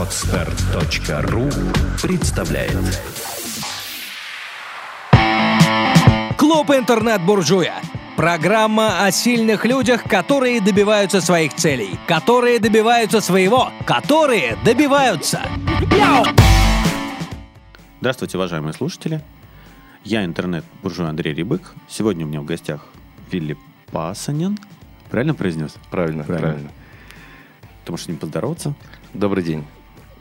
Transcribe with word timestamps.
Отстар.ру 0.00 1.50
представляет 2.00 2.72
Клуб 6.38 6.70
интернет-буржуя. 6.70 7.74
Программа 8.16 9.04
о 9.04 9.10
сильных 9.10 9.66
людях, 9.66 10.04
которые 10.04 10.62
добиваются 10.62 11.20
своих 11.20 11.52
целей, 11.54 11.98
которые 12.08 12.60
добиваются 12.60 13.20
своего, 13.20 13.70
которые 13.84 14.56
добиваются. 14.64 15.42
Здравствуйте, 18.00 18.38
уважаемые 18.38 18.72
слушатели. 18.72 19.20
Я 20.02 20.24
интернет-буржуй 20.24 21.10
Андрей 21.10 21.34
Рябык. 21.34 21.74
Сегодня 21.88 22.24
у 22.24 22.28
меня 22.30 22.40
в 22.40 22.46
гостях 22.46 22.86
Вилли 23.30 23.58
Пасанин. 23.92 24.58
Правильно 25.10 25.34
произнес? 25.34 25.74
Правильно, 25.90 26.24
правильно. 26.24 26.70
Ты 27.84 27.92
можешь 27.92 28.06
с 28.06 28.08
ним 28.08 28.16
поздороваться? 28.16 28.74
Добрый 29.12 29.44
день. 29.44 29.66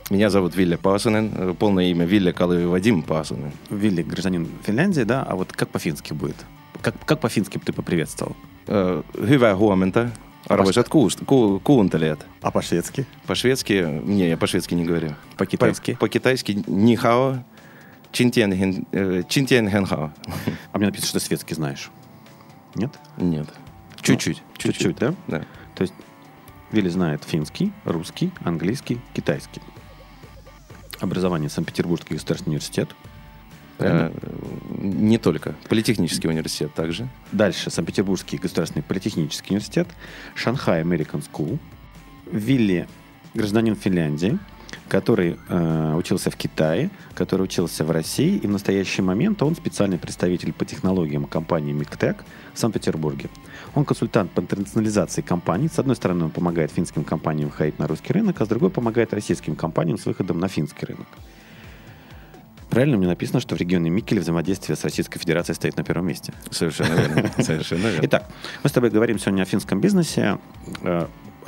Меня 0.10 0.30
зовут 0.30 0.56
Вилля 0.56 0.78
Пасанен. 0.78 1.56
Полное 1.56 1.86
имя 1.92 2.06
Вилля 2.06 2.32
Калыви 2.34 2.66
Вадим 2.66 3.04
Пасанен. 3.04 3.52
Вилли 3.70 4.02
гражданин 4.02 4.48
Финляндии, 4.64 5.04
да? 5.04 5.24
А 5.24 5.36
вот 5.36 5.52
как 5.54 5.70
по-фински 5.70 6.14
будет? 6.14 6.36
Как, 6.82 6.96
как 7.06 7.20
по-фински 7.20 7.60
ты 7.60 7.74
поприветствовал? 7.74 8.36
Э, 8.68 9.04
Hyvää 9.14 9.56
huomenta. 9.56 10.12
Arvoisat 10.48 10.88
kuust- 10.90 11.26
ку- 11.26 11.60
kuuntelijat. 11.60 12.20
А 12.42 12.50
по-шведски? 12.52 13.06
По-шведски... 13.28 13.74
Не, 14.04 14.30
я 14.30 14.38
по-шведски 14.38 14.74
не 14.74 14.86
говорю. 14.86 15.16
По-китайски? 15.38 15.94
По- 15.94 16.00
По-китайски 16.00 16.64
нихао. 16.68 17.44
Чинтен 18.12 18.54
хен- 18.54 18.86
э, 18.92 19.24
хенхао. 19.30 20.12
А 20.72 20.78
мне 20.78 20.88
написано, 20.88 21.10
что 21.10 21.20
светский 21.20 21.54
знаешь. 21.56 21.92
Нет? 22.76 22.92
Нет. 23.18 23.48
Чуть-чуть. 24.02 24.42
Ну, 24.42 24.54
чуть-чуть, 24.58 24.98
да? 24.98 25.14
Да. 25.28 25.40
То 25.76 25.82
есть 25.84 25.94
Вилли 26.72 26.90
знает 26.90 27.24
финский, 27.24 27.72
русский, 27.86 28.32
английский, 28.44 29.00
китайский. 29.14 29.62
Образование 31.00 31.50
Санкт-Петербургский 31.50 32.16
государственный 32.16 32.54
университет. 32.54 32.90
Не 33.80 35.18
только. 35.18 35.56
Политехнический 35.70 36.30
университет 36.30 36.74
также. 36.74 37.08
Дальше 37.32 37.70
Санкт-Петербургский 37.70 38.38
государственный 38.38 38.84
политехнический 38.84 39.52
университет, 39.56 39.88
Шанхай 40.36 40.82
American 40.82 41.24
School, 41.32 41.60
Вилли 42.30 42.88
гражданин 43.34 43.76
Финляндии, 43.76 44.38
который 44.90 45.38
э, 45.48 45.96
учился 45.96 46.30
в 46.30 46.36
Китае, 46.36 46.90
который 47.14 47.44
учился 47.44 47.86
в 47.86 47.92
России, 47.92 48.38
и 48.38 48.48
в 48.48 48.50
настоящий 48.50 49.02
момент 49.02 49.42
он 49.42 49.56
специальный 49.56 49.98
представитель 49.98 50.52
по 50.52 50.66
технологиям 50.66 51.26
компании 51.26 51.72
Миктек 51.72 52.26
в 52.54 52.60
Санкт-Петербурге. 52.60 53.30
Он 53.76 53.86
консультант 53.86 54.32
по 54.32 54.42
интернационализации 54.42 55.22
компаний. 55.22 55.68
С 55.68 55.80
одной 55.80 55.96
стороны, 55.96 56.26
он 56.26 56.32
помогает 56.32 56.72
финским 56.72 57.04
компаниям 57.04 57.50
выходить 57.50 57.80
на 57.80 57.88
русский 57.88 58.14
рынок, 58.14 58.42
а 58.42 58.46
с 58.46 58.48
другой 58.48 58.70
помогает 58.70 59.14
российским 59.14 59.56
компаниям 59.56 59.98
с 59.98 60.06
выходом 60.06 60.40
на 60.40 60.48
финский 60.48 60.86
рынок. 60.86 61.08
Правильно 62.70 62.98
мне 62.98 63.08
написано, 63.08 63.40
что 63.40 63.56
в 63.56 63.60
регионе 63.60 63.90
Микеле 63.90 64.22
взаимодействие 64.22 64.76
с 64.76 64.84
Российской 64.84 65.18
Федерацией 65.18 65.56
стоит 65.56 65.76
на 65.78 65.84
первом 65.84 66.08
месте. 66.08 66.34
Совершенно 66.52 66.94
верно. 66.94 67.32
Совершенно 67.40 67.88
верно. 67.88 68.06
Итак, 68.06 68.30
мы 68.64 68.70
с 68.70 68.74
тобой 68.74 68.92
говорим 68.92 69.18
сегодня 69.18 69.42
о 69.42 69.46
финском 69.46 69.82
бизнесе. 69.82 70.38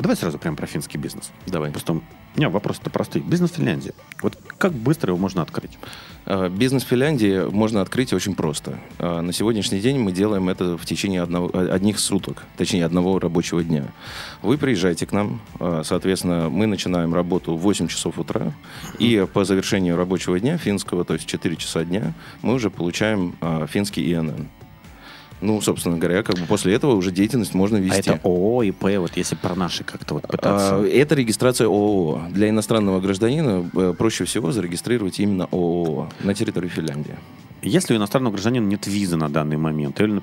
А 0.02 0.04
Давай 0.04 0.18
сразу 0.18 0.40
прям 0.40 0.56
про 0.56 0.66
финский 0.66 0.98
бизнес. 0.98 1.30
Давай. 1.46 1.70
Просто 1.70 1.94
у 1.94 2.02
меня 2.36 2.50
вопрос-то 2.50 2.90
простой. 2.90 3.22
Бизнес 3.22 3.52
в 3.52 3.58
Финляндии. 3.58 3.94
Вот 4.24 4.36
как 4.58 4.74
быстро 4.74 5.12
его 5.12 5.20
можно 5.20 5.44
открыть? 5.44 5.78
Э, 6.26 6.50
Бизнес 6.50 6.84
в 6.84 6.88
Финляндии 6.88 7.48
можно 7.52 7.82
открыть 7.82 8.12
очень 8.12 8.34
просто. 8.34 8.80
Э, 8.98 9.22
На 9.22 9.32
сегодняшний 9.32 9.80
день 9.80 10.00
мы 10.00 10.12
делаем 10.12 10.50
это 10.50 10.76
в 10.76 10.86
течение 10.88 11.22
одного, 11.22 11.52
одних 11.54 12.00
суток, 12.00 12.46
точнее 12.58 12.84
одного 12.86 13.20
рабочего 13.20 13.64
дня. 13.64 13.94
Вы 14.42 14.58
приезжаете 14.58 15.06
к 15.06 15.12
нам, 15.12 15.40
соответственно, 15.84 16.50
мы 16.50 16.66
начинаем 16.66 17.14
работу 17.14 17.56
в 17.56 17.60
8 17.60 17.88
часов 17.88 18.18
утра, 18.18 18.54
и 18.98 19.28
по 19.32 19.46
завершению 19.46 19.98
рабочего 19.98 20.40
дня 20.40 20.58
финского, 20.58 21.06
то 21.06 21.14
есть 21.14 21.28
4 21.28 21.56
часа 21.58 21.84
дня, 21.84 22.14
мы 22.42 22.56
уже 22.56 22.72
получаем 22.72 23.36
финский 23.68 24.12
ИНН. 24.12 24.48
Ну, 25.42 25.60
собственно 25.62 25.98
говоря, 25.98 26.24
как 26.24 26.38
бы 26.38 26.46
после 26.46 26.74
этого 26.76 26.94
уже 26.96 27.12
деятельность 27.12 27.54
можно 27.54 27.78
А 27.78 27.82
вести. 27.82 28.10
это 28.12 28.20
ООО, 28.24 28.64
ИП, 28.64 28.84
вот 29.00 29.18
если 29.18 29.36
про 29.36 29.56
наши 29.56 29.84
как-то 29.84 30.14
вот 30.16 30.28
пытаться. 30.28 30.76
А, 30.78 30.86
Это 30.88 31.16
регистрация 31.16 31.68
ООО. 31.68 32.28
Для 32.30 32.50
иностранного 32.50 33.00
гражданина 33.00 33.70
э, 33.76 33.94
проще 33.98 34.26
всего 34.26 34.52
зарегистрировать 34.52 35.20
именно 35.20 35.48
ООО 35.52 36.10
на 36.24 36.34
территории 36.36 36.68
Финляндии. 36.70 37.16
Если 37.64 37.94
у 37.94 37.98
иностранного 37.98 38.34
гражданина 38.34 38.66
нет 38.66 38.88
визы 38.88 39.18
на 39.18 39.30
данный 39.30 39.58
момент, 39.58 40.02
или, 40.02 40.22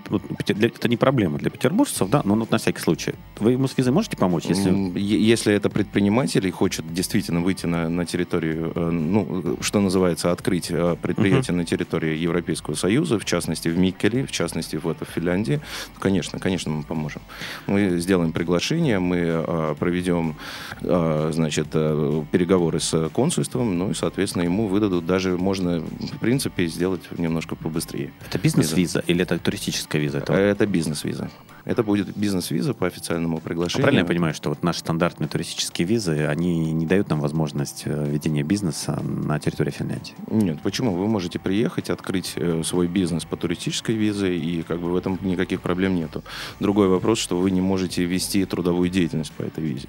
это 0.66 0.88
не 0.88 0.96
проблема 0.96 1.38
для 1.38 1.50
петербуржцев, 1.50 2.10
да, 2.10 2.22
но 2.24 2.34
вот 2.34 2.50
на 2.50 2.58
всякий 2.58 2.80
случай. 2.80 3.14
Вы 3.38 3.52
ему 3.52 3.68
с 3.68 3.78
визой 3.78 3.92
можете 3.92 4.16
помочь, 4.16 4.46
если... 4.46 4.68
Если 4.98 5.54
это 5.54 5.70
предприниматель 5.70 6.46
и 6.46 6.50
хочет 6.50 6.92
действительно 6.92 7.40
выйти 7.40 7.66
на, 7.66 7.88
на 7.88 8.04
территорию, 8.06 8.72
э, 8.74 8.90
ну, 8.90 9.56
что 9.60 9.80
называется, 9.80 10.32
открыть 10.32 10.70
э, 10.70 10.96
предприятие 11.00 11.54
на 11.54 11.64
территории 11.64 12.16
Европейского 12.16 12.74
Союза, 12.74 13.18
в 13.18 13.24
частности 13.24 13.68
в 13.68 13.78
Миккеле, 13.78 14.26
в 14.26 14.32
частности 14.32 14.76
вот 14.76 14.98
в 15.00 15.04
Финляндии, 15.04 15.60
то, 15.94 16.00
конечно, 16.00 16.38
конечно, 16.40 16.72
мы 16.72 16.82
поможем. 16.82 17.22
Мы 17.66 17.98
сделаем 17.98 18.32
приглашение, 18.32 18.98
мы 18.98 19.18
э, 19.18 19.74
проведем, 19.78 20.36
значит, 20.80 21.68
переговоры 21.68 22.80
с 22.80 23.08
консульством, 23.10 23.78
ну 23.78 23.90
и, 23.90 23.94
соответственно, 23.94 24.42
ему 24.42 24.66
выдадут 24.66 25.06
даже, 25.06 25.36
можно, 25.36 25.80
в 25.80 26.18
принципе, 26.18 26.66
сделать 26.66 27.02
немножко 27.28 27.54
побыстрее. 27.56 28.12
Это 28.28 28.38
бизнес-виза 28.38 29.02
или 29.06 29.22
это 29.22 29.38
туристическая 29.38 30.00
виза? 30.00 30.18
Это 30.18 30.32
Это 30.34 30.66
бизнес-виза. 30.66 31.30
Это 31.64 31.82
будет 31.82 32.16
бизнес-виза 32.16 32.72
по 32.72 32.86
официальному 32.86 33.36
А 33.36 33.40
приглашению. 33.40 33.82
правильно 33.82 34.00
я 34.00 34.06
понимаю, 34.06 34.32
что 34.34 34.48
вот 34.48 34.62
наши 34.62 34.80
стандартные 34.80 35.28
туристические 35.28 35.86
визы, 35.86 36.26
они 36.26 36.72
не 36.72 36.86
дают 36.86 37.10
нам 37.10 37.20
возможность 37.20 37.82
э, 37.84 38.10
ведения 38.10 38.42
бизнеса 38.42 38.98
на 39.02 39.38
территории 39.38 39.70
Финляндии? 39.70 40.14
Нет, 40.30 40.60
почему? 40.62 40.94
Вы 40.94 41.06
можете 41.06 41.38
приехать, 41.38 41.90
открыть 41.90 42.32
э, 42.36 42.62
свой 42.64 42.86
бизнес 42.86 43.26
по 43.26 43.36
туристической 43.36 43.96
визе, 43.96 44.34
и 44.34 44.62
как 44.62 44.80
бы 44.80 44.90
в 44.90 44.96
этом 44.96 45.18
никаких 45.20 45.60
проблем 45.60 45.94
нету. 45.94 46.22
Другой 46.58 46.88
вопрос, 46.88 47.18
что 47.18 47.36
вы 47.38 47.50
не 47.50 47.60
можете 47.60 48.04
вести 48.04 48.44
трудовую 48.46 48.88
деятельность 48.88 49.32
по 49.32 49.42
этой 49.42 49.62
визе. 49.62 49.88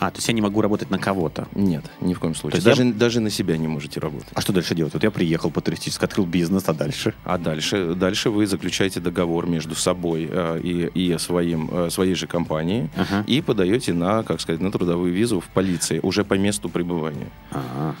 А, 0.00 0.10
то 0.10 0.18
есть 0.18 0.28
я 0.28 0.34
не 0.34 0.40
могу 0.40 0.60
работать 0.60 0.90
на 0.90 0.98
кого-то. 0.98 1.48
Нет, 1.54 1.84
ни 2.00 2.14
в 2.14 2.20
коем 2.20 2.34
случае. 2.34 2.60
То 2.60 2.68
есть 2.68 2.78
Даже, 2.78 2.92
даже 2.92 3.20
на 3.20 3.30
себя 3.30 3.56
не 3.56 3.68
можете 3.68 4.00
работать. 4.00 4.28
А 4.34 4.40
что 4.40 4.52
дальше 4.52 4.74
делать? 4.74 4.92
Вот 4.94 5.02
я 5.02 5.10
приехал 5.10 5.50
по 5.50 5.60
туристически, 5.60 6.04
открыл 6.04 6.26
бизнес, 6.26 6.64
а 6.68 6.72
дальше? 6.74 7.14
А 7.24 7.38
дальше, 7.38 7.94
дальше 7.94 8.30
вы 8.30 8.46
заключаете 8.46 9.00
договор 9.00 9.46
между 9.46 9.74
собой 9.74 10.28
э, 10.30 10.60
и, 10.62 10.86
и 10.94 11.18
своим, 11.18 11.68
э, 11.72 11.90
своей 11.90 12.14
же 12.14 12.26
компанией 12.26 12.90
Ага. 12.96 13.24
и 13.26 13.40
подаете 13.40 13.92
на, 13.92 14.22
как 14.22 14.40
сказать, 14.40 14.60
на 14.60 14.70
трудовую 14.70 15.12
визу 15.12 15.40
в 15.40 15.46
полиции 15.46 16.00
уже 16.02 16.24
по 16.24 16.34
месту 16.34 16.68
пребывания. 16.68 17.28
А, 17.50 17.94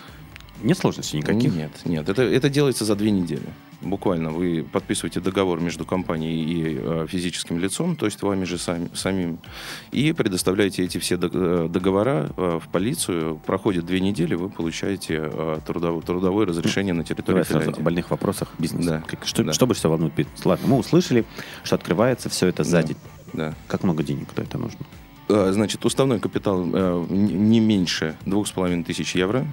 Нет 0.62 0.78
сложностей 0.78 1.18
никаких? 1.18 1.54
Нет, 1.54 1.72
нет. 1.84 2.08
Это, 2.08 2.22
это 2.22 2.48
делается 2.48 2.84
за 2.84 2.94
две 2.94 3.10
недели. 3.10 3.42
Буквально 3.82 4.30
вы 4.30 4.64
подписываете 4.72 5.20
договор 5.20 5.60
между 5.60 5.84
компанией 5.84 6.42
и 6.42 6.78
э, 6.80 7.06
физическим 7.08 7.58
лицом, 7.58 7.96
то 7.96 8.06
есть 8.06 8.22
вами 8.22 8.44
же 8.44 8.56
сами, 8.56 8.88
самим, 8.94 9.38
и 9.92 10.12
предоставляете 10.12 10.84
эти 10.84 10.96
все 10.96 11.16
э, 11.20 11.68
договора 11.70 12.30
э, 12.36 12.60
в 12.64 12.68
полицию. 12.68 13.40
Проходит 13.44 13.84
две 13.84 14.00
недели, 14.00 14.34
вы 14.36 14.48
получаете 14.48 15.28
э, 15.30 15.58
трудовое, 15.66 16.00
трудовое 16.00 16.46
разрешение 16.46 16.94
на 16.94 17.04
территории 17.04 17.26
Давай 17.36 17.44
сразу 17.44 17.60
Финляндии. 17.60 17.80
о 17.80 17.84
больных 17.84 18.10
вопросах 18.10 18.48
бизнеса. 18.58 18.88
Да. 18.88 19.00
Как- 19.06 19.26
Что, 19.26 19.44
Да. 19.44 19.52
что 19.52 19.66
больше 19.66 19.80
всего 19.80 19.92
волнует 19.92 20.14
бизнес? 20.14 20.46
Ладно, 20.46 20.66
мы 20.68 20.78
услышали, 20.78 21.26
что 21.62 21.74
открывается 21.74 22.30
все 22.30 22.46
это 22.46 22.64
за 22.64 22.82
Да. 22.82 22.94
Да. 23.34 23.54
Как 23.66 23.82
много 23.82 24.02
денег 24.02 24.28
кто 24.30 24.40
это 24.40 24.56
нужно? 24.56 24.78
Э, 25.28 25.52
Значит, 25.52 25.84
уставной 25.84 26.20
капитал 26.20 26.64
э, 26.72 27.06
не 27.10 27.60
меньше 27.60 28.16
двух 28.26 28.46
с 28.46 28.50
половиной 28.50 28.84
тысяч 28.84 29.14
евро. 29.14 29.46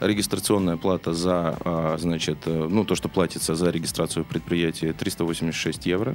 Регистрационная 0.00 0.76
плата 0.76 1.12
за, 1.12 1.56
а, 1.64 1.96
значит, 1.98 2.38
э, 2.46 2.68
ну, 2.70 2.84
то, 2.84 2.94
что 2.94 3.08
платится 3.08 3.54
за 3.54 3.70
регистрацию 3.70 4.24
предприятия, 4.24 4.92
386 4.92 5.84
евро. 5.86 6.14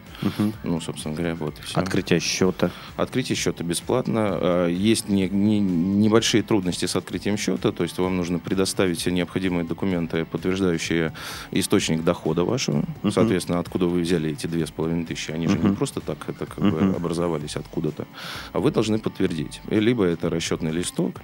Ну, 0.64 0.82
собственно 0.82 1.14
говоря, 1.16 1.36
вот 1.36 1.56
все. 1.64 1.80
Открытие 1.80 2.20
счета. 2.20 2.72
Открытие 2.96 3.36
счета 3.36 3.64
бесплатно. 3.64 4.38
Э, 4.42 4.70
Есть 4.72 5.10
не- 5.10 5.30
не- 5.30 5.60
небольшие 5.60 6.42
трудности 6.44 6.86
с 6.86 6.96
открытием 6.96 7.38
счета, 7.38 7.72
то 7.72 7.84
есть 7.84 7.98
вам 8.00 8.18
нужно 8.18 8.40
предоставить 8.40 9.00
все 9.00 9.12
необходимые 9.12 9.64
документы, 9.66 10.26
подтверждающие 10.26 11.14
источник 11.52 12.04
дохода 12.04 12.44
вашего, 12.44 12.84
соответственно, 13.12 13.60
откуда 13.60 13.86
вы 13.86 14.02
взяли 14.02 14.32
эти 14.32 14.48
две 14.48 14.66
с 14.66 14.72
половиной 14.72 15.06
тысячи. 15.06 15.32
Они 15.32 15.48
же 15.48 15.60
не 15.60 15.76
просто 15.76 16.00
так 16.02 16.18
это 16.28 16.46
как 16.46 16.60
бы 16.64 16.82
Мгм. 16.82 16.96
образовались 16.96 17.56
откуда-то, 17.56 18.06
а 18.54 18.60
вы 18.60 18.72
должны 18.72 18.98
подтвердить. 19.04 19.62
Либо 19.70 20.06
это 20.06 20.30
расчетный 20.30 20.72
листок, 20.72 21.22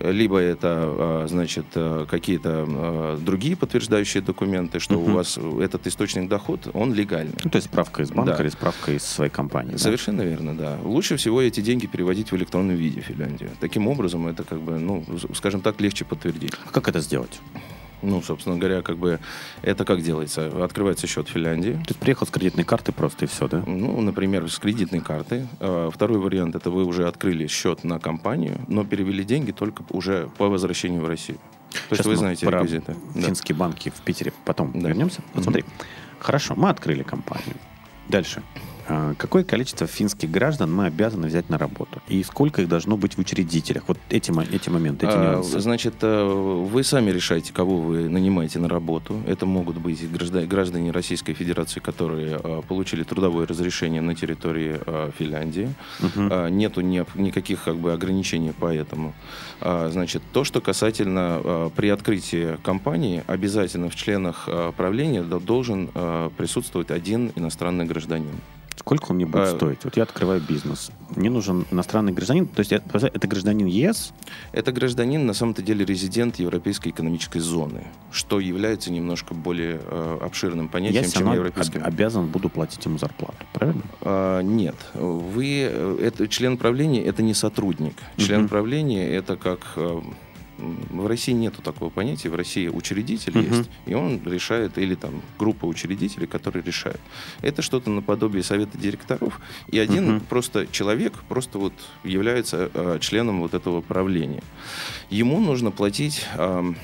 либо 0.00 0.38
это, 0.38 0.68
а, 0.84 1.26
значит, 1.28 1.64
а, 1.76 2.06
какие-то 2.06 2.64
а, 2.68 3.18
другие 3.18 3.56
подтверждающие 3.56 4.20
документы, 4.22 4.80
что 4.80 4.96
у 4.98 5.02
Мгм. 5.04 5.14
вас 5.14 5.38
этот 5.60 5.86
источник 5.86 6.28
доход, 6.28 6.68
он 6.74 6.92
легальный. 6.92 7.34
Ну, 7.44 7.50
то 7.50 7.56
есть 7.56 7.68
справка 7.68 8.02
из 8.02 8.10
банка 8.10 8.36
Да. 8.36 8.42
или 8.42 8.50
справка 8.50 8.92
из 8.92 9.04
своей 9.04 9.30
компании. 9.30 9.72
да? 9.72 9.78
Совершенно 9.78 10.22
верно, 10.22 10.56
да. 10.56 10.76
Лучше 10.82 11.16
всего 11.16 11.40
эти 11.40 11.60
деньги 11.60 11.86
переводить 11.86 12.32
в 12.32 12.36
электронном 12.36 12.74
виде 12.74 13.00
в 13.00 13.04
Финляндию. 13.04 13.50
Таким 13.60 13.86
образом, 13.86 14.26
это 14.26 14.42
как 14.42 14.60
бы, 14.60 14.78
ну, 14.78 15.04
скажем 15.34 15.60
так, 15.60 15.80
легче 15.80 16.04
подтвердить. 16.04 16.52
А 16.66 16.70
Как 16.72 16.88
это 16.88 17.00
сделать? 17.00 17.40
Ну, 18.02 18.20
собственно 18.22 18.56
говоря, 18.56 18.82
как 18.82 18.98
бы 18.98 19.20
это 19.62 19.84
как 19.84 20.02
делается? 20.02 20.46
Открывается 20.64 21.06
счет 21.06 21.28
в 21.28 21.30
Финляндии. 21.32 21.78
Есть 21.88 21.96
приехал 21.98 22.26
с 22.26 22.30
кредитной 22.30 22.64
карты 22.64 22.92
просто 22.92 23.24
и 23.24 23.28
все, 23.28 23.48
да? 23.48 23.62
Ну, 23.66 24.00
например, 24.00 24.50
с 24.50 24.58
кредитной 24.58 25.00
карты. 25.00 25.46
А, 25.60 25.90
Второй 25.90 26.18
вариант 26.18 26.54
это 26.56 26.70
вы 26.70 26.84
уже 26.84 27.06
открыли 27.06 27.46
счет 27.46 27.84
на 27.84 27.98
компанию, 27.98 28.60
но 28.68 28.84
перевели 28.84 29.24
деньги 29.24 29.52
только 29.52 29.84
уже 29.90 30.28
по 30.38 30.48
возвращению 30.48 31.02
в 31.02 31.08
Россию. 31.08 31.38
То 31.88 31.94
есть 31.94 32.04
вы 32.04 32.16
знаете 32.16 32.44
про 32.46 32.58
реквизиты. 32.58 32.96
Да. 33.14 33.22
финские 33.22 33.56
банки 33.56 33.90
в 33.90 34.00
Питере 34.02 34.32
потом 34.44 34.72
Да. 34.74 34.88
вернемся. 34.88 35.22
Смотри. 35.40 35.64
Хорошо, 36.18 36.54
мы 36.56 36.68
открыли 36.68 37.02
компанию. 37.02 37.54
Дальше. 38.08 38.42
А, 38.88 39.14
Какое 39.16 39.44
количество 39.44 39.86
финских 39.86 40.30
граждан 40.30 40.72
мы 40.74 40.86
обязаны 40.86 41.28
взять 41.28 41.48
на 41.50 41.58
работу? 41.58 42.00
И 42.08 42.22
сколько 42.24 42.62
их 42.62 42.68
должно 42.68 42.96
быть 42.96 43.14
в 43.16 43.18
учредителях? 43.20 43.84
Вот 43.86 43.98
эти, 44.10 44.32
эти 44.54 44.70
моменты, 44.70 45.06
эти 45.06 45.14
А, 45.14 45.32
нюансы. 45.32 45.60
Значит, 45.60 45.94
э, 46.02 46.24
вы 46.72 46.82
сами 46.82 47.10
решаете, 47.10 47.52
кого 47.52 47.78
вы 47.78 48.08
нанимаете 48.08 48.58
на 48.58 48.68
работу. 48.68 49.20
Это 49.26 49.46
могут 49.46 49.78
быть 49.78 50.02
и 50.02 50.06
гражда- 50.06 50.46
граждане 50.46 50.90
Российской 50.90 51.34
Федерации, 51.34 51.80
которые 51.80 52.40
э, 52.42 52.62
получили 52.66 53.02
трудовое 53.04 53.46
разрешение 53.46 54.00
на 54.00 54.14
территории 54.14 54.80
э, 54.84 55.10
Финляндии. 55.18 55.68
А, 56.16 56.48
Нету 56.48 56.80
ни- 56.80 57.04
никаких 57.14 57.64
как 57.64 57.76
бы 57.76 57.92
ограничений 57.92 58.52
по 58.52 58.66
этому. 58.66 59.12
А, 59.60 59.90
Значит, 59.92 60.22
то, 60.32 60.44
что 60.44 60.60
касательно 60.60 61.70
при 61.76 61.88
открытии 61.88 62.56
компании, 62.62 63.22
обязательно 63.26 63.88
в 63.88 63.94
членах 63.94 64.48
правления 64.76 65.22
до- 65.22 65.38
должен 65.40 65.88
присутствовать 66.36 66.90
один 66.90 67.32
иностранный 67.36 67.84
гражданин. 67.84 68.40
Сколько 68.76 69.10
он 69.10 69.16
мне 69.16 69.26
будет 69.26 69.48
а- 69.48 69.56
стоить? 69.56 69.84
Вот 69.84 69.96
я 69.96 70.02
открываю 70.04 70.40
бизнес. 70.40 70.90
Мне 71.14 71.30
нужен 71.30 71.66
иностранный 71.70 72.12
гражданин. 72.12 72.46
То 72.46 72.60
есть 72.60 72.72
это, 72.72 73.06
это 73.06 73.28
гражданин 73.28 73.66
ЕС? 73.66 74.12
Это 74.52 74.72
гражданин, 74.72 75.26
на 75.26 75.34
самом-то 75.34 75.62
деле, 75.62 75.84
резидент 75.84 76.36
Европейской 76.36 76.88
экономической 76.88 77.38
зоны, 77.40 77.86
что 78.10 78.40
является 78.40 78.90
немножко 78.90 79.34
более 79.34 79.80
э, 79.84 80.18
обширным 80.22 80.68
понятием, 80.68 81.04
Я 81.04 81.10
чем 81.10 81.32
европейский. 81.32 81.78
об- 81.78 81.86
обязан 81.86 82.26
буду 82.28 82.48
платить 82.48 82.84
ему 82.84 82.98
зарплату. 82.98 83.34
Правильно? 83.52 83.82
А, 84.00 84.40
нет, 84.40 84.76
вы 84.94 85.68
э, 85.70 85.98
это 86.02 86.26
член 86.28 86.56
правления, 86.56 87.02
это 87.04 87.22
не 87.22 87.34
сотрудник. 87.34 87.94
Член 88.16 88.40
Мгм. 88.40 88.48
правления 88.48 89.08
это 89.10 89.36
как 89.36 89.60
э, 89.76 90.00
в 90.90 91.06
России 91.06 91.32
нету 91.32 91.62
такого 91.62 91.90
понятия. 91.90 92.28
В 92.30 92.34
России 92.34 92.68
учредитель 92.68 93.36
Мгм. 93.36 93.50
есть, 93.58 93.70
и 93.86 93.94
он 93.94 94.20
решает, 94.24 94.78
или 94.78 94.94
там 94.94 95.22
группа 95.38 95.66
учредителей, 95.66 96.26
которые 96.26 96.62
решают. 96.62 97.00
Это 97.42 97.62
что-то 97.62 97.90
наподобие 97.90 98.42
совета 98.42 98.78
директоров, 98.78 99.40
и 99.68 99.78
один 99.78 100.16
Мгм. 100.16 100.20
просто 100.20 100.66
человек 100.66 101.12
просто 101.28 101.58
вот 101.58 101.72
является 102.04 102.70
э, 102.72 102.98
членом 103.00 103.40
вот 103.40 103.54
этого 103.54 103.80
правления. 103.80 104.42
Ему 105.10 105.40
нужно 105.40 105.70
платить. 105.70 106.26
ам, 106.36 106.76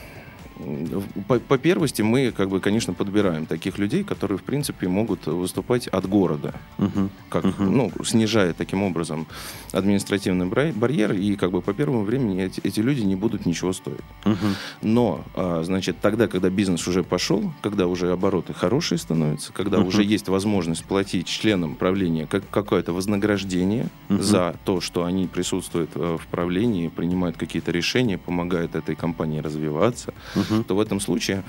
по, 1.28 1.38
по 1.38 1.58
первости 1.58 2.02
мы, 2.02 2.32
как 2.32 2.48
бы, 2.48 2.60
конечно, 2.60 2.94
подбираем 2.94 3.46
таких 3.46 3.78
людей, 3.78 4.04
которые, 4.04 4.38
в 4.38 4.42
принципе, 4.42 4.88
могут 4.88 5.26
выступать 5.26 5.86
от 5.88 6.08
города 6.08 6.54
Мгм. 6.78 7.10
как, 7.28 7.44
Мгм. 7.44 7.76
ну, 7.76 7.92
снижая 8.04 8.52
таким 8.52 8.82
образом 8.82 9.26
административный 9.72 10.46
барьер, 10.46 11.12
и 11.12 11.36
как 11.36 11.50
бы 11.50 11.62
по 11.62 11.72
первому 11.72 12.02
времени 12.04 12.42
эти, 12.42 12.60
эти 12.64 12.80
люди 12.80 13.02
не 13.02 13.16
будут 13.16 13.46
ничего 13.46 13.72
стоить. 13.72 14.00
Мгм. 14.24 14.54
Но, 14.82 15.24
а, 15.34 15.62
значит, 15.64 16.00
тогда, 16.00 16.26
когда 16.26 16.50
бизнес 16.50 16.86
уже 16.88 17.02
пошел, 17.02 17.52
когда 17.62 17.86
уже 17.86 18.10
обороты 18.12 18.52
хорошие 18.52 18.98
становятся, 18.98 19.52
когда 19.52 19.78
Мгм. 19.78 19.88
уже 19.88 20.02
есть 20.02 20.28
возможность 20.28 20.84
платить 20.84 21.26
членам 21.26 21.74
правления 21.74 22.26
как, 22.26 22.48
какое-то 22.50 22.92
вознаграждение 22.92 23.88
Мгм. 24.08 24.22
за 24.22 24.54
то, 24.64 24.80
что 24.80 25.04
они 25.04 25.26
присутствуют 25.26 25.90
э, 25.94 26.16
в 26.20 26.26
правлении, 26.26 26.88
принимают 26.88 27.36
какие-то 27.36 27.70
решения, 27.70 28.18
помогают 28.18 28.74
этой 28.74 28.96
компании 28.96 29.40
развиваться, 29.40 30.14
Мгм. 30.50 30.64
то 30.64 30.74
в 30.76 30.80
этом 30.80 31.00
случае 31.00 31.42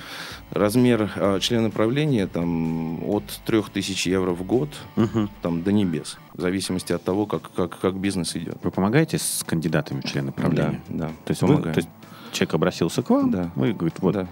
размер 0.51 1.11
а, 1.15 1.39
члена 1.39 1.69
правления 1.69 2.27
там, 2.27 3.03
от 3.09 3.23
3000 3.45 4.09
евро 4.09 4.31
в 4.31 4.43
год 4.43 4.69
Мгм. 4.95 5.29
там, 5.41 5.61
до 5.63 5.71
небес, 5.71 6.17
в 6.33 6.41
зависимости 6.41 6.93
от 6.93 7.03
того, 7.03 7.25
как, 7.25 7.51
как, 7.55 7.79
как 7.79 7.95
бизнес 7.95 8.35
идет. 8.35 8.57
Вы 8.63 8.71
помогаете 8.71 9.17
с 9.17 9.43
кандидатами 9.45 10.01
в 10.01 10.05
члены 10.05 10.31
правления? 10.31 10.81
Да, 10.89 11.07
да. 11.07 11.11
То 11.25 11.31
есть, 11.31 11.41
вы- 11.41 11.61
то 11.61 11.73
есть 11.77 11.89
человек 12.31 12.53
обратился 12.53 13.01
к 13.01 13.09
вам, 13.09 13.31
Да. 13.31 13.51
вы 13.55 13.73
говорите, 13.73 13.97
вот, 14.01 14.13
Да. 14.13 14.27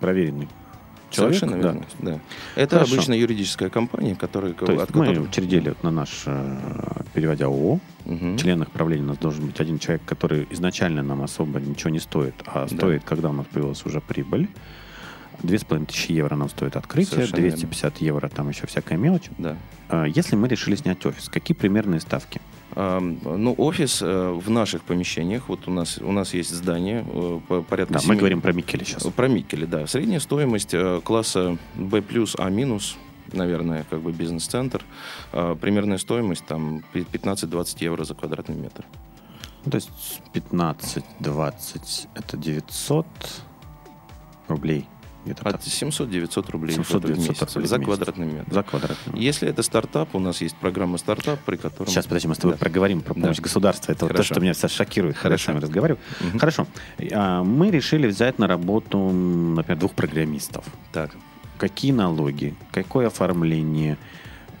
проверенный 0.00 0.48
человек. 1.10 1.38
Совершенно 1.38 1.62
да. 1.62 1.68
верно. 1.72 1.86
Да. 2.00 2.20
Это 2.56 2.76
Хорошо. 2.76 2.94
обычно 2.94 3.12
юридическая 3.14 3.70
компания, 3.70 4.14
которая... 4.14 4.52
То 4.52 4.70
есть 4.72 4.84
от 4.84 4.94
мы 4.94 5.06
которой- 5.06 5.24
учредили 5.24 5.68
вот 5.70 5.82
на 5.82 5.90
наш, 5.90 6.22
э, 6.26 7.02
переводя 7.14 7.46
ООО, 7.46 7.80
в 8.04 8.36
членах 8.38 8.70
правления 8.70 9.04
у 9.04 9.08
нас 9.08 9.18
должен 9.18 9.46
быть 9.46 9.60
один 9.60 9.78
человек, 9.78 10.02
который 10.06 10.46
изначально 10.50 11.02
нам 11.02 11.22
особо 11.22 11.60
ничего 11.60 11.90
не 11.90 12.00
стоит, 12.00 12.34
а 12.46 12.66
Да. 12.68 12.76
стоит, 12.76 13.04
когда 13.04 13.30
у 13.30 13.32
нас 13.32 13.46
появилась 13.46 13.84
уже 13.86 14.00
прибыль. 14.00 14.48
Две 15.42 15.58
с 15.58 15.64
половиной 15.64 15.86
тысячи 15.86 16.10
евро 16.12 16.34
нам 16.34 16.48
стоит 16.48 16.74
открытие, 16.74 17.12
Совершенно 17.12 17.42
250 17.42 17.98
евро 17.98 18.28
там 18.28 18.48
еще 18.48 18.66
всякая 18.66 18.98
мелочь. 18.98 19.30
Да. 19.38 19.56
А 19.88 20.04
Если 20.04 20.34
мы 20.34 20.48
решили 20.48 20.74
снять 20.74 21.04
офис, 21.06 21.28
какие 21.28 21.56
примерные 21.56 22.00
ставки? 22.00 22.40
А, 22.80 23.00
ну, 23.00 23.54
офис 23.58 24.02
э, 24.02 24.30
в 24.30 24.50
наших 24.50 24.82
помещениях, 24.82 25.48
вот 25.48 25.66
у 25.66 25.72
нас, 25.72 25.98
у 25.98 26.12
нас 26.12 26.32
есть 26.32 26.50
здание, 26.54 27.04
э, 27.12 27.40
по- 27.48 27.62
порядка 27.62 27.94
Да, 27.94 28.00
мы 28.04 28.14
семи- 28.14 28.18
говорим 28.20 28.40
про 28.40 28.52
Микеле 28.52 28.84
сейчас. 28.84 29.02
Про 29.02 29.26
Микеле, 29.26 29.66
да. 29.66 29.84
Средняя 29.88 30.20
стоимость 30.20 30.74
э, 30.74 31.00
класса 31.02 31.58
B+, 31.74 32.00
А-, 32.38 32.50
наверное, 33.32 33.84
как 33.90 34.00
бы 34.00 34.12
бизнес-центр. 34.12 34.84
Примерная 35.32 35.98
стоимость 35.98 36.46
там 36.46 36.84
пи- 36.92 37.04
15-20 37.12 37.82
евро 37.82 38.04
за 38.04 38.14
квадратный 38.14 38.54
метр. 38.54 38.84
Ну, 39.64 39.72
то 39.72 39.74
есть 39.74 39.90
15-20 40.32 42.08
это 42.14 42.36
900 42.36 43.06
рублей. 44.46 44.86
Где-то 45.28 45.42
От 45.46 45.52
так. 45.52 45.60
700-900 45.62 46.50
рублей 46.50 46.76
700-900 46.76 47.00
в 47.14 47.18
месяц 47.18 47.54
рублей 47.54 47.66
в 47.66 47.68
за 47.68 47.78
квадратный 47.78 48.26
метр. 48.26 48.54
За 48.54 48.62
квадратный. 48.62 49.20
Если 49.20 49.48
это 49.48 49.62
стартап, 49.62 50.14
у 50.14 50.18
нас 50.18 50.40
есть 50.40 50.56
программа 50.56 50.96
стартап, 50.96 51.38
при 51.44 51.56
котором... 51.56 51.90
Сейчас, 51.90 52.06
подожди, 52.06 52.28
мы 52.28 52.34
с 52.34 52.38
тобой 52.38 52.54
Да. 52.54 52.58
проговорим 52.58 53.02
про 53.02 53.12
помощь 53.14 53.36
Да. 53.36 53.42
государства. 53.42 53.92
Это 53.92 54.06
вот 54.06 54.08
то, 54.08 54.14
Хорошо. 54.14 54.34
что 54.34 54.40
меня 54.40 54.54
сейчас 54.54 54.72
шокирует, 54.72 55.16
когда 55.18 55.34
я 55.34 55.38
с 55.38 55.42
Хорошо. 55.42 55.52
вами 55.52 55.62
разговариваю. 55.62 56.00
Мгм. 56.20 56.38
Хорошо. 56.38 56.66
А, 57.12 57.42
Мы 57.44 57.70
решили 57.70 58.06
взять 58.06 58.38
на 58.38 58.46
работу, 58.46 58.98
например, 58.98 59.78
двух 59.78 59.92
программистов. 59.92 60.64
Так. 60.92 61.10
Какие 61.58 61.92
налоги? 61.92 62.54
Какое 62.72 63.08
оформление? 63.08 63.98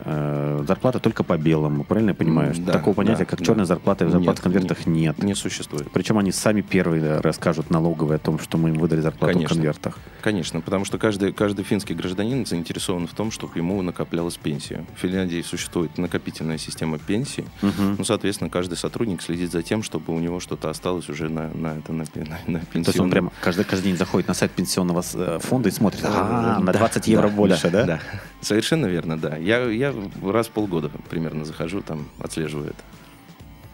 Э, 0.08 0.64
Зарплата 0.66 0.98
только 0.98 1.22
по 1.22 1.36
белому, 1.38 1.84
правильно 1.84 2.10
я 2.10 2.14
понимаю? 2.14 2.54
Да, 2.58 2.72
Такого 2.72 2.94
понятия, 2.94 3.20
да, 3.20 3.24
как 3.26 3.38
да. 3.38 3.44
черная 3.44 3.64
зарплата 3.64 4.06
в 4.06 4.40
конвертах 4.40 4.86
нет. 4.86 5.22
Не 5.22 5.34
существует. 5.34 5.90
Причем 5.92 6.18
они 6.18 6.32
сами 6.32 6.62
первые 6.62 7.20
расскажут 7.20 7.70
налоговые 7.70 8.16
о 8.16 8.18
том, 8.18 8.38
что 8.38 8.58
мы 8.58 8.70
им 8.70 8.76
выдали 8.76 9.00
зарплату 9.00 9.34
Конечно. 9.34 9.54
в 9.54 9.58
конвертах. 9.58 9.98
Конечно, 10.22 10.60
потому 10.60 10.84
что 10.84 10.98
каждый, 10.98 11.32
каждый 11.32 11.64
финский 11.64 11.94
гражданин 11.94 12.44
заинтересован 12.46 13.06
в 13.06 13.12
том, 13.14 13.30
чтобы 13.30 13.52
ему 13.56 13.80
накоплялась 13.82 14.36
пенсия. 14.36 14.84
В 14.96 15.00
Финляндии 15.00 15.42
существует 15.42 15.96
накопительная 15.98 16.58
система 16.58 16.98
пенсии. 16.98 17.44
Мгм. 17.62 17.96
Ну, 17.98 18.04
соответственно, 18.04 18.50
каждый 18.50 18.76
сотрудник 18.76 19.22
следит 19.22 19.52
за 19.52 19.62
тем, 19.62 19.82
чтобы 19.82 20.14
у 20.14 20.18
него 20.18 20.40
что-то 20.40 20.70
осталось 20.70 21.08
уже 21.08 21.28
на, 21.28 21.48
на, 21.54 21.78
это, 21.78 21.92
на, 21.92 22.04
на, 22.14 22.38
на 22.46 22.60
То 22.60 22.66
есть 22.74 22.88
он 23.00 23.06
пенсионном- 23.06 23.10
прямо 23.10 23.32
каждый, 23.40 23.64
каждый 23.64 23.84
день 23.84 23.96
заходит 23.96 24.28
на 24.28 24.34
сайт 24.34 24.50
пенсионного 24.52 25.02
э, 25.14 25.38
фонда 25.40 25.68
и 25.68 25.72
смотрит, 25.72 26.04
а, 26.04 26.58
на 26.60 26.72
Да, 26.72 26.78
20 26.78 27.06
евро 27.08 27.28
больше, 27.28 27.70
да? 27.70 27.84
Да, 27.84 28.00
совершенно 28.40 28.86
верно, 28.86 29.18
да. 29.18 29.36
Я, 29.36 29.64
я 29.70 29.92
раз 30.22 30.48
в 30.48 30.50
полгода 30.50 30.90
примерно 31.10 31.44
захожу, 31.44 31.80
там, 31.80 32.08
отслеживаю 32.18 32.68
это. 32.68 32.82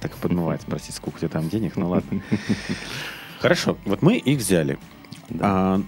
Так 0.00 0.16
и 0.16 0.21
подмывает 0.21 0.62
спросить, 0.62 0.95
сколько 0.95 1.16
у 1.16 1.19
тебя 1.21 1.28
там 1.28 1.49
денег, 1.49 1.76
ну 1.76 1.88
ладно. 1.88 2.23
Хорошо, 3.40 3.76
вот 3.85 4.02
мы 4.02 4.16
их 4.16 4.38
взяли. 4.38 4.78
А, 5.40 5.81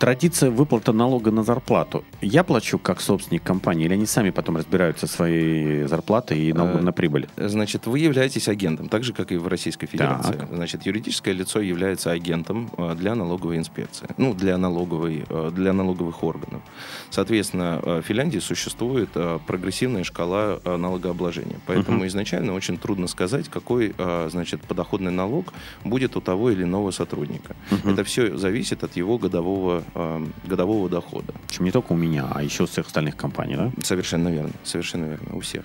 Традиция 0.00 0.50
выплаты 0.50 0.92
налога 0.92 1.30
на 1.30 1.44
зарплату. 1.44 2.04
Я 2.22 2.42
плачу 2.42 2.78
как 2.78 3.02
собственник 3.02 3.42
компании, 3.42 3.84
или 3.84 3.92
они 3.92 4.06
сами 4.06 4.30
потом 4.30 4.56
разбираются 4.56 5.06
своей 5.06 5.84
зарплатой 5.86 6.38
и 6.38 6.54
налогом 6.54 6.80
Э, 6.80 6.84
на 6.84 6.92
прибыль? 6.92 7.28
Значит, 7.36 7.86
вы 7.86 7.98
являетесь 7.98 8.48
агентом, 8.48 8.88
так 8.88 9.04
же, 9.04 9.12
как 9.12 9.30
и 9.30 9.36
в 9.36 9.46
Российской 9.46 9.86
Федерации. 9.86 10.32
Так. 10.32 10.48
Значит, 10.50 10.86
юридическое 10.86 11.34
лицо 11.34 11.60
является 11.60 12.12
агентом 12.12 12.70
э, 12.78 12.94
для 12.94 13.14
налоговой 13.14 13.58
инспекции, 13.58 14.08
ну, 14.16 14.32
для, 14.32 14.56
налоговой, 14.56 15.24
э, 15.28 15.50
для 15.54 15.74
налоговых 15.74 16.24
органов. 16.24 16.62
Соответственно, 17.10 17.80
в 17.84 18.02
Финляндии 18.02 18.38
существует 18.38 19.10
прогрессивная 19.46 20.04
шкала 20.04 20.60
налогообложения. 20.64 21.60
Поэтому 21.66 21.98
Мгм. 21.98 22.06
изначально 22.06 22.54
очень 22.54 22.78
трудно 22.78 23.06
сказать, 23.06 23.48
какой, 23.50 23.94
значит, 24.30 24.62
подоходный 24.62 25.12
налог 25.12 25.52
будет 25.84 26.16
у 26.16 26.20
того 26.20 26.50
или 26.50 26.62
иного 26.62 26.90
сотрудника. 26.90 27.54
Мгм. 27.70 27.90
Это 27.92 28.04
все 28.04 28.36
зависит 28.38 28.84
от 28.84 28.96
его 28.96 29.18
годового, 29.18 29.82
э, 29.94 30.26
годового 30.46 30.88
дохода. 30.88 31.32
Причем 31.48 31.64
не 31.64 31.70
только 31.70 31.92
у 31.92 31.96
меня, 31.96 32.28
а 32.32 32.42
еще 32.42 32.64
у 32.64 32.66
всех 32.66 32.86
остальных 32.86 33.16
компаний, 33.16 33.56
да? 33.56 33.70
Совершенно 33.82 34.28
верно, 34.28 34.52
совершенно 34.64 35.04
верно, 35.06 35.36
у 35.36 35.40
всех. 35.40 35.64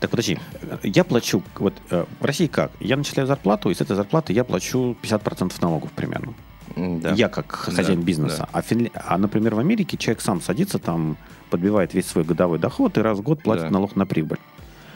Так, 0.00 0.10
подожди, 0.10 0.38
я 0.82 1.04
плачу, 1.04 1.42
вот 1.58 1.74
э, 1.90 2.04
в 2.20 2.24
России 2.24 2.46
как? 2.48 2.72
Я 2.80 2.96
начисляю 2.96 3.26
зарплату, 3.26 3.70
и 3.70 3.74
с 3.74 3.80
этой 3.80 3.96
зарплаты 3.96 4.32
я 4.32 4.44
плачу 4.44 4.96
50% 5.02 5.52
налогов 5.60 5.90
примерно. 5.92 6.34
Да. 6.76 7.12
Я 7.12 7.28
как 7.28 7.50
хозяин 7.52 8.00
Да, 8.00 8.06
бизнеса. 8.06 8.38
да. 8.38 8.48
А, 8.52 8.60
Финля- 8.62 8.90
а, 8.94 9.18
например, 9.18 9.54
в 9.54 9.58
Америке 9.58 9.96
человек 9.96 10.20
сам 10.20 10.40
садится 10.40 10.78
там, 10.78 11.16
подбивает 11.50 11.94
весь 11.94 12.06
свой 12.06 12.24
годовой 12.24 12.58
доход 12.58 12.96
и 12.96 13.00
раз 13.00 13.18
в 13.18 13.22
год 13.22 13.42
платит 13.42 13.64
Да. 13.64 13.70
налог 13.70 13.96
на 13.96 14.06
прибыль. 14.06 14.38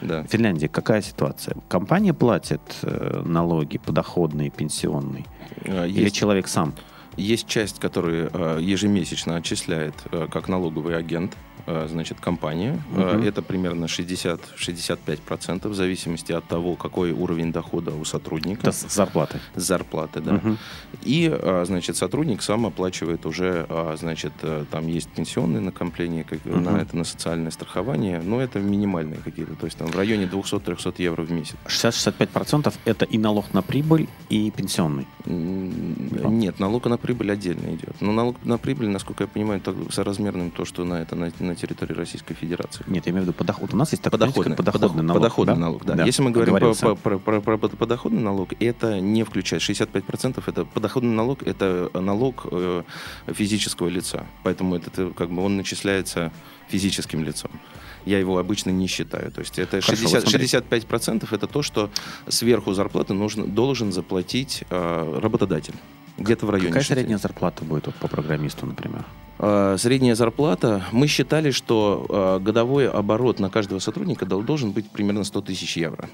Да. 0.00 0.22
В 0.22 0.26
Финляндии 0.26 0.66
какая 0.66 1.02
ситуация? 1.02 1.56
Компания 1.68 2.12
платит 2.12 2.60
э, 2.82 3.22
налоги 3.24 3.78
подоходные, 3.78 4.50
пенсионные? 4.50 5.24
Или 5.64 6.02
есть- 6.04 6.14
человек 6.14 6.46
сам? 6.46 6.74
Есть 7.16 7.46
часть, 7.46 7.78
которую 7.78 8.30
э, 8.32 8.58
ежемесячно 8.60 9.36
отчисляет 9.36 9.94
э, 10.10 10.26
как 10.30 10.48
налоговый 10.48 10.96
агент, 10.96 11.36
значит, 11.66 12.20
компания. 12.20 12.82
Э, 12.96 13.14
Мгм. 13.16 13.22
Это 13.24 13.42
примерно 13.42 13.86
60-65% 13.88 15.68
в 15.68 15.74
зависимости 15.74 16.32
от 16.32 16.44
того, 16.46 16.74
какой 16.76 17.12
уровень 17.12 17.52
дохода 17.52 17.92
у 17.94 18.04
сотрудника. 18.04 18.60
Это 18.68 18.72
с 18.72 18.86
зарплаты. 18.94 19.40
С 19.54 19.62
зарплаты, 19.62 20.20
да. 20.20 20.32
Мгм. 20.34 20.58
И, 21.02 21.28
а, 21.32 21.64
значит, 21.66 21.96
сотрудник 21.96 22.42
сам 22.42 22.66
оплачивает 22.66 23.26
уже, 23.26 23.66
значит, 23.98 24.32
э, 24.42 24.64
там 24.70 24.86
есть 24.88 25.08
пенсионные 25.08 25.60
накопления, 25.60 26.24
как, 26.24 26.44
Мгм. 26.44 26.62
на 26.62 26.78
это 26.78 26.96
на 26.96 27.04
социальное 27.04 27.50
страхование, 27.50 28.20
но 28.24 28.40
это 28.40 28.58
минимальные 28.60 29.20
какие-то, 29.24 29.54
то 29.54 29.66
есть 29.66 29.78
там 29.78 29.88
в 29.88 29.96
районе 29.96 30.26
200-300 30.26 31.02
евро 31.02 31.22
в 31.22 31.30
месяц. 31.32 31.56
60-65% 31.66 32.74
это 32.84 33.04
и 33.04 33.18
налог 33.18 33.52
на 33.54 33.62
прибыль, 33.62 34.08
и 34.28 34.50
пенсионный. 34.50 35.06
Нет, 35.26 36.58
налог 36.60 36.86
на 36.86 36.96
прибыль 36.98 37.32
отдельно 37.32 37.74
идет. 37.74 37.94
Но 38.00 38.12
налог 38.12 38.36
на 38.44 38.58
прибыль, 38.58 38.88
насколько 38.88 39.24
я 39.24 39.28
понимаю, 39.28 39.60
так 39.60 39.74
соразмерным 39.90 40.50
то, 40.50 40.64
что 40.64 40.84
на 40.84 40.94
это 41.02 41.16
на, 41.16 41.32
на 41.38 41.53
территории 41.56 41.92
Российской 41.94 42.34
Федерации. 42.34 42.84
Нет, 42.86 43.06
я 43.06 43.12
имею 43.12 43.24
в 43.24 43.28
виду 43.28 43.36
подоход. 43.36 43.72
У 43.74 43.76
нас 43.76 43.90
есть 43.92 44.02
такой 44.02 44.18
Подоходный, 44.18 44.56
подоходный 44.56 44.88
подох- 44.88 45.02
налог. 45.02 45.22
подоходный 45.22 45.54
да? 45.54 45.60
налог, 45.60 45.84
да. 45.84 46.04
Если 46.04 46.22
мы 46.22 46.30
говорим 46.30 46.54
про, 46.56 46.94
про- 46.96 47.18
про- 47.18 47.40
про- 47.40 47.58
подоходный 47.58 48.22
налог, 48.22 48.52
это 48.60 49.00
не 49.00 49.22
включает 49.24 49.62
65%. 49.62 50.42
Это 50.46 50.64
подоходный 50.64 51.14
налог, 51.14 51.42
это 51.42 51.90
налог 51.94 52.46
э, 52.50 52.82
физического 53.28 53.88
лица. 53.88 54.26
Поэтому 54.42 54.76
это 54.76 54.90
э, 54.96 55.12
как 55.16 55.30
бы 55.30 55.42
он 55.42 55.56
начисляется 55.56 56.32
физическим 56.68 57.24
лицом. 57.24 57.50
Я 58.06 58.18
его 58.18 58.38
обычно 58.38 58.70
не 58.70 58.86
считаю. 58.86 59.30
То 59.32 59.40
есть 59.40 59.58
это 59.58 59.80
Хорошо, 59.80 60.02
60, 60.02 60.24
вот 60.24 60.30
смотри. 60.30 60.46
65% 60.46 61.34
это 61.34 61.46
то, 61.46 61.62
что 61.62 61.90
сверху 62.28 62.74
зарплаты 62.74 63.14
нужно, 63.14 63.46
должен 63.46 63.92
заплатить 63.92 64.64
э, 64.70 65.18
работодатель. 65.22 65.74
Где-то 66.18 66.46
в 66.46 66.50
районе. 66.50 66.68
Какая 66.68 66.82
60. 66.82 66.98
средняя 66.98 67.18
зарплата 67.18 67.64
будет 67.64 67.86
вот 67.86 67.94
по 67.96 68.06
программисту, 68.08 68.66
например? 68.66 69.04
Э, 69.38 69.76
Средняя 69.78 70.14
зарплата. 70.14 70.84
Мы 70.92 71.06
считали, 71.06 71.50
что 71.50 72.06
э, 72.40 72.44
годовой 72.44 72.88
оборот 72.88 73.40
на 73.40 73.50
каждого 73.50 73.78
сотрудника 73.78 74.26
дол- 74.26 74.42
должен 74.42 74.72
быть 74.72 74.88
примерно 74.90 75.24
100 75.24 75.40
тысяч 75.42 75.76
евро 75.76 76.08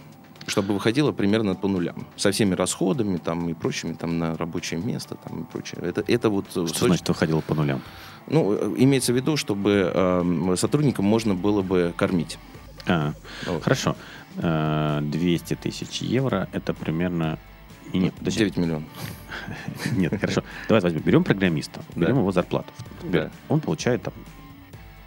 чтобы 0.46 0.74
выходило 0.74 1.12
примерно 1.12 1.54
по 1.54 1.68
нулям. 1.68 2.06
Со 2.16 2.32
всеми 2.32 2.54
расходами 2.54 3.18
там, 3.18 3.48
и 3.48 3.54
прочими, 3.54 3.92
там, 3.92 4.18
на 4.18 4.36
рабочее 4.36 4.80
место 4.80 5.14
там, 5.14 5.42
и 5.42 5.44
прочее. 5.44 5.80
Это, 5.82 6.02
это 6.08 6.28
вот... 6.28 6.46
Что 6.50 6.64
точ- 6.64 6.86
значит 6.86 7.08
выходило 7.08 7.40
по 7.40 7.54
нулям? 7.54 7.82
Ну, 8.26 8.54
э, 8.54 8.74
имеется 8.78 9.12
в 9.12 9.16
виду, 9.16 9.36
чтобы 9.36 9.92
э, 9.94 10.54
сотрудникам 10.56 11.04
можно 11.04 11.34
было 11.34 11.62
бы 11.62 11.94
кормить. 11.96 12.38
А, 12.86 13.12
Вот. 13.46 13.62
хорошо. 13.62 13.94
Э, 14.38 15.00
200 15.02 15.54
тысяч 15.54 16.02
евро 16.02 16.48
это 16.52 16.74
примерно... 16.74 17.38
Не, 17.92 18.00
не, 18.00 18.10
подожди. 18.10 18.38
9 18.40 18.56
миллионов. 18.56 18.88
Нет, 19.92 20.18
хорошо. 20.20 20.42
Давай 20.68 20.80
возьмем. 20.82 21.02
Берем 21.02 21.24
программиста, 21.24 21.82
берем 21.96 22.18
его 22.18 22.32
зарплату. 22.32 22.72
Он 23.48 23.60
получает 23.60 24.02
там 24.02 24.14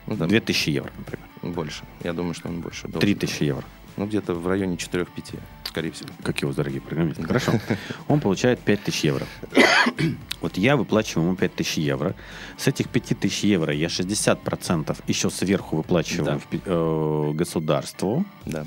Ну, 0.07 0.17
там 0.17 0.27
2000 0.27 0.69
евро, 0.69 0.91
например. 0.97 1.25
Больше. 1.55 1.83
Я 2.03 2.13
думаю, 2.13 2.33
что 2.33 2.49
он 2.49 2.61
больше. 2.61 2.83
должен. 2.87 3.01
3000 3.01 3.43
евро. 3.43 3.63
Ну, 3.95 4.07
где-то 4.07 4.33
в 4.33 4.47
районе 4.47 4.75
4-5, 4.75 5.39
скорее 5.65 5.91
всего. 5.91 6.09
Как 6.23 6.41
его 6.41 6.51
дорогие 6.51 6.81
программисты. 6.81 7.21
Хорошо. 7.23 7.51
Он 8.07 8.19
получает 8.21 8.59
5000 8.59 9.03
евро. 9.03 9.27
Вот 10.41 10.57
я 10.57 10.75
выплачиваю 10.77 11.27
ему 11.27 11.35
5000 11.35 11.77
евро. 11.77 12.15
С 12.57 12.67
этих 12.67 12.89
5000 12.89 13.43
евро 13.43 13.71
я 13.73 13.87
60% 13.87 14.97
еще 15.07 15.29
сверху 15.29 15.77
выплачиваю 15.77 16.25
Да. 16.25 16.37
в 16.39 16.47
пи- 16.47 16.61
э, 16.65 17.31
государству. 17.35 18.25
Да. 18.45 18.65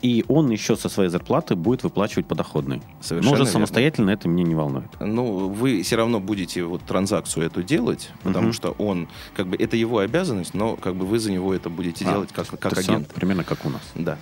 И 0.00 0.24
он 0.28 0.48
еще 0.50 0.76
со 0.76 0.88
своей 0.88 1.10
зарплаты 1.10 1.56
будет 1.56 1.82
выплачивать 1.82 2.26
подоходный. 2.26 2.80
Совершенно 3.00 3.30
Но 3.30 3.34
уже 3.34 3.42
верно. 3.44 3.52
самостоятельно 3.52 4.10
это 4.10 4.28
меня 4.28 4.44
не 4.44 4.54
волнует. 4.54 4.88
Ну, 5.00 5.48
вы 5.48 5.82
все 5.82 5.96
равно 5.96 6.20
будете 6.20 6.62
вот 6.62 6.82
транзакцию 6.82 7.46
эту 7.46 7.64
делать, 7.64 8.10
потому 8.22 8.46
Мгм. 8.46 8.52
что 8.52 8.70
он, 8.78 9.08
как 9.34 9.48
бы, 9.48 9.56
это 9.56 9.76
его 9.76 9.98
обязанность, 9.98 10.54
но 10.54 10.76
как 10.76 10.94
бы 10.94 11.04
вы 11.04 11.18
за 11.18 11.32
него 11.32 11.52
это 11.52 11.68
будете 11.68 12.04
А, 12.06 12.12
делать 12.12 12.30
как, 12.32 12.46
как 12.60 12.78
агент. 12.78 13.08
Примерно 13.12 13.42
как 13.42 13.64
у 13.66 13.70
нас. 13.70 13.82
Да. 13.96 14.18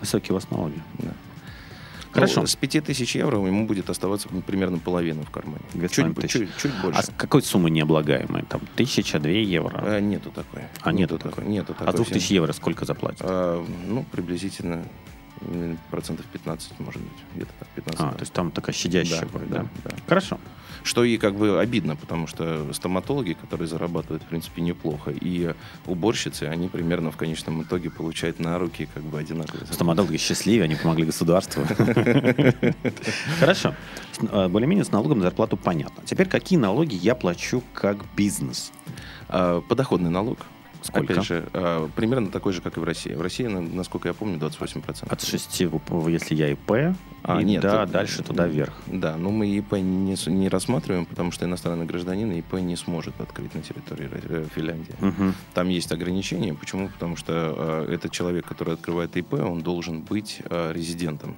Высокие 0.00 0.30
у 0.32 0.34
вас 0.34 0.50
налоги. 0.50 0.80
да. 0.98 1.12
Хорошо. 2.10 2.40
Ну, 2.40 2.46
с 2.46 2.56
5000 2.56 3.16
евро 3.16 3.38
ему 3.46 3.66
будет 3.66 3.90
оставаться 3.90 4.28
примерно 4.46 4.78
половина 4.78 5.22
в 5.24 5.30
кармане. 5.30 5.60
Чуть, 5.90 6.14
тысячи. 6.16 6.38
чуть, 6.38 6.56
чуть 6.56 6.72
больше. 6.82 6.98
А 6.98 7.02
с 7.02 7.12
какой 7.16 7.42
суммы 7.42 7.68
необлагаемой? 7.70 8.44
Там 8.48 8.62
тысяча, 8.76 9.18
две 9.20 9.42
евро? 9.44 9.78
А, 9.84 10.00
нету 10.00 10.30
такой. 10.30 10.62
А, 10.80 10.90
нету 10.90 11.18
такой? 11.18 11.44
Нету 11.44 11.74
такой. 11.74 11.86
а 11.88 11.92
двух 11.92 12.08
тысяч 12.08 12.30
евро 12.30 12.52
сколько 12.54 12.86
заплатят? 12.86 13.20
А, 13.22 13.62
ну, 13.86 14.04
приблизительно 14.10 14.84
процентов 15.90 16.26
15, 16.26 16.80
может 16.80 17.02
быть. 17.02 17.12
Где-то 17.34 17.52
так, 17.58 17.68
15. 17.68 18.00
А, 18.00 18.12
то 18.12 18.20
есть 18.20 18.32
там 18.32 18.50
такая 18.50 18.74
щадящая 18.74 19.20
Да, 19.20 19.26
будет, 19.26 19.50
да, 19.50 19.62
да? 19.62 19.68
да. 19.84 19.96
Хорошо. 20.06 20.38
Что 20.84 21.02
и 21.04 21.18
как 21.18 21.34
бы 21.34 21.60
обидно, 21.60 21.96
потому 21.96 22.26
что 22.26 22.72
стоматологи, 22.72 23.32
которые 23.32 23.66
зарабатывают, 23.66 24.22
в 24.22 24.26
принципе, 24.26 24.62
неплохо, 24.62 25.10
и 25.10 25.54
уборщицы, 25.86 26.44
они 26.44 26.68
примерно 26.68 27.10
в 27.10 27.16
конечном 27.16 27.62
итоге 27.62 27.90
получают 27.90 28.38
на 28.38 28.58
руки 28.58 28.88
как 28.94 29.02
бы 29.02 29.18
одинаковые. 29.18 29.66
Стоматологи 29.66 30.16
счастливее, 30.16 30.64
они 30.64 30.76
помогли 30.76 31.04
государству. 31.04 31.64
Хорошо. 33.40 33.74
Э, 34.30 34.48
Более-менее 34.48 34.84
с 34.84 34.92
налогом 34.92 35.18
на 35.18 35.24
зарплату 35.24 35.56
понятно. 35.56 36.02
Теперь 36.04 36.28
какие 36.28 36.58
налоги 36.58 36.94
я 36.94 37.14
плачу 37.14 37.62
как 37.74 37.98
бизнес? 38.16 38.72
А, 39.28 39.60
Подоходный 39.60 40.10
налог. 40.10 40.38
Сколько? 40.82 41.12
Опять 41.14 41.24
же, 41.26 41.44
а, 41.52 41.88
примерно 41.96 42.30
такой 42.30 42.52
же, 42.52 42.60
как 42.60 42.76
и 42.76 42.80
в 42.80 42.84
России. 42.84 43.12
В 43.12 43.20
России, 43.20 43.44
на- 43.46 43.60
насколько 43.60 44.08
я 44.08 44.14
помню, 44.14 44.38
28%. 44.38 45.10
От 45.10 45.22
6, 45.22 45.50
если 46.08 46.34
я 46.34 46.52
ИП, 46.52 46.94
А, 47.24 47.40
и 47.40 47.44
нет, 47.44 47.62
да, 47.62 47.82
это- 47.82 47.92
дальше 47.92 48.22
туда 48.22 48.46
вверх. 48.46 48.72
Да, 48.86 49.16
но 49.16 49.30
мы 49.30 49.46
ИП 49.48 49.72
не, 49.72 50.14
не 50.30 50.48
рассматриваем, 50.48 51.04
потому 51.06 51.30
что 51.32 51.44
иностранный 51.46 51.84
гражданин 51.86 52.30
ИП 52.32 52.54
не 52.54 52.76
сможет 52.76 53.20
открыть 53.20 53.54
на 53.54 53.62
территории 53.62 54.08
э, 54.12 54.46
Финляндии. 54.54 54.94
Мгм. 55.00 55.34
Там 55.54 55.68
есть 55.68 55.90
ограничения. 55.92 56.54
Почему? 56.54 56.88
Потому 56.88 57.16
что 57.16 57.86
э, 57.88 57.92
этот 57.94 58.12
человек, 58.12 58.46
который 58.46 58.74
открывает 58.74 59.16
ИП, 59.16 59.34
он 59.34 59.60
должен 59.62 60.00
быть 60.02 60.40
э, 60.48 60.72
резидентом. 60.72 61.36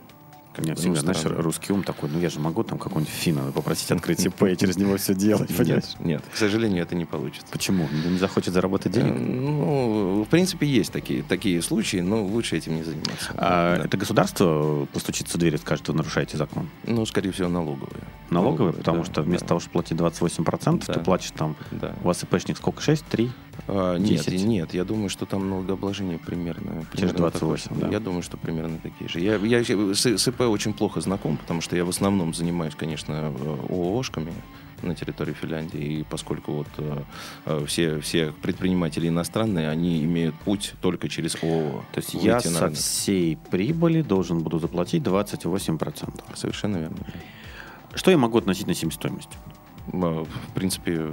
Мне 0.59 0.73
бы, 0.75 0.79
всегда, 0.81 1.01
ну, 1.03 1.15
знаешь, 1.15 1.25
русский 1.25 1.73
ум 1.73 1.83
такой, 1.85 2.11
ну 2.11 2.19
я 2.19 2.29
же 2.29 2.41
могу 2.41 2.63
там 2.65 2.79
какого-нибудь 2.79 3.13
финна 3.13 3.53
попросить 3.53 3.91
открыть 3.93 4.25
ИП 4.27 4.43
и 4.45 4.57
через 4.57 4.77
него 4.77 4.97
все 4.97 5.15
делать, 5.15 5.49
понимаешь? 5.57 5.85
Нет, 6.01 6.05
нет, 6.07 6.23
к 6.33 6.37
сожалению, 6.37 6.83
это 6.83 6.95
не 6.95 7.05
получится. 7.05 7.47
Почему? 7.51 7.89
Не 8.07 8.19
захочет 8.19 8.53
заработать 8.53 8.95
Э, 8.97 9.01
денег? 9.01 9.15
Ну, 9.19 10.25
в 10.25 10.29
принципе, 10.29 10.67
есть 10.67 10.93
такие, 10.93 11.23
такие 11.23 11.63
случаи, 11.63 11.99
но 11.99 12.23
лучше 12.25 12.57
этим 12.57 12.75
не 12.77 12.83
заниматься. 12.83 13.33
А 13.37 13.77
Да. 13.79 13.85
это 13.85 13.97
государство 13.97 14.87
постучится 14.93 15.37
в 15.37 15.41
дверь 15.41 15.55
и 15.55 15.59
скажет, 15.59 15.87
вы 15.89 15.95
нарушаете 15.95 16.37
закон? 16.37 16.69
Ну, 16.85 17.07
скорее 17.07 17.31
всего, 17.33 17.49
налоговые. 17.49 18.03
Налоговые, 18.31 18.73
потому 18.75 18.99
да, 18.99 19.05
что 19.05 19.23
вместо 19.23 19.45
да. 19.45 19.49
того, 19.49 19.61
чтобы 19.61 19.73
платить 19.73 19.97
28%, 19.99 20.87
ты 20.87 20.93
Да. 20.95 21.01
платишь 21.01 21.31
там, 21.33 21.57
Да. 21.71 21.95
у 22.03 22.07
вас 22.09 22.23
ИПшник 22.23 22.57
сколько, 22.57 22.81
6, 22.83 23.05
3? 23.07 23.31
А, 23.67 23.97
нет, 23.97 24.25
10. 24.25 24.45
нет, 24.45 24.75
я 24.75 24.85
думаю, 24.85 25.09
что 25.09 25.27
там 25.27 25.49
налогообложение 25.49 26.19
примерно. 26.19 26.85
Те 26.95 27.07
же 27.07 27.15
примерно 27.15 27.31
28, 27.31 27.63
такое 27.69 27.81
да. 27.81 27.89
Я 27.89 28.01
думаю, 28.01 28.23
что 28.23 28.37
примерно 28.37 28.79
такие 28.79 29.09
же. 29.09 29.21
Я, 29.21 29.37
я 29.37 29.63
с, 29.63 30.07
с 30.07 30.29
ИП 30.29 30.41
очень 30.43 30.73
плохо 30.73 31.01
знаком, 31.01 31.37
потому 31.37 31.61
что 31.61 31.77
я 31.77 31.85
в 31.85 31.89
основном 31.89 32.35
занимаюсь, 32.35 32.75
конечно, 32.75 33.33
э, 33.35 33.57
ООшками 33.69 34.33
на 34.83 34.95
территории 34.95 35.33
Финляндии, 35.33 36.01
и 36.01 36.05
поскольку 36.05 36.53
вот 36.53 36.69
э, 36.79 37.03
э, 37.47 37.65
все, 37.67 38.01
все 38.01 38.33
предприниматели 38.33 39.09
иностранные, 39.09 39.69
они 39.69 40.03
имеют 40.05 40.35
путь 40.37 40.75
только 40.81 41.09
через 41.09 41.37
ООО. 41.43 41.85
То 41.93 42.01
есть 42.01 42.15
я 42.15 42.35
на 42.35 42.41
со 42.41 42.61
рынок. 42.65 42.79
всей 42.79 43.37
прибыли 43.51 44.03
должен 44.03 44.41
буду 44.41 44.59
заплатить 44.59 45.03
28%. 45.03 46.21
Совершенно 46.35 46.79
верно. 46.79 47.07
Что 47.95 48.11
я 48.11 48.19
могу 48.19 48.39
относительно 48.39 48.75
себестоимости? 48.75 49.37
Э, 49.47 49.50
В 49.93 50.27
принципе, 50.55 51.11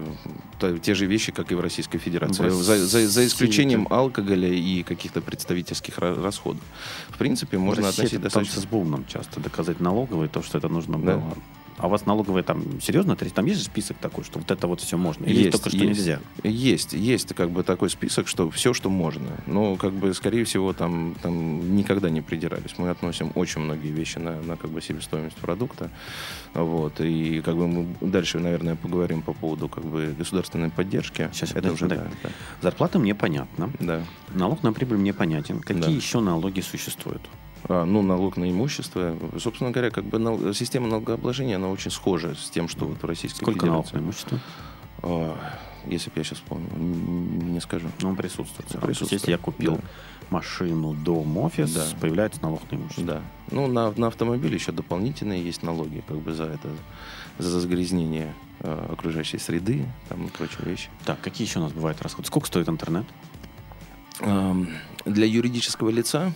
та- 0.60 0.78
те 0.78 0.94
же 0.94 1.06
вещи, 1.08 1.32
как 1.32 1.52
и 1.52 1.56
в 1.56 1.60
Российской 1.60 1.98
Федерации. 1.98 2.48
В 2.50 2.54
За, 2.64 2.78
за- 2.86 3.08
за 3.08 3.26
исключением 3.26 3.86
это- 3.86 3.96
алкоголя 3.96 4.50
и 4.50 4.84
каких-то 4.84 5.22
представительских 5.22 5.98
ра- 5.98 6.22
расходов. 6.22 6.62
В 7.10 7.18
принципе, 7.18 7.58
можно 7.58 7.84
В 7.84 7.86
России 7.86 8.04
относить 8.06 8.22
достаточно... 8.22 8.54
танцы 8.56 8.68
с 8.68 8.70
бубном 8.70 9.06
часто, 9.08 9.40
доказать 9.40 9.80
налоговые, 9.80 10.30
то, 10.30 10.42
что 10.44 10.58
это 10.58 10.70
нужно 10.70 10.98
Да. 11.00 11.18
было. 11.18 11.34
А 11.78 11.86
у 11.88 11.90
вас 11.90 12.06
налоговые 12.08 12.44
там 12.44 12.82
серьезно? 12.82 13.16
Там 13.16 13.46
есть 13.46 13.60
же 13.60 13.66
список 13.66 13.98
такой, 13.98 14.24
что 14.24 14.40
вот 14.40 14.50
это 14.50 14.66
вот 14.68 14.82
все 14.82 14.98
можно? 14.98 15.26
Или 15.26 15.44
Есть, 15.44 15.52
только 15.52 15.70
что 15.70 15.78
есть. 15.78 15.88
нельзя? 16.00 16.20
Есть, 16.44 16.94
есть 16.94 17.36
как 17.36 17.52
бы 17.52 17.64
такой 17.64 17.90
список, 17.92 18.28
что 18.28 18.50
все, 18.50 18.74
что 18.74 18.90
можно. 18.90 19.30
Но, 19.46 19.76
как 19.76 19.94
бы, 19.94 20.14
скорее 20.16 20.44
всего, 20.46 20.74
там, 20.74 21.16
там 21.22 21.76
никогда 21.76 22.10
не 22.10 22.22
придирались. 22.22 22.74
Мы 22.80 22.90
относим 22.90 23.32
очень 23.36 23.62
многие 23.62 23.90
вещи 23.92 24.18
на, 24.18 24.42
на 24.42 24.58
как 24.58 24.72
бы 24.72 24.82
себестоимость 24.82 25.36
продукта. 25.36 25.92
Вот. 26.56 27.00
И 27.00 27.42
как 27.42 27.56
бы 27.56 27.68
мы 27.68 27.88
дальше, 28.02 28.40
наверное, 28.40 28.76
поговорим 28.76 29.22
по 29.22 29.34
поводу 29.34 29.70
как 29.70 29.86
бы 29.86 30.16
государственной 30.18 30.72
поддержки. 30.72 31.30
Сейчас, 31.32 31.52
это 31.52 31.72
уже, 31.72 31.86
да. 31.88 32.08
да, 32.24 32.30
Зарплата 32.62 32.98
мне 32.98 33.14
понятна. 33.14 33.72
да. 33.80 34.04
Налог 34.34 34.64
на 34.64 34.74
прибыль 34.74 34.98
мне 34.98 35.14
понятен. 35.14 35.60
Какие 35.60 35.84
Да. 35.84 35.90
еще 35.92 36.22
налоги 36.22 36.62
существуют? 36.62 37.22
А, 37.70 37.86
ну, 37.86 38.02
налог 38.02 38.38
на 38.38 38.50
имущество. 38.50 39.18
Собственно 39.40 39.72
говоря, 39.72 39.90
как 39.92 40.06
бы 40.06 40.20
нал- 40.20 40.54
система 40.54 40.88
налогообложения, 40.88 41.56
она 41.56 41.68
очень 41.70 41.92
схожа 41.92 42.36
с 42.36 42.50
тем, 42.50 42.68
что 42.70 42.86
вот 42.86 43.02
в 43.02 43.06
Российской 43.06 43.42
Сколько 43.44 43.66
налог 43.66 43.86
Федерации. 43.88 43.98
на 44.02 44.06
имущество? 44.08 44.40
А, 45.04 45.38
если 45.86 46.10
бы 46.10 46.16
я 46.18 46.24
сейчас 46.24 46.42
н- 46.52 47.54
не 47.54 47.60
скажу. 47.62 47.88
Ну, 48.02 48.10
он 48.10 48.16
присутствует. 48.16 48.68
То 48.68 48.76
есть, 48.76 48.86
Присутствует, 48.86 49.22
Если 49.22 49.32
я 49.32 49.38
купил 49.38 49.76
да. 49.76 49.82
машину, 50.30 50.94
дом, 50.94 51.38
офис, 51.38 51.72
Да. 51.74 51.86
появляется 52.00 52.42
налог 52.42 52.62
на 52.72 52.76
имущество. 52.76 53.04
Да. 53.06 53.22
Ну, 53.52 53.68
на, 53.68 53.92
на 53.92 54.08
автомобиль 54.08 54.54
еще 54.54 54.72
дополнительные 54.72 55.44
есть 55.44 55.64
налоги, 55.64 56.04
как 56.08 56.18
бы 56.18 56.34
за 56.34 56.46
это, 56.46 56.70
за 57.40 57.60
загрязнение 57.60 58.34
э, 58.60 58.88
окружающей 58.92 59.38
среды, 59.38 59.86
там 60.10 60.26
и 60.26 60.30
прочие 60.30 60.66
вещи. 60.66 60.90
Так, 61.06 61.22
какие 61.22 61.48
еще 61.48 61.60
у 61.60 61.64
нас 61.64 61.72
бывают 61.74 62.02
расходы? 62.02 62.28
Сколько 62.28 62.48
стоит 62.48 62.68
интернет? 62.70 63.06
Эм, 64.20 64.70
Для 65.06 65.26
юридического 65.26 65.90
лица, 65.90 66.34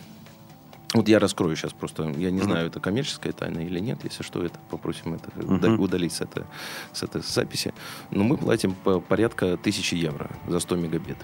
вот 0.93 1.07
я 1.07 1.19
раскрою 1.19 1.55
сейчас 1.55 1.73
просто, 1.73 2.09
я 2.17 2.31
не 2.31 2.41
знаю, 2.41 2.67
это 2.67 2.79
коммерческая 2.79 3.33
тайна 3.33 3.59
или 3.59 3.79
нет, 3.79 3.99
если 4.03 4.23
что, 4.23 4.43
это 4.43 4.59
попросим 4.69 5.13
это 5.13 5.29
уда- 5.45 5.71
удалить 5.73 6.11
с, 6.13 6.21
это, 6.21 6.45
с 6.93 7.03
этой 7.03 7.21
записи. 7.21 7.73
Но 8.11 8.23
мы 8.23 8.37
платим 8.37 8.73
по- 8.73 8.99
порядка 8.99 9.57
тысячи 9.57 9.95
евро 9.95 10.29
за 10.47 10.59
100 10.59 10.75
мегабит. 10.75 11.17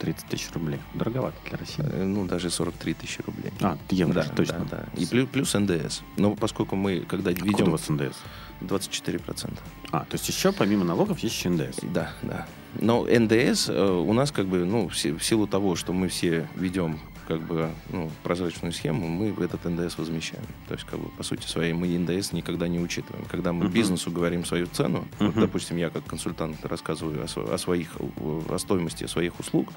30 0.00 0.26
тысяч 0.26 0.50
рублей. 0.52 0.80
Дороговато 0.94 1.36
для 1.48 1.56
России. 1.56 1.84
Э, 1.86 2.02
Ну, 2.04 2.26
даже 2.26 2.50
43 2.50 2.94
тысячи 2.94 3.22
рублей. 3.22 3.52
А, 3.60 3.78
евро, 3.90 4.12
да, 4.14 4.24
точно. 4.24 4.66
да, 4.70 4.78
да. 4.92 5.00
И 5.00 5.06
плюс, 5.06 5.28
плюс 5.28 5.54
НДС. 5.54 6.00
Но 6.16 6.34
поскольку 6.34 6.74
мы, 6.74 7.00
когда 7.00 7.30
Откуда 7.30 7.48
ведем 7.48 7.68
у 7.68 7.70
вас 7.70 7.88
НДС? 7.88 8.16
24%. 8.60 9.56
А, 9.92 10.00
то 10.00 10.14
есть 10.14 10.28
еще 10.28 10.52
помимо 10.52 10.84
налогов 10.84 11.20
есть 11.20 11.36
еще 11.36 11.48
НДС. 11.48 11.78
Да, 11.82 12.10
да. 12.22 12.46
Но 12.80 13.04
НДС 13.06 13.68
э, 13.68 13.86
у 13.88 14.12
нас 14.12 14.32
как 14.32 14.46
бы, 14.46 14.64
ну, 14.64 14.88
в 14.88 14.96
силу 14.96 15.46
того, 15.46 15.76
что 15.76 15.92
мы 15.92 16.08
все 16.08 16.48
ведем 16.56 16.98
как 17.26 17.40
бы 17.40 17.70
ну, 17.90 18.10
прозрачную 18.22 18.72
схему, 18.72 19.08
мы 19.08 19.28
этот 19.44 19.64
НДС 19.64 19.98
возмещаем. 19.98 20.44
То 20.68 20.74
есть, 20.74 20.86
как 20.86 20.98
бы, 21.00 21.08
по 21.10 21.22
сути 21.22 21.46
своей, 21.46 21.72
мы 21.72 21.86
НДС 21.98 22.32
никогда 22.32 22.68
не 22.68 22.78
учитываем. 22.78 23.24
Когда 23.26 23.52
мы 23.52 23.68
бизнесу 23.68 24.10
говорим 24.10 24.44
свою 24.44 24.66
цену, 24.66 25.06
вот, 25.18 25.34
допустим, 25.34 25.76
я 25.76 25.90
как 25.90 26.04
консультант 26.04 26.64
рассказываю 26.64 27.24
о, 27.24 27.54
о 27.54 27.58
своих, 27.58 27.96
о 27.98 28.58
стоимости 28.58 29.06
своих 29.06 29.38
услуг, 29.40 29.68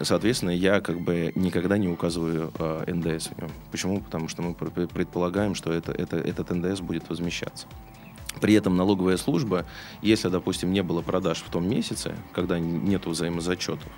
соответственно, 0.00 0.50
я 0.50 0.80
как 0.80 1.00
бы 1.00 1.32
никогда 1.34 1.78
не 1.78 1.88
указываю 1.88 2.52
э, 2.58 2.92
НДС 2.92 3.28
в 3.28 3.38
нем. 3.38 3.50
Почему? 3.70 4.00
Потому 4.00 4.28
что 4.28 4.42
мы 4.42 4.54
пр- 4.54 4.88
предполагаем, 4.88 5.54
что 5.54 5.72
это, 5.72 5.92
это, 5.92 6.16
этот 6.16 6.50
НДС 6.50 6.80
будет 6.80 7.08
возмещаться. 7.08 7.66
При 8.40 8.54
этом 8.54 8.76
налоговая 8.76 9.16
служба, 9.16 9.66
если, 10.02 10.28
допустим, 10.28 10.72
не 10.72 10.82
было 10.82 11.02
продаж 11.02 11.38
в 11.38 11.50
том 11.50 11.68
месяце, 11.68 12.14
когда 12.32 12.58
нет 12.58 13.06
взаимозачетов, 13.06 13.90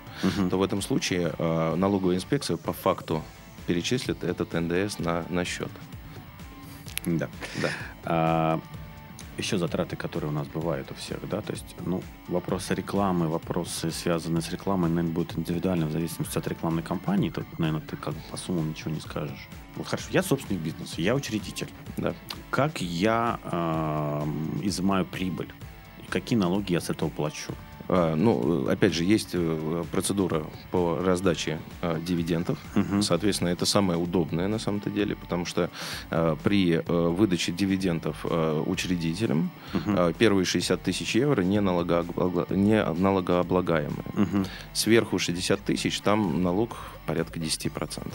то 0.49 0.57
в 0.57 0.63
этом 0.63 0.81
случае 0.81 1.33
э, 1.37 1.75
налоговая 1.75 2.15
инспекция 2.15 2.57
по 2.57 2.73
факту 2.73 3.23
перечислит 3.67 4.23
этот 4.23 4.53
НДС 4.53 4.99
на, 4.99 5.25
на 5.29 5.45
счет. 5.45 5.71
Да. 7.05 7.29
Да. 7.61 7.69
А, 8.03 8.59
еще 9.37 9.57
затраты, 9.57 9.95
которые 9.95 10.29
у 10.29 10.33
нас 10.33 10.47
бывают 10.47 10.91
у 10.91 10.93
всех, 10.93 11.27
да, 11.27 11.41
то 11.41 11.53
есть, 11.53 11.75
ну, 11.85 12.03
вопросы 12.27 12.75
рекламы, 12.75 13.27
вопросы, 13.27 13.91
связанные 13.91 14.41
с 14.41 14.51
рекламой, 14.51 14.89
наверное, 14.89 15.13
будут 15.13 15.37
индивидуально 15.37 15.87
в 15.87 15.91
зависимости 15.91 16.37
от 16.37 16.47
рекламной 16.47 16.83
кампании. 16.83 17.29
Тут, 17.29 17.45
наверное, 17.57 17.81
ты 17.81 17.95
как 17.95 18.13
бы 18.13 18.19
по 18.29 18.37
суммам 18.37 18.69
ничего 18.69 18.91
не 18.91 18.99
скажешь. 18.99 19.47
Вот 19.75 19.87
хорошо, 19.87 20.07
я 20.11 20.21
собственник 20.23 20.61
бизнеса, 20.61 21.01
я 21.01 21.15
учредитель. 21.15 21.67
Да. 21.97 22.13
Как 22.51 22.81
я 22.81 23.39
эм, 23.43 24.59
изымаю 24.63 25.05
прибыль? 25.05 25.49
И 26.05 26.11
какие 26.11 26.37
налоги 26.37 26.73
я 26.73 26.79
с 26.81 26.89
этого 26.89 27.09
плачу? 27.09 27.53
А, 27.89 28.15
Ну, 28.15 28.67
опять 28.69 28.93
же, 28.93 29.03
есть 29.03 29.31
э, 29.33 29.83
процедура 29.91 30.45
по 30.71 30.99
раздаче 31.03 31.59
э, 31.81 31.99
дивидендов. 32.05 32.57
Соответственно, 33.01 33.49
это 33.49 33.65
самое 33.65 33.99
удобное 33.99 34.47
на 34.47 34.57
самом-то 34.59 34.89
деле, 34.89 35.15
потому 35.15 35.45
что 35.45 35.69
э, 36.11 36.35
при 36.43 36.75
э, 36.75 36.81
выдаче 36.87 37.51
дивидендов 37.51 38.25
э, 38.29 38.63
учредителям 38.65 39.49
э, 39.73 40.13
первые 40.17 40.45
60 40.45 40.81
тысяч 40.81 41.15
евро 41.15 41.41
не, 41.41 41.59
налогообла- 41.59 42.47
не 42.55 42.83
налогооблагаемые. 42.85 44.45
Сверху 44.73 45.19
60 45.19 45.59
тысяч 45.61 45.99
там 45.99 46.41
налог 46.43 46.77
порядка 47.05 47.39
10%. 47.39 48.13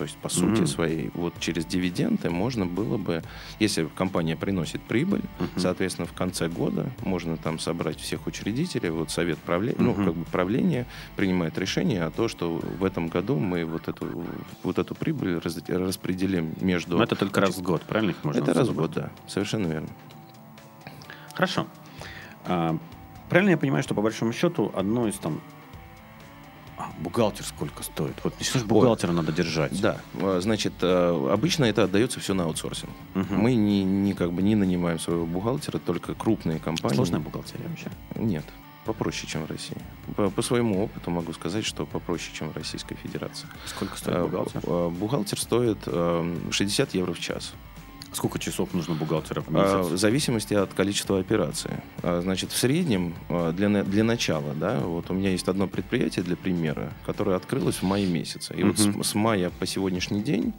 То 0.00 0.04
есть, 0.04 0.16
по 0.16 0.30
сути 0.30 0.64
своей, 0.64 1.10
вот 1.12 1.34
через 1.40 1.66
дивиденды 1.66 2.30
можно 2.30 2.64
было 2.64 2.96
бы, 2.96 3.22
если 3.58 3.84
компания 3.84 4.34
приносит 4.34 4.80
прибыль, 4.80 5.20
соответственно, 5.58 6.06
в 6.06 6.14
конце 6.14 6.48
года 6.48 6.90
можно 7.02 7.36
там 7.36 7.58
собрать 7.58 8.00
всех 8.00 8.26
учредителей, 8.26 8.88
вот 8.88 9.10
совет 9.10 9.36
правления, 9.36 9.76
ну, 9.78 9.92
как 9.92 10.14
бы 10.14 10.24
правление 10.24 10.86
принимает 11.16 11.58
решение 11.58 12.04
о 12.04 12.10
том, 12.10 12.30
что 12.30 12.62
в 12.78 12.82
этом 12.82 13.08
году 13.08 13.38
мы 13.38 13.66
вот 13.66 13.88
эту, 13.88 14.24
вот 14.62 14.78
эту 14.78 14.94
прибыль 14.94 15.38
раз- 15.38 15.60
распределим 15.68 16.54
между... 16.62 16.96
Но 16.96 17.02
это 17.02 17.14
только 17.14 17.42
раз 17.42 17.58
в 17.58 17.62
год, 17.62 17.82
правильно 17.82 18.12
их 18.12 18.24
можно 18.24 18.40
Это 18.40 18.54
раз 18.54 18.68
в 18.68 18.74
год, 18.74 18.92
да, 18.92 19.10
совершенно 19.26 19.66
верно. 19.66 19.90
Хорошо. 21.34 21.66
А, 22.46 22.74
правильно 23.28 23.50
я 23.50 23.58
понимаю, 23.58 23.82
что 23.82 23.94
по 23.94 24.00
большому 24.00 24.32
счету 24.32 24.72
одно 24.74 25.06
из 25.06 25.16
там... 25.16 25.42
А, 26.80 26.90
бухгалтер 26.98 27.44
сколько 27.44 27.82
стоит? 27.82 28.14
Вот 28.24 28.34
что 28.40 28.58
ж 28.58 28.64
бухгалтера 28.64 29.12
надо 29.12 29.32
держать? 29.32 29.78
Да, 29.80 29.98
э, 30.14 30.40
значит, 30.42 30.72
э, 30.80 31.28
обычно 31.30 31.64
это 31.64 31.84
отдается 31.84 32.20
все 32.20 32.32
на 32.32 32.44
аутсорсинг. 32.44 32.90
Мы 33.14 33.54
не, 33.54 33.84
не 33.84 34.14
как 34.14 34.32
бы 34.32 34.40
не 34.42 34.54
нанимаем 34.54 34.98
своего 34.98 35.26
бухгалтера, 35.26 35.78
только 35.78 36.14
крупные 36.14 36.58
компании. 36.58 36.96
Сложная 36.96 37.20
бухгалтерия 37.20 37.68
вообще. 37.68 37.90
Нет, 38.16 38.44
попроще, 38.86 39.30
чем 39.30 39.44
в 39.44 39.50
России. 39.50 39.76
По, 40.16 40.30
по 40.30 40.40
своему 40.42 40.82
опыту 40.82 41.10
могу 41.10 41.32
сказать, 41.34 41.66
что 41.66 41.84
попроще, 41.84 42.30
чем 42.34 42.50
в 42.50 42.56
Российской 42.56 42.94
Федерации. 42.94 43.46
Сколько 43.66 43.98
стоит 43.98 44.16
Э, 44.16 44.22
бухгалтер? 44.24 44.60
Бухгалтер 44.90 45.38
стоит 45.38 45.78
э, 45.86 46.36
60 46.50 46.94
евро 46.94 47.12
в 47.12 47.20
час. 47.20 47.52
Сколько 48.12 48.38
часов 48.38 48.74
нужно 48.74 48.94
бухгалтера 48.94 49.40
в 49.40 49.48
А, 49.56 49.82
В 49.82 49.86
месяц? 49.90 50.00
зависимости 50.00 50.54
от 50.54 50.74
количества 50.74 51.18
операций. 51.20 51.70
А, 52.02 52.20
Значит, 52.22 52.50
в 52.50 52.56
среднем 52.56 53.14
а, 53.28 53.52
для, 53.52 53.68
для 53.84 54.04
начала, 54.04 54.52
да, 54.54 54.80
вот 54.80 55.10
у 55.10 55.14
меня 55.14 55.30
есть 55.30 55.48
одно 55.48 55.68
предприятие 55.68 56.24
для 56.24 56.36
примера, 56.36 56.92
которое 57.06 57.36
открылось 57.36 57.76
в 57.76 57.82
мае 57.84 58.06
месяце. 58.06 58.54
И 58.54 58.64
вот 58.64 58.78
с, 58.78 58.88
с 59.10 59.14
мая 59.14 59.50
по 59.58 59.66
сегодняшний 59.66 60.22
день 60.22 60.52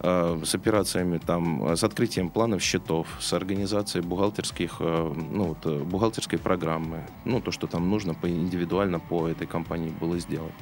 с 0.00 0.54
операциями 0.54 1.18
там, 1.18 1.76
с 1.76 1.84
открытием 1.84 2.28
планов 2.28 2.60
счетов, 2.60 3.06
с 3.20 3.32
организацией 3.32 4.02
бухгалтерских, 4.02 4.80
ну, 4.80 5.44
вот, 5.44 5.58
э, 5.64 5.78
бухгалтерской 5.84 6.40
программы, 6.40 7.06
ну, 7.24 7.40
то, 7.40 7.52
что 7.52 7.68
там 7.68 7.88
нужно 7.88 8.14
по, 8.14 8.28
индивидуально 8.28 8.98
по 8.98 9.28
этой 9.28 9.46
компании 9.46 9.90
было 10.00 10.18
сделать. 10.18 10.52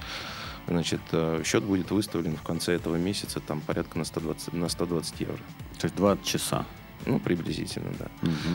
Значит, 0.71 1.01
э, 1.11 1.43
счет 1.45 1.65
будет 1.65 1.91
выставлен 1.91 2.37
в 2.37 2.43
конце 2.43 2.75
этого 2.75 2.95
месяца 2.97 3.41
там 3.41 3.61
порядка 3.61 3.99
на 3.99 4.05
120, 4.05 4.53
на 4.53 4.69
120 4.69 5.21
евро. 5.21 5.37
То 5.79 5.87
есть 5.87 5.97
20 5.97 6.25
часа. 6.25 6.65
Ну, 7.07 7.19
приблизительно, 7.19 7.91
да. 7.99 8.07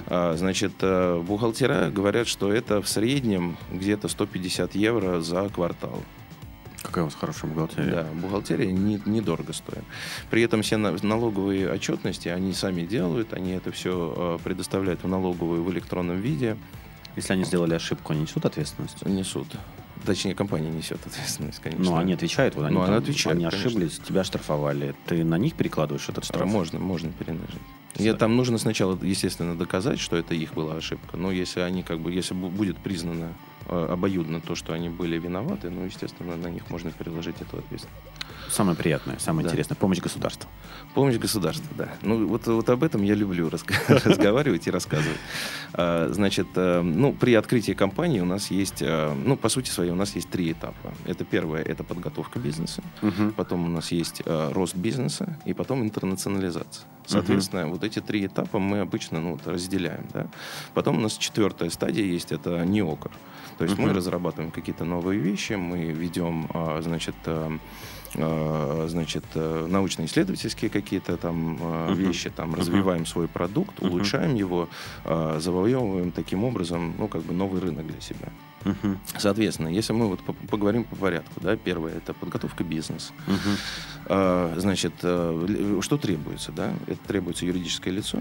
А, 0.08 0.36
значит, 0.38 0.72
э, 0.82 1.20
бухгалтера 1.20 1.90
говорят, 1.90 2.28
что 2.28 2.54
это 2.54 2.82
в 2.82 2.88
среднем 2.88 3.58
где-то 3.72 4.08
150 4.08 4.76
евро 4.76 5.20
за 5.20 5.50
квартал. 5.50 6.02
Какая 6.84 7.02
у 7.02 7.06
вас 7.08 7.16
хорошая 7.16 7.50
бухгалтерия. 7.52 7.92
Да, 7.92 8.04
бухгалтерия 8.14 8.72
не- 8.72 9.02
недорого 9.06 9.52
стоит. 9.52 9.84
При 10.30 10.44
этом 10.44 10.62
все 10.62 10.78
на- 10.78 10.96
налоговые 11.02 11.70
отчетности 11.72 12.30
они 12.30 12.54
сами 12.54 12.84
делают, 12.84 13.34
они 13.34 13.52
это 13.54 13.72
все 13.72 14.40
предоставляют 14.44 15.04
в 15.04 15.08
налоговую 15.08 15.64
в 15.64 15.72
электронном 15.72 16.22
виде, 16.22 16.56
Если 17.16 17.34
они 17.34 17.44
сделали 17.46 17.74
ошибку, 17.74 18.14
они 18.14 18.22
несут 18.22 18.46
ответственность? 18.46 19.04
несут. 19.06 19.48
Точнее, 20.06 20.36
компания 20.36 20.70
несет 20.70 21.00
ответственность, 21.06 21.60
конечно. 21.60 21.84
Ну, 21.84 21.96
они 21.98 22.14
отвечают, 22.14 22.56
вот 22.56 22.66
они, 22.66 22.76
Ну, 22.76 22.82
они 22.84 22.94
там- 22.94 23.04
они 23.32 23.44
конечно. 23.46 23.48
ошиблись, 23.60 24.00
тебя 24.00 24.24
штрафовали. 24.24 24.94
Ты 25.08 25.24
на 25.24 25.38
них 25.38 25.56
перекладываешь 25.56 26.08
этот 26.10 26.24
А, 26.24 26.28
штраф? 26.28 26.48
Можно, 26.50 26.80
можно 26.80 27.12
перенажить. 27.12 27.62
И 27.96 28.12
там 28.14 28.36
нужно 28.36 28.58
сначала, 28.58 28.98
естественно, 29.02 29.56
доказать, 29.58 30.00
что 30.00 30.18
это 30.18 30.36
их 30.36 30.54
была 30.54 30.76
ошибка. 30.76 31.16
Но 31.18 31.32
если 31.32 31.62
они 31.62 31.82
как 31.82 32.00
бы, 32.00 32.12
если 32.12 32.36
бу- 32.36 32.50
будет 32.50 32.78
признано 32.78 33.34
э, 33.55 33.55
обоюдно 33.68 34.42
то, 34.42 34.56
что 34.56 34.74
они 34.74 34.90
были 34.90 35.18
виноваты, 35.18 35.70
ну, 35.70 35.86
естественно, 35.86 36.36
на 36.36 36.48
них 36.48 36.70
можно 36.70 36.92
переложить 36.92 37.42
эту 37.42 37.58
ответственность. 37.58 38.00
Самое 38.50 38.78
приятное, 38.78 39.18
самое 39.20 39.44
Да. 39.44 39.50
интересное. 39.52 39.76
Помощь 39.76 40.00
государства. 40.00 40.50
Помощь 40.94 41.18
государства, 41.18 41.68
да. 41.78 41.90
Ну, 42.02 42.28
вот, 42.28 42.48
вот 42.48 42.70
об 42.70 42.84
этом 42.84 43.04
я 43.04 43.16
люблю 43.16 43.50
разговаривать 43.88 44.68
и 44.68 44.72
рассказывать. 44.72 45.18
А, 45.74 46.10
Значит, 46.12 46.48
э, 46.56 46.82
ну, 46.82 47.14
при 47.14 47.34
открытии 47.34 47.74
компании 47.74 48.20
у 48.20 48.26
нас 48.26 48.52
есть, 48.52 48.82
э, 48.82 49.14
ну, 49.14 49.36
по 49.36 49.50
сути 49.50 49.70
своей, 49.70 49.92
у 49.92 49.96
нас 49.96 50.16
есть 50.16 50.30
три 50.30 50.52
этапа. 50.52 50.94
Это 51.06 51.26
первое, 51.26 51.62
это 51.64 51.84
подготовка 51.84 52.40
бизнеса. 52.40 52.82
Потом 53.36 53.66
у 53.66 53.70
нас 53.70 53.92
есть 53.92 54.22
э, 54.26 54.52
рост 54.54 54.76
бизнеса 54.76 55.38
и 55.46 55.54
потом 55.54 55.82
интернационализация. 55.84 56.86
Соответственно, 57.08 57.68
вот 57.68 57.84
эти 57.84 58.00
три 58.02 58.26
этапа 58.26 58.60
мы 58.60 58.80
обычно 58.80 59.20
ну, 59.20 59.32
вот 59.34 59.48
разделяем. 59.48 60.08
Да? 60.14 60.28
Потом 60.74 60.98
у 60.98 61.02
нас 61.02 61.18
четвертая 61.18 61.70
стадия 61.70 62.06
есть, 62.06 62.32
это 62.32 62.66
неокр. 62.66 63.12
То 63.58 63.64
есть 63.64 63.78
мы 63.78 63.94
разрабатываем 63.94 64.52
какие-то 64.52 64.86
новые 64.86 65.20
вещи, 65.20 65.54
мы 65.54 65.86
ведем, 65.86 66.48
а, 66.54 66.82
значит, 66.82 67.16
э, 67.26 67.58
э, 68.16 68.86
значит, 68.90 69.24
э, 69.36 69.68
научно-исследовательские 69.70 70.70
какие-то 70.70 71.18
там 71.18 71.58
э, 71.62 71.94
вещи, 71.96 72.30
там, 72.30 72.56
развиваем 72.56 73.06
свой 73.06 73.28
продукт, 73.28 73.82
улучшаем 73.82 74.36
его, 74.36 74.68
завоевываем 75.06 76.12
таким 76.12 76.44
образом, 76.44 76.94
ну, 76.98 77.08
как 77.08 77.22
бы 77.24 77.34
новый 77.34 77.62
рынок 77.62 77.88
для 77.88 78.02
себя. 78.02 78.30
Соответственно, 79.18 79.68
если 79.70 79.94
мы 79.94 80.08
вот 80.08 80.22
по- 80.24 80.34
поговорим 80.34 80.84
по 80.84 80.96
порядку, 80.96 81.40
да, 81.42 81.56
первое 81.56 81.94
это 81.98 82.14
подготовка 82.14 82.64
бизнеса. 82.64 83.14
А, 84.08 84.54
Значит, 84.58 84.94
э, 85.04 85.80
что 85.82 85.98
требуется, 85.98 86.52
да? 86.52 86.74
Это 86.88 87.00
требуется 87.08 87.46
юридическое 87.46 87.94
лицо, 87.94 88.20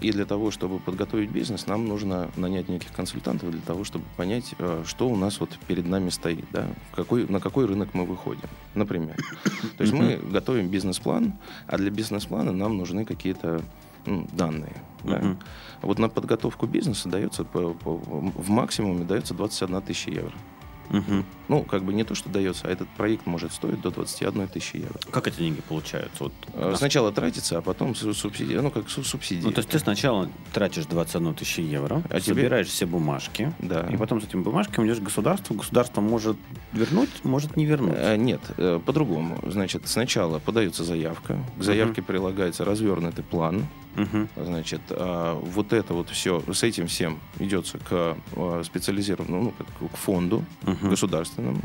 и 0.00 0.10
для 0.12 0.24
того, 0.24 0.50
чтобы 0.50 0.78
подготовить 0.78 1.30
бизнес, 1.30 1.66
нам 1.66 1.86
нужно 1.86 2.30
нанять 2.36 2.68
неких 2.68 2.92
консультантов 2.92 3.50
для 3.50 3.60
того, 3.60 3.84
чтобы 3.84 4.04
понять, 4.16 4.54
э, 4.58 4.84
что 4.86 5.08
у 5.08 5.16
нас 5.16 5.40
вот 5.40 5.50
перед 5.66 5.86
нами 5.86 6.10
стоит, 6.10 6.44
да? 6.52 6.66
Какой, 6.94 7.26
на 7.28 7.40
какой 7.40 7.66
рынок 7.66 7.90
мы 7.94 8.04
выходим. 8.04 8.48
Например. 8.74 9.16
То 9.76 9.82
есть 9.84 9.92
мы 9.92 10.16
готовим 10.16 10.68
бизнес-план, 10.68 11.34
а 11.66 11.76
для 11.78 11.90
бизнес-плана 11.90 12.52
нам 12.52 12.76
нужны 12.76 13.04
какие-то 13.04 13.62
данные. 14.06 14.76
Да? 15.04 15.18
Мгм. 15.18 15.38
Вот 15.82 15.98
на 15.98 16.08
подготовку 16.08 16.66
бизнеса 16.66 17.08
дается 17.08 17.44
по- 17.44 17.74
по- 17.74 17.96
в 17.96 18.48
максимуме 18.50 19.04
дается 19.04 19.34
21 19.34 19.80
тысяча 19.82 20.10
евро. 20.10 20.32
Мгм. 20.90 21.24
Ну, 21.48 21.62
как 21.62 21.84
бы 21.84 21.94
не 21.94 22.04
то, 22.04 22.14
что 22.14 22.28
дается, 22.28 22.68
а 22.68 22.70
этот 22.70 22.86
проект 22.90 23.24
может 23.24 23.52
стоить 23.54 23.80
до 23.80 23.90
21 23.90 24.46
тысячи 24.46 24.76
евро. 24.76 24.98
Как 25.10 25.26
эти 25.26 25.36
деньги 25.38 25.62
получаются? 25.62 26.24
Вот, 26.24 26.32
Э, 26.52 26.74
Сначала 26.76 27.10
тратится, 27.12 27.58
а 27.58 27.62
потом 27.62 27.94
су- 27.94 28.12
субсидия, 28.12 28.60
ну, 28.60 28.70
как 28.70 28.90
су- 28.90 29.02
субсидии. 29.02 29.42
Ну, 29.42 29.52
то 29.52 29.60
есть 29.60 29.70
ты 29.70 29.78
сначала 29.78 30.28
тратишь 30.52 30.84
21 30.86 31.32
тысячу 31.34 31.62
евро, 31.62 32.02
А 32.10 32.20
тебе- 32.20 32.34
собираешь 32.34 32.66
все 32.66 32.84
бумажки, 32.84 33.54
Да. 33.60 33.86
и 33.90 33.96
потом 33.96 34.20
с 34.20 34.24
этими 34.24 34.42
бумажками 34.42 34.86
идешь 34.86 34.98
к 34.98 35.02
государству. 35.04 35.54
Государство 35.56 36.02
может 36.02 36.36
вернуть, 36.72 37.24
может 37.24 37.56
не 37.56 37.64
вернуть. 37.64 37.94
Э, 37.96 38.16
Нет, 38.16 38.40
э, 38.58 38.78
по-другому. 38.84 39.38
Значит, 39.50 39.88
сначала 39.88 40.40
подается 40.40 40.84
заявка, 40.84 41.38
к 41.58 41.62
заявке 41.62 42.02
прилагается 42.02 42.64
развернутый 42.66 43.24
план. 43.24 43.66
Мгм. 43.94 44.28
Значит, 44.36 44.80
а, 44.90 45.34
вот 45.38 45.72
это 45.72 45.92
вот 45.94 46.08
все, 46.10 46.42
с 46.52 46.62
этим 46.62 46.86
всем 46.86 47.20
идется 47.38 47.78
к 47.78 48.16
а, 48.36 48.62
специализированному, 48.64 49.54
ну, 49.80 49.88
к 49.88 49.96
фонду 49.96 50.44
Мгм. 50.62 50.90
государственному. 50.90 51.60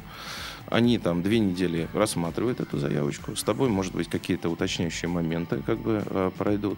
Они 0.69 0.97
там 0.99 1.23
две 1.23 1.39
недели 1.39 1.87
рассматривают 1.93 2.59
эту 2.59 2.77
заявочку. 2.77 3.35
С 3.35 3.43
тобой, 3.43 3.69
может 3.69 3.93
быть, 3.95 4.09
какие-то 4.09 4.49
уточняющие 4.49 5.07
моменты 5.09 5.61
как 5.65 5.79
бы 5.79 6.03
а, 6.05 6.31
пройдут. 6.31 6.77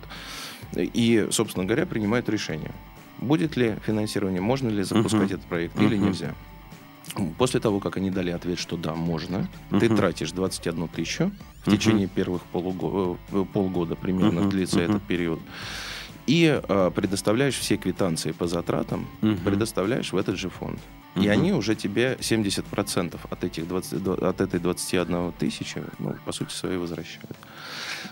И, 0.75 1.27
собственно 1.31 1.65
говоря, 1.65 1.85
принимают 1.87 2.29
решение. 2.29 2.71
Будет 3.17 3.57
ли 3.57 3.75
финансирование, 3.85 4.41
можно 4.41 4.69
ли 4.69 4.83
запускать 4.83 5.21
Мгм. 5.31 5.33
этот 5.39 5.45
проект 5.45 5.79
или 5.79 5.95
Мгм. 5.95 6.05
нельзя. 6.05 6.35
После 7.37 7.59
того, 7.59 7.79
как 7.79 7.97
они 7.97 8.09
дали 8.11 8.31
ответ, 8.31 8.59
что 8.59 8.77
да, 8.77 8.95
можно, 8.95 9.47
ты 9.69 9.87
Мгм. 9.87 9.97
тратишь 9.97 10.31
21 10.31 10.87
тысячу 10.87 11.31
в 11.63 11.67
Мгм. 11.67 11.77
течение 11.77 12.07
первых 12.07 12.41
полуго- 12.53 13.17
э, 13.31 13.45
полгода 13.53 13.95
примерно 13.95 14.41
Мгм. 14.41 14.49
длится 14.49 14.79
Мгм. 14.79 14.89
этот 14.89 15.03
период. 15.03 15.39
И 16.27 16.61
э, 16.61 16.91
предоставляешь 16.93 17.55
все 17.57 17.77
квитанции 17.77 18.31
по 18.31 18.45
затратам, 18.47 19.07
Мгм. 19.21 19.37
предоставляешь 19.39 20.13
в 20.13 20.17
этот 20.17 20.37
же 20.37 20.49
фонд. 20.49 20.79
И 21.15 21.21
Мгм. 21.21 21.29
они 21.31 21.53
уже 21.53 21.75
тебе 21.75 22.17
70% 22.21 23.19
от, 23.29 23.43
этих 23.43 23.67
20, 23.67 24.07
от 24.07 24.41
этой 24.41 24.59
21 24.59 25.31
тысячи, 25.31 25.81
ну, 25.97 26.15
по 26.25 26.31
сути, 26.31 26.53
свои 26.53 26.77
возвращают. 26.77 27.35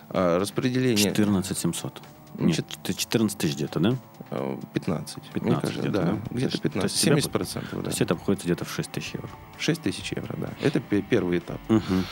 А, 0.10 0.40
распределение... 0.40 0.98
14 0.98 1.58
700. 1.58 2.02
Нет, 2.38 2.56
чет- 2.58 2.78
ты 2.84 2.94
14 2.94 3.38
тысяч 3.38 3.56
где-то, 3.56 3.80
да? 3.80 3.96
э, 4.32 4.58
15. 4.74 5.18
мне 5.18 5.32
15 5.34 5.62
кажется, 5.62 5.82
где-то, 5.82 6.06
да. 6.06 6.12
То 6.12 6.36
Где-то 6.36 6.52
есть- 6.52 6.62
15. 6.62 6.82
то 6.82 6.86
есть 6.86 6.96
тебе- 7.02 7.12
70 7.12 7.32
процентов, 7.32 7.70
То 7.72 7.82
да. 7.82 7.88
есть 7.90 8.02
это 8.02 8.14
обходится 8.14 8.46
где-то 8.48 8.66
в 8.66 8.72
6 8.72 8.92
тысяч 8.92 9.14
евро. 9.14 9.30
6 9.58 9.82
тысяч 9.82 10.12
евро, 10.12 10.36
да. 10.38 10.50
Это 10.62 10.80
пе- 10.80 11.02
первый 11.02 11.40
этап. 11.40 11.60
Мгм. 11.70 12.06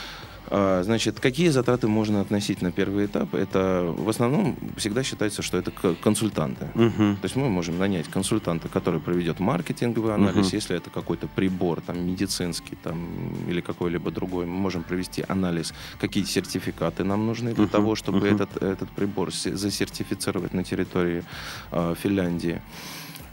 А, 0.48 0.84
Значит, 0.84 1.20
какие 1.20 1.50
затраты 1.50 1.88
можно 1.88 2.22
относить 2.22 2.62
на 2.62 2.72
первый 2.72 3.06
этап? 3.06 3.34
Это 3.34 3.94
в 3.98 4.08
основном 4.10 4.56
всегда 4.78 5.04
считается, 5.04 5.42
что 5.42 5.58
это 5.58 5.72
консультанты. 6.04 6.68
Мгм. 6.76 7.16
То 7.18 7.26
есть 7.26 7.36
мы 7.36 7.50
можем 7.50 7.78
нанять 7.78 8.08
консультанта, 8.08 8.68
который 8.70 9.00
проведет 9.00 9.40
маркетинговый 9.40 10.14
анализ. 10.14 10.48
Мгм. 10.48 10.56
Если 10.56 10.76
это 10.76 10.90
какой-то 10.90 11.28
прибор 11.28 11.82
там, 11.82 12.06
медицинский 12.06 12.76
там, 12.84 13.08
или 13.50 13.62
какой-либо 13.62 14.12
другой, 14.12 14.46
мы 14.46 14.54
можем 14.58 14.84
провести 14.84 15.24
анализ, 15.28 15.74
какие 16.00 16.24
сертификаты 16.24 17.04
нам 17.04 17.26
нужны 17.26 17.54
для 17.54 17.64
Мгм. 17.64 17.72
того, 17.72 17.96
чтобы 17.96 18.18
Мгм. 18.20 18.36
этот, 18.36 18.58
этот 18.62 18.90
прибор 18.92 19.34
се- 19.34 19.56
засертифицировать 19.56 20.54
на 20.54 20.64
территории 20.64 21.24
а, 21.72 21.96
Финляндии. 21.96 22.62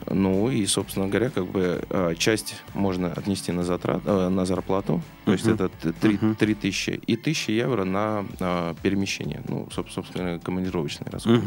Ну 0.08 0.50
и, 0.50 0.66
собственно 0.66 1.08
говоря, 1.08 1.30
как 1.30 1.46
бы 1.46 1.82
а, 1.90 2.14
часть 2.14 2.56
можно 2.74 3.12
отнести 3.12 3.52
на, 3.52 3.62
затрат, 3.64 4.02
а, 4.04 4.28
на 4.28 4.44
зарплату, 4.46 5.02
то 5.24 5.32
есть 5.32 5.46
это 5.46 5.68
т- 5.68 5.92
три 5.92 6.14
Мгм. 6.14 6.34
три 6.36 6.54
тысячи, 6.54 6.90
и 7.06 7.16
1000 7.16 7.52
евро 7.52 7.84
на 7.84 8.24
а, 8.40 8.74
перемещение, 8.82 9.42
ну, 9.48 9.68
соб- 9.74 9.90
собственно, 9.90 10.38
командировочные 10.38 11.08
расходы. 11.10 11.40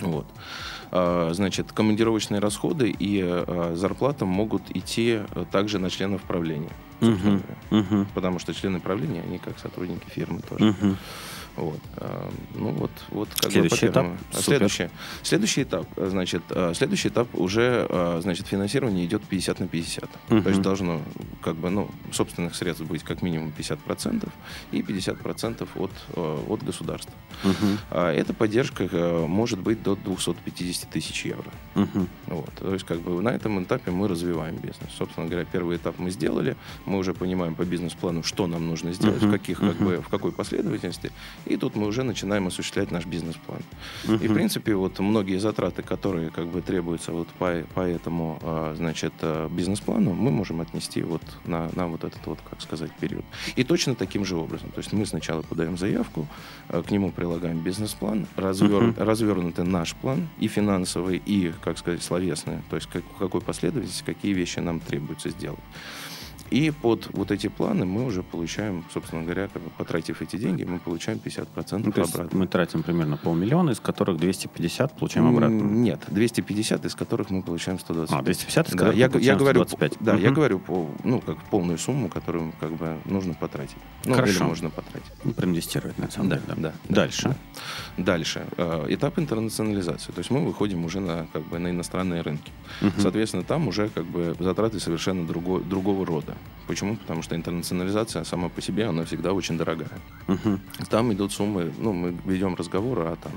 Вот. 0.00 0.26
А, 0.90 1.30
Значит, 1.32 1.72
командировочные 1.72 2.40
расходы 2.40 2.94
и 2.98 3.44
зарплата 3.74 4.24
могут 4.24 4.62
идти 4.74 5.20
а, 5.34 5.44
также 5.50 5.78
на 5.78 5.90
членов 5.90 6.22
правления. 6.22 6.72
Потому 8.14 8.38
что 8.38 8.54
члены 8.54 8.80
правления, 8.80 9.22
они 9.22 9.38
как 9.38 9.58
сотрудники 9.58 10.08
фирмы 10.08 10.40
тоже. 10.48 10.74
Вот. 11.56 11.80
А, 11.96 12.30
Ну 12.54 12.70
вот, 12.70 12.90
вот 13.10 13.28
как 13.34 13.52
Следующий 13.52 13.86
бы 13.86 13.92
этап? 13.92 14.06
А 14.06 14.34
Супер. 14.36 14.42
Следующий, 14.42 14.88
следующий 15.22 15.62
этап, 15.64 15.86
а, 15.96 16.08
значит, 16.08 16.42
следующий 16.74 17.08
этап 17.08 17.28
уже, 17.34 17.86
значит, 18.22 18.46
финансирование 18.46 19.04
идет 19.04 19.22
50 19.24 19.60
на 19.60 19.68
50. 19.68 20.08
Мгм. 20.28 20.42
То 20.42 20.48
есть 20.50 20.62
должно, 20.62 21.02
как 21.42 21.56
бы, 21.56 21.70
ну, 21.70 21.90
собственных 22.12 22.54
средств 22.54 22.84
быть 22.84 23.02
как 23.02 23.22
минимум 23.22 23.52
50% 23.56 24.28
и 24.72 24.80
50% 24.82 25.68
от, 25.76 25.90
от 26.48 26.62
государства. 26.62 27.12
А 27.90 28.12
Эта 28.12 28.32
поддержка 28.34 28.88
может 29.28 29.58
быть 29.58 29.82
до 29.82 29.94
250 29.96 30.90
тысяч 30.90 31.24
евро. 31.26 31.50
Мгм. 31.74 32.08
Вот. 32.26 32.50
То 32.58 32.72
есть, 32.72 32.84
как 32.86 33.00
бы 33.00 33.20
на 33.22 33.30
этом 33.30 33.62
этапе 33.62 33.90
мы 33.90 34.08
развиваем 34.08 34.56
бизнес. 34.56 34.90
Собственно 34.96 35.26
говоря, 35.26 35.44
первый 35.50 35.76
этап 35.76 35.98
мы 35.98 36.10
сделали, 36.10 36.56
мы 36.86 36.98
уже 36.98 37.12
понимаем 37.14 37.54
по 37.54 37.64
бизнес-плану, 37.64 38.22
что 38.22 38.46
нам 38.46 38.66
нужно 38.66 38.92
сделать, 38.92 39.22
Мгм, 39.22 39.28
в 39.28 39.32
каких, 39.32 39.58
как 39.58 39.74
мгм. 39.80 39.84
бы, 39.84 39.96
в 40.02 40.08
какой 40.08 40.32
последовательности, 40.32 41.10
и 41.46 41.56
тут 41.56 41.76
мы 41.76 41.86
уже 41.86 42.02
начинаем 42.02 42.46
осуществлять 42.46 42.90
наш 42.90 43.06
бизнес-план. 43.06 43.60
И, 44.20 44.28
в 44.28 44.34
принципе, 44.34 44.74
вот 44.74 44.98
многие 44.98 45.38
затраты, 45.38 45.82
которые 45.82 46.30
как 46.30 46.46
бы 46.46 46.62
требуются 46.62 47.12
вот 47.12 47.28
по, 47.38 47.62
по 47.74 47.80
этому, 47.80 48.38
а, 48.42 48.74
значит, 48.76 49.12
а, 49.22 49.48
бизнес-плану, 49.48 50.12
мы 50.12 50.30
можем 50.30 50.60
отнести 50.60 51.02
вот 51.02 51.22
на, 51.44 51.70
на 51.74 51.86
вот 51.88 52.04
этот 52.04 52.24
вот, 52.26 52.38
как 52.48 52.60
сказать, 52.60 52.90
период. 53.00 53.24
И 53.56 53.64
точно 53.64 53.94
таким 53.94 54.24
же 54.24 54.36
образом. 54.36 54.70
То 54.70 54.78
есть 54.78 54.92
мы 54.92 55.06
сначала 55.06 55.42
подаем 55.42 55.76
заявку, 55.76 56.26
а, 56.68 56.82
к 56.82 56.90
нему 56.90 57.10
прилагаем 57.10 57.60
бизнес-план, 57.60 58.26
развер- 58.36 58.82
Мгм. 58.82 58.94
развернутый 58.98 59.64
наш 59.64 59.94
план 59.94 60.28
и 60.38 60.48
финансовый, 60.48 61.22
и, 61.24 61.52
как 61.62 61.78
сказать, 61.78 62.02
словесный. 62.02 62.58
То 62.70 62.76
есть 62.76 62.88
как, 62.88 63.02
какой 63.18 63.40
последовательности, 63.40 64.02
какие 64.04 64.32
вещи 64.32 64.60
нам 64.60 64.80
требуется 64.80 65.30
сделать. 65.30 65.60
И 66.52 66.70
под 66.70 67.08
вот 67.14 67.30
эти 67.30 67.48
планы 67.48 67.86
мы 67.86 68.04
уже 68.04 68.22
получаем, 68.22 68.84
собственно 68.92 69.22
говоря, 69.22 69.48
как 69.48 69.62
бы 69.62 69.70
потратив 69.70 70.20
эти 70.20 70.36
деньги, 70.36 70.64
мы 70.64 70.78
получаем 70.78 71.18
50% 71.18 71.78
Ну, 71.86 71.92
то 71.92 72.02
есть 72.02 72.14
обратно. 72.14 72.38
мы 72.38 72.46
тратим 72.46 72.82
примерно 72.82 73.16
полмиллиона, 73.16 73.70
из 73.70 73.80
которых 73.80 74.18
250 74.18 74.98
получаем 74.98 75.28
обратно. 75.28 75.54
Нет, 75.62 76.00
250, 76.08 76.84
из 76.84 76.94
которых 76.94 77.30
мы 77.30 77.42
получаем 77.42 77.78
120. 77.78 78.14
А, 78.14 78.22
250, 78.22 78.66
из 78.68 78.72
Да, 78.72 78.78
которых 78.78 78.96
я, 78.98 79.06
мы 79.06 79.06
я 79.06 79.10
получаем 79.12 79.38
говорю, 79.38 79.60
125. 79.64 79.96
да, 80.04 80.12
я 80.16 80.26
Мгм. 80.26 80.34
говорю 80.34 80.58
по, 80.58 80.90
ну, 81.04 81.20
как 81.22 81.42
полную 81.44 81.78
сумму, 81.78 82.10
которую 82.10 82.52
как 82.60 82.72
бы 82.76 82.98
нужно 83.06 83.32
потратить. 83.32 83.76
Ну, 84.04 84.14
Хорошо. 84.14 84.32
или 84.32 84.42
можно 84.42 84.68
потратить. 84.68 85.10
Ну, 85.24 85.32
проинвестировать, 85.32 85.98
на 85.98 86.10
самом 86.10 86.28
Да, 86.28 86.36
деле. 86.36 86.46
да, 86.48 86.54
да, 86.88 86.94
Дальше. 86.94 87.34
Дальше. 87.96 88.46
Э, 88.58 88.84
Этап 88.90 89.18
интернационализации. 89.18 90.12
То 90.12 90.18
есть 90.18 90.30
мы 90.30 90.44
выходим 90.44 90.84
уже 90.84 91.00
на, 91.00 91.26
как 91.32 91.46
бы, 91.48 91.58
на 91.58 91.70
иностранные 91.70 92.20
рынки. 92.20 92.52
Мгм. 92.82 92.92
Соответственно, 92.98 93.42
там 93.42 93.68
уже 93.68 93.88
как 93.88 94.04
бы 94.04 94.36
затраты 94.38 94.80
совершенно 94.80 95.26
друго- 95.26 95.60
другого 95.60 96.04
рода. 96.04 96.36
Почему? 96.66 96.96
Потому 96.96 97.22
что 97.22 97.34
интернационализация 97.34 98.24
сама 98.24 98.48
по 98.48 98.60
себе, 98.62 98.86
она 98.86 99.04
всегда 99.04 99.32
очень 99.32 99.58
дорогая. 99.58 99.90
Мгм. 100.28 100.60
Там 100.88 101.12
идут 101.12 101.32
суммы, 101.32 101.72
ну, 101.78 101.92
мы 101.92 102.14
ведем 102.24 102.54
разговоры 102.54 103.02
о 103.02 103.16
там 103.16 103.32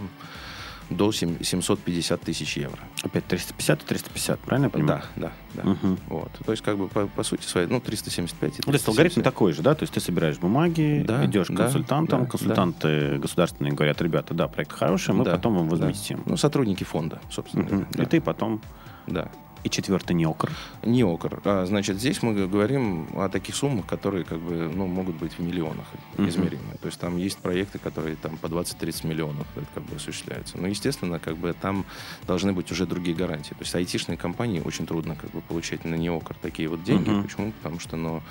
до 0.92 1.12
сем- 1.12 1.44
750 1.44 2.22
тысяч 2.22 2.58
евро. 2.58 2.78
Опять 3.02 3.26
350 3.26 3.82
и 3.82 3.86
350, 3.88 4.40
правильно 4.42 4.66
я 4.66 4.70
понимаю? 4.70 5.02
Да, 5.16 5.32
да, 5.56 5.64
да. 5.64 5.70
Мгм. 5.72 5.98
Вот. 6.08 6.32
То 6.46 6.52
есть, 6.52 6.64
как 6.64 6.78
бы, 6.78 6.88
по, 6.88 7.08
по 7.08 7.24
сути 7.24 7.42
своей, 7.44 7.66
ну, 7.68 7.80
375 7.82 8.52
и 8.60 8.62
Ну, 8.68 8.72
то 8.72 8.74
есть 8.74 8.88
алгоритм 8.88 9.16
370. 9.16 9.24
такой 9.24 9.54
же, 9.54 9.64
да? 9.64 9.74
То 9.74 9.82
есть 9.82 9.94
ты 9.96 10.00
собираешь 10.00 10.38
бумаги, 10.38 11.04
Да, 11.08 11.26
идешь 11.26 11.48
к 11.48 11.52
да, 11.54 11.64
консультантам, 11.64 12.26
да, 12.26 12.30
консультанты 12.30 13.18
государственные 13.18 13.74
говорят, 13.74 14.00
ребята, 14.04 14.36
да, 14.36 14.48
проект 14.48 14.74
хороший, 14.74 15.16
мы 15.16 15.26
Да, 15.26 15.32
потом 15.32 15.56
вам 15.56 15.70
да. 15.70 15.76
возместим. 15.76 16.22
Ну, 16.28 16.38
сотрудники 16.38 16.84
фонда, 16.84 17.20
собственно 17.32 17.64
Мгм. 17.64 17.72
говоря. 17.72 17.90
И 17.92 17.98
Да, 17.98 18.06
ты 18.06 18.22
потом... 18.22 18.62
да. 19.08 19.32
И 19.66 19.70
четвертый 19.72 20.14
неокр. 20.14 20.52
Не 20.84 21.04
окр. 21.04 21.42
А, 21.44 21.66
значит, 21.66 21.98
здесь 21.98 22.22
мы 22.22 22.36
говорим 22.48 23.08
о 23.16 23.30
таких 23.30 23.56
суммах, 23.56 23.88
которые 23.88 24.24
как 24.24 24.38
бы, 24.40 24.72
ну, 24.72 24.86
могут 24.86 25.16
быть 25.16 25.34
в 25.34 25.40
миллионах 25.40 25.88
Мгм. 26.20 26.30
измеримые. 26.30 26.78
То 26.80 26.86
есть 26.86 27.00
там 27.00 27.18
есть 27.18 27.40
проекты, 27.40 27.80
которые 27.80 28.16
там 28.16 28.38
по 28.38 28.46
20-30 28.46 29.08
миллионов 29.08 29.48
как 29.74 29.84
бы 29.86 29.96
осуществляются. 29.96 30.60
Но, 30.60 30.68
естественно, 30.68 31.18
как 31.18 31.38
бы 31.38 31.52
там 31.60 31.84
должны 32.28 32.54
быть 32.54 32.72
уже 32.72 32.86
другие 32.86 33.18
гарантии. 33.18 33.56
То 33.56 33.62
есть 33.62 33.74
айтишные 33.74 34.18
компании 34.18 34.62
очень 34.64 34.86
трудно 34.86 35.16
как 35.16 35.32
бы 35.32 35.42
получать 35.42 35.84
на 35.84 35.96
неокр 35.96 36.36
такие 36.40 36.70
вот 36.70 36.84
деньги. 36.84 37.10
Мгм. 37.10 37.24
Почему? 37.24 37.52
Потому 37.64 37.80
что, 37.80 37.98
ну, 37.98 38.22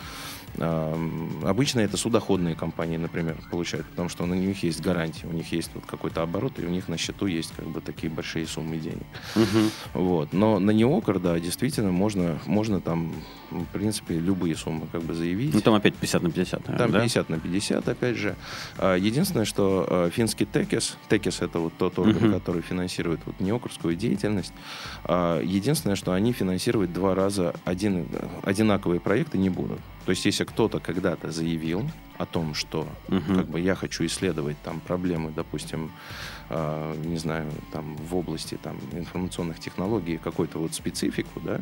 обычно 0.58 1.80
это 1.80 1.96
судоходные 1.96 2.54
компании, 2.54 2.96
например, 2.96 3.36
получают, 3.50 3.86
потому 3.86 4.08
что 4.08 4.24
у 4.24 4.26
них 4.26 4.62
есть 4.62 4.80
гарантия, 4.82 5.26
у 5.26 5.32
них 5.32 5.50
есть 5.52 5.70
вот 5.74 5.84
какой-то 5.86 6.22
оборот, 6.22 6.58
и 6.58 6.66
у 6.66 6.70
них 6.70 6.88
на 6.88 6.96
счету 6.96 7.26
есть 7.26 7.52
как 7.56 7.66
бы 7.66 7.80
такие 7.80 8.10
большие 8.12 8.46
суммы 8.46 8.76
денег. 8.78 9.06
Вот. 9.94 10.32
Но 10.32 10.58
на 10.58 10.70
неокр, 10.70 11.18
да, 11.18 11.38
действительно, 11.38 11.90
можно, 11.90 12.38
можно 12.46 12.80
там, 12.80 13.12
в 13.50 13.64
принципе, 13.66 14.14
любые 14.18 14.56
суммы 14.56 14.86
как 14.90 15.02
бы 15.02 15.14
заявить. 15.14 15.54
Ну, 15.54 15.60
там 15.60 15.74
опять 15.74 15.94
50 15.94 16.22
на 16.22 16.30
50, 16.30 16.68
наверное, 16.68 16.78
Там 16.78 16.92
да? 16.92 17.00
50 17.00 17.28
на 17.28 17.38
50, 17.40 17.88
опять 17.88 18.16
же. 18.16 18.36
А, 18.78 18.96
Единственное, 18.96 19.44
что 19.44 19.86
а, 19.88 20.10
финский 20.10 20.44
ТЭКИС, 20.44 20.96
ТЭКИС 21.08 21.42
это 21.42 21.58
вот 21.58 21.72
тот 21.78 21.98
орган, 21.98 22.14
Мгм. 22.30 22.32
который 22.32 22.62
финансирует 22.62 23.20
вот 23.26 23.40
неокрскую 23.40 23.94
деятельность. 23.96 24.52
А, 25.04 25.40
Единственное, 25.42 25.96
что 25.96 26.12
они 26.12 26.32
финансировать 26.32 26.92
два 26.92 27.14
раза 27.14 27.54
один, 27.64 28.06
одинаковые 28.42 29.00
проекты 29.00 29.38
не 29.38 29.50
будут. 29.50 29.80
То 30.04 30.10
есть, 30.10 30.24
если 30.26 30.44
кто-то 30.44 30.80
когда-то 30.80 31.30
заявил 31.30 31.88
о 32.18 32.26
том, 32.26 32.54
что 32.54 32.86
Мгм. 33.08 33.36
как 33.36 33.48
бы 33.48 33.60
я 33.60 33.74
хочу 33.74 34.04
исследовать 34.06 34.56
там 34.62 34.80
проблемы, 34.80 35.32
допустим, 35.34 35.90
э, 36.50 36.94
не 37.04 37.16
знаю, 37.16 37.50
там 37.72 37.96
в 37.96 38.14
области 38.14 38.58
там 38.62 38.78
информационных 38.92 39.58
технологий 39.58 40.18
какую-то 40.18 40.58
вот 40.58 40.74
специфику, 40.74 41.40
да, 41.40 41.60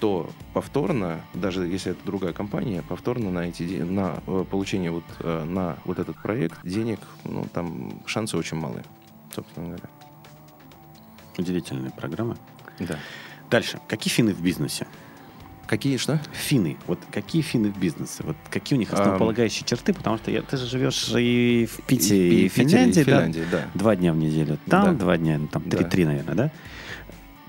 то 0.00 0.30
повторно, 0.54 1.20
даже 1.34 1.66
если 1.66 1.92
это 1.92 2.04
другая 2.04 2.32
компания, 2.32 2.82
повторно 2.88 3.30
на 3.30 3.48
эти 3.48 3.62
на 3.62 4.20
э, 4.26 4.44
получение 4.50 4.90
вот 4.90 5.04
э, 5.20 5.44
на 5.44 5.76
вот 5.84 5.98
этот 5.98 6.20
проект 6.22 6.58
денег, 6.64 7.00
ну 7.24 7.46
там 7.52 8.02
шансы 8.06 8.36
очень 8.36 8.58
малы, 8.58 8.82
собственно 9.34 9.66
говоря. 9.68 9.88
Удивительная 11.38 11.90
программа. 11.90 12.36
Да. 12.80 12.98
Дальше. 13.50 13.80
Какие 13.88 14.12
финны 14.12 14.34
в 14.34 14.42
бизнесе? 14.42 14.86
Какие 15.68 15.98
что? 15.98 16.18
Финны. 16.32 16.78
Вот 16.86 16.98
какие 17.12 17.42
финны 17.42 17.70
в 17.70 17.78
бизнесе? 17.78 18.22
Вот 18.24 18.36
какие 18.50 18.76
у 18.76 18.80
них 18.80 18.90
основополагающие 18.92 19.66
черты? 19.66 19.92
Потому 19.92 20.16
что 20.16 20.30
я, 20.30 20.40
ты 20.40 20.56
же 20.56 20.64
живешь 20.66 21.08
и 21.14 21.68
в 21.70 21.82
Питере, 21.84 22.28
и, 22.42 22.46
И 22.46 22.48
в 22.48 22.54
Питере, 22.54 22.64
и 22.64 22.94
Финляндии, 22.94 23.00
да? 23.00 23.04
Финляндии, 23.04 23.44
да. 23.52 23.64
Два 23.74 23.94
дня 23.94 24.12
в 24.14 24.16
неделю. 24.16 24.58
Там 24.66 24.84
Да. 24.84 24.92
два 25.04 25.16
дня, 25.18 25.38
ну, 25.38 25.46
там 25.46 25.62
Да. 25.68 25.76
три-три, 25.76 26.06
наверное, 26.06 26.34
да? 26.34 26.50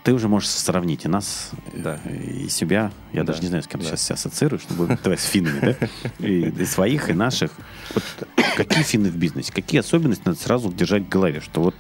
Ты 0.04 0.14
уже 0.14 0.28
можешь 0.28 0.50
сравнить 0.50 1.06
и 1.06 1.08
нас, 1.08 1.52
Да. 1.74 1.98
и 2.06 2.50
себя. 2.50 2.92
Я 3.14 3.22
Да. 3.24 3.28
даже 3.28 3.42
не 3.42 3.48
знаю, 3.48 3.64
с 3.64 3.68
кем 3.68 3.80
Да. 3.80 3.88
сейчас 3.88 4.02
себя 4.04 4.16
ассоциируешь, 4.16 4.64
чтобы 4.64 4.98
давай 5.04 5.18
с 5.18 5.24
финнами, 5.24 5.78
да? 5.80 5.88
И, 6.28 6.50
и 6.50 6.66
своих, 6.66 7.10
и 7.10 7.14
наших. 7.14 7.52
Вот 7.94 8.04
какие 8.58 8.84
финны 8.84 9.10
в 9.10 9.16
бизнесе? 9.16 9.54
Какие 9.54 9.80
особенности 9.80 10.24
надо 10.26 10.38
сразу 10.40 10.72
держать 10.74 11.04
в 11.04 11.10
голове? 11.10 11.40
Что 11.40 11.62
вот 11.62 11.76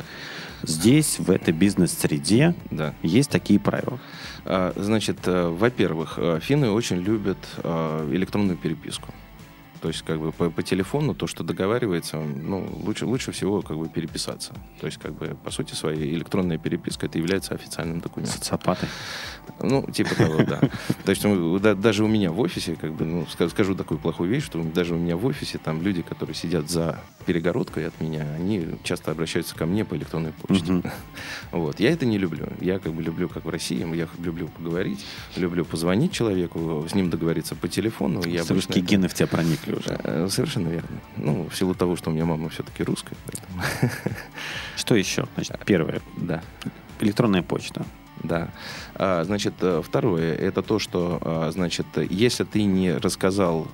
здесь, 0.64 1.20
в 1.20 1.30
этой 1.32 1.54
бизнес-среде, 1.54 2.56
Да. 2.72 2.94
есть 3.02 3.30
такие 3.30 3.60
правила. 3.60 4.00
А, 4.46 4.74
Значит, 4.76 5.20
э, 5.26 5.48
во-первых, 5.50 6.16
э, 6.18 6.40
финны 6.42 6.70
очень 6.72 6.98
любят 6.98 7.38
э, 7.64 8.10
электронную 8.14 8.58
переписку. 8.58 9.14
То 9.82 9.88
есть, 9.88 10.02
как 10.02 10.20
бы 10.20 10.32
по, 10.32 10.50
по 10.50 10.62
телефону 10.64 11.14
то, 11.16 11.26
что 11.28 11.44
договаривается, 11.44 12.18
ну, 12.18 12.68
лучше, 12.86 13.06
лучше 13.06 13.32
всего 13.32 13.62
как 13.62 13.78
бы 13.78 13.88
переписаться. 13.88 14.54
То 14.82 14.88
есть, 14.88 14.98
как 15.00 15.14
бы, 15.14 15.38
по 15.44 15.52
сути 15.52 15.74
своей, 15.74 16.14
электронная 16.16 16.58
переписка 16.58 17.06
это 17.06 17.18
является 17.18 17.54
официальным 17.54 18.00
документом. 18.02 18.38
Социопаты. 18.38 18.88
Ну, 19.62 19.86
типа 19.92 20.16
того, 20.16 20.44
да. 20.44 20.60
То 21.06 21.10
есть, 21.12 21.24
да- 21.62 21.76
даже 21.76 22.04
у 22.04 22.08
меня 22.08 22.32
в 22.32 22.40
офисе, 22.40 22.76
как 22.76 22.94
бы, 22.94 23.06
ну, 23.06 23.22
ска- 23.24 23.50
скажу 23.50 23.74
такую 23.74 24.00
плохую 24.00 24.30
вещь, 24.30 24.44
что 24.46 24.62
даже 24.62 24.96
у 24.96 24.98
меня 24.98 25.16
в 25.18 25.26
офисе 25.26 25.58
там 25.58 25.82
люди, 25.82 26.02
которые 26.02 26.36
сидят 26.36 26.70
за 26.70 27.00
перегородкой 27.26 27.88
от 27.88 28.00
меня, 28.02 28.26
они 28.36 28.66
часто 28.84 29.12
обращаются 29.12 29.56
ко 29.56 29.66
мне 29.66 29.86
по 29.86 29.96
электронной 29.96 30.34
почте. 30.34 30.82
Вот. 31.52 31.80
Я 31.80 31.92
это 31.92 32.06
не 32.06 32.18
люблю. 32.18 32.48
Я 32.62 32.80
как 32.80 32.94
бы 32.94 33.02
люблю, 33.02 33.28
как 33.30 33.46
в 33.46 33.50
России, 33.50 33.80
я 33.96 34.08
люблю 34.20 34.48
поговорить, 34.50 35.04
люблю 35.36 35.66
позвонить 35.66 36.12
человеку, 36.12 36.86
с 36.90 36.94
ним 36.94 37.10
договориться 37.10 37.56
по 37.56 37.68
телефону. 37.68 38.22
Русские 38.56 38.84
гены 38.84 39.08
в 39.08 39.14
тебя 39.14 39.28
проникли 39.28 39.69
уже. 39.76 40.00
Э, 40.04 40.28
Совершенно 40.30 40.70
верно. 40.70 40.90
Ну, 41.18 41.48
в 41.50 41.56
силу 41.56 41.74
того, 41.76 41.96
что 41.96 42.10
у 42.10 42.14
меня 42.14 42.26
мама 42.26 42.50
все-таки 42.50 42.84
русская. 42.84 43.16
поэтому- 43.26 43.92
Что 44.78 44.96
еще? 44.96 45.28
Значит, 45.36 45.58
первое. 45.66 46.02
Да. 46.18 46.42
Электронная 47.00 47.42
почта. 47.44 47.86
Да. 48.24 48.50
А, 48.96 49.24
значит, 49.24 49.54
э, 49.62 49.82
второе, 49.86 50.34
это 50.36 50.62
то, 50.62 50.78
что, 50.78 51.20
а, 51.22 51.52
значит, 51.52 51.86
если 52.10 52.44
ты 52.44 52.64
не 52.64 52.92
рассказал 52.92 53.68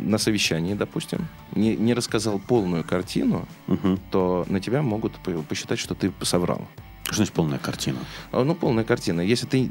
на 0.00 0.18
совещании, 0.18 0.74
допустим, 0.74 1.28
не, 1.54 1.76
не 1.76 1.94
рассказал 1.94 2.40
полную 2.40 2.82
картину, 2.82 3.46
Мгм. 3.68 4.00
то 4.10 4.44
на 4.48 4.58
тебя 4.60 4.82
могут 4.82 5.12
по- 5.22 5.30
посчитать, 5.42 5.78
что 5.78 5.94
ты 5.94 6.12
соврал. 6.22 6.66
Что 7.14 7.22
значит 7.22 7.34
полная 7.34 7.58
картина? 7.58 7.98
А, 8.32 8.44
Ну, 8.44 8.54
полная 8.54 8.84
картина. 8.84 9.20
Если 9.20 9.46
ты 9.46 9.70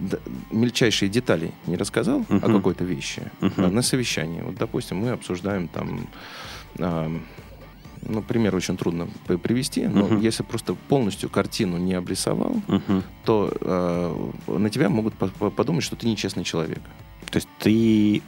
мельчайшие 0.51 1.09
детали 1.09 1.51
не 1.67 1.75
рассказал 1.77 2.25
о 2.29 2.33
Мгм. 2.33 2.53
какой-то 2.57 2.85
вещи 2.85 3.21
Мгм. 3.41 3.53
а, 3.65 3.69
на 3.69 3.81
совещании, 3.81 4.41
вот, 4.41 4.55
допустим, 4.55 4.97
мы 4.97 5.09
обсуждаем 5.09 5.67
там, 5.67 6.07
ам, 6.79 7.21
ну, 8.01 8.21
пример 8.21 8.55
очень 8.55 8.77
трудно 8.77 9.07
привести, 9.43 9.87
но 9.87 10.05
Мгм. 10.07 10.19
если 10.21 10.43
просто 10.43 10.73
полностью 10.75 11.29
картину 11.29 11.77
не 11.77 11.93
обрисовал, 11.93 12.61
Мгм. 12.67 13.03
то 13.25 13.51
э, 13.61 14.31
на 14.57 14.69
тебя 14.69 14.89
могут 14.89 15.13
по- 15.13 15.27
по- 15.27 15.49
подумать, 15.49 15.83
что 15.83 15.95
ты 15.95 16.07
нечестный 16.07 16.43
человек. 16.43 16.79
То 17.29 17.37
есть 17.37 17.47
ты 17.59 18.21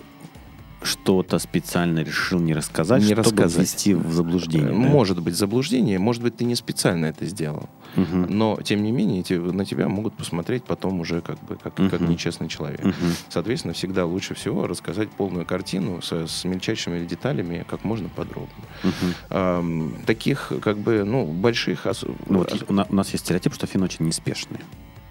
что-то 0.86 1.40
специально 1.40 2.00
решил 2.00 2.40
не 2.40 2.54
рассказать, 2.54 3.02
Не 3.02 3.08
чтобы 3.10 3.22
рассказать. 3.24 3.62
ввести 3.64 3.94
в 3.94 4.12
заблуждение. 4.12 4.70
Э, 4.70 4.72
да? 4.72 4.76
Может 4.78 5.22
быть 5.22 5.36
заблуждение, 5.36 6.00
может 6.00 6.22
быть, 6.24 6.38
ты 6.38 6.46
не 6.46 6.56
специально 6.56 7.08
это 7.08 7.26
сделал. 7.26 7.68
Мгм. 7.96 8.28
Но, 8.30 8.60
тем 8.62 8.84
не 8.84 8.92
менее, 8.92 9.24
те- 9.24 9.40
на 9.40 9.66
тебя 9.66 9.88
могут 9.88 10.14
посмотреть 10.16 10.64
потом 10.64 11.00
уже 11.00 11.22
как 11.22 11.40
бы 11.46 11.56
как, 11.56 11.74
как 11.76 12.02
Мгм. 12.02 12.12
нечестный 12.12 12.48
человек. 12.50 12.84
Мгм. 12.84 12.94
Соответственно, 13.30 13.74
всегда 13.74 14.06
лучше 14.06 14.34
всего 14.36 14.68
рассказать 14.68 15.10
полную 15.10 15.46
картину 15.46 16.02
с, 16.02 16.12
с 16.28 16.44
мельчайшими 16.46 17.06
деталями 17.06 17.66
как 17.70 17.84
можно 17.84 18.10
подробно. 18.10 18.50
Мгм. 18.84 19.14
Ам, 19.30 19.96
таких, 20.06 20.52
как 20.62 20.78
бы, 20.78 21.04
ну, 21.06 21.26
больших... 21.26 21.86
ос- 21.86 22.04
Ну, 22.28 22.40
вот 22.40 22.66
у, 22.68 22.74
на- 22.74 22.86
у 22.90 22.96
нас 22.96 23.12
есть 23.14 23.24
стереотип, 23.26 23.54
что 23.54 23.66
финны 23.68 23.86
очень 23.86 24.06
неспешные. 24.06 24.60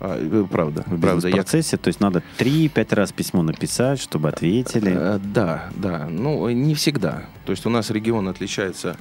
А, 0.01 0.19
э, 0.21 0.45
правда, 0.51 0.83
В 0.87 1.01
правда. 1.01 1.29
Я 1.29 1.35
процессе, 1.37 1.77
то 1.77 1.89
есть 1.89 2.01
надо 2.01 2.23
3-5 2.39 2.95
раз 2.95 3.13
письмо 3.13 3.43
написать, 3.43 4.01
чтобы 4.01 4.29
ответили. 4.29 4.93
Э, 4.95 5.19
Да, 5.23 5.71
да. 5.77 6.07
Ну, 6.11 6.49
не 6.51 6.75
всегда. 6.75 7.25
То 7.47 7.53
есть 7.53 7.65
у 7.67 7.71
нас 7.71 7.91
регион 7.91 8.29
отличается 8.29 8.97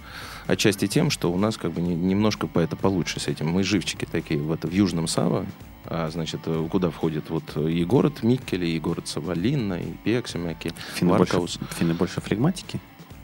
отчасти 0.48 0.88
тем, 0.88 1.10
что 1.10 1.32
у 1.32 1.38
нас 1.38 1.58
как 1.58 1.72
бы 1.72 1.82
не- 1.82 1.96
немножко 1.96 2.48
по 2.48 2.60
это 2.60 2.76
получше 2.76 3.20
с 3.20 3.28
этим. 3.28 3.50
Мы 3.50 3.64
живчики 3.64 4.06
такие 4.10 4.40
вот 4.40 4.64
в 4.66 4.72
Южном 4.72 5.08
Саво, 5.08 5.46
а, 5.86 6.10
значит, 6.12 6.42
э, 6.46 6.68
куда 6.72 6.90
входит 6.92 7.30
вот 7.30 7.58
и 7.58 7.84
город 7.86 8.24
Миккеле, 8.24 8.70
и 8.70 8.80
город 8.80 9.08
Савалинна, 9.08 9.76
и 9.82 9.92
Пексимяки, 10.04 10.72
Финны 10.96 11.10
больше, 11.18 11.34
Варкаус. 11.34 11.60
финны 11.78 11.94
больше 11.94 12.22
флегматики? 12.22 12.80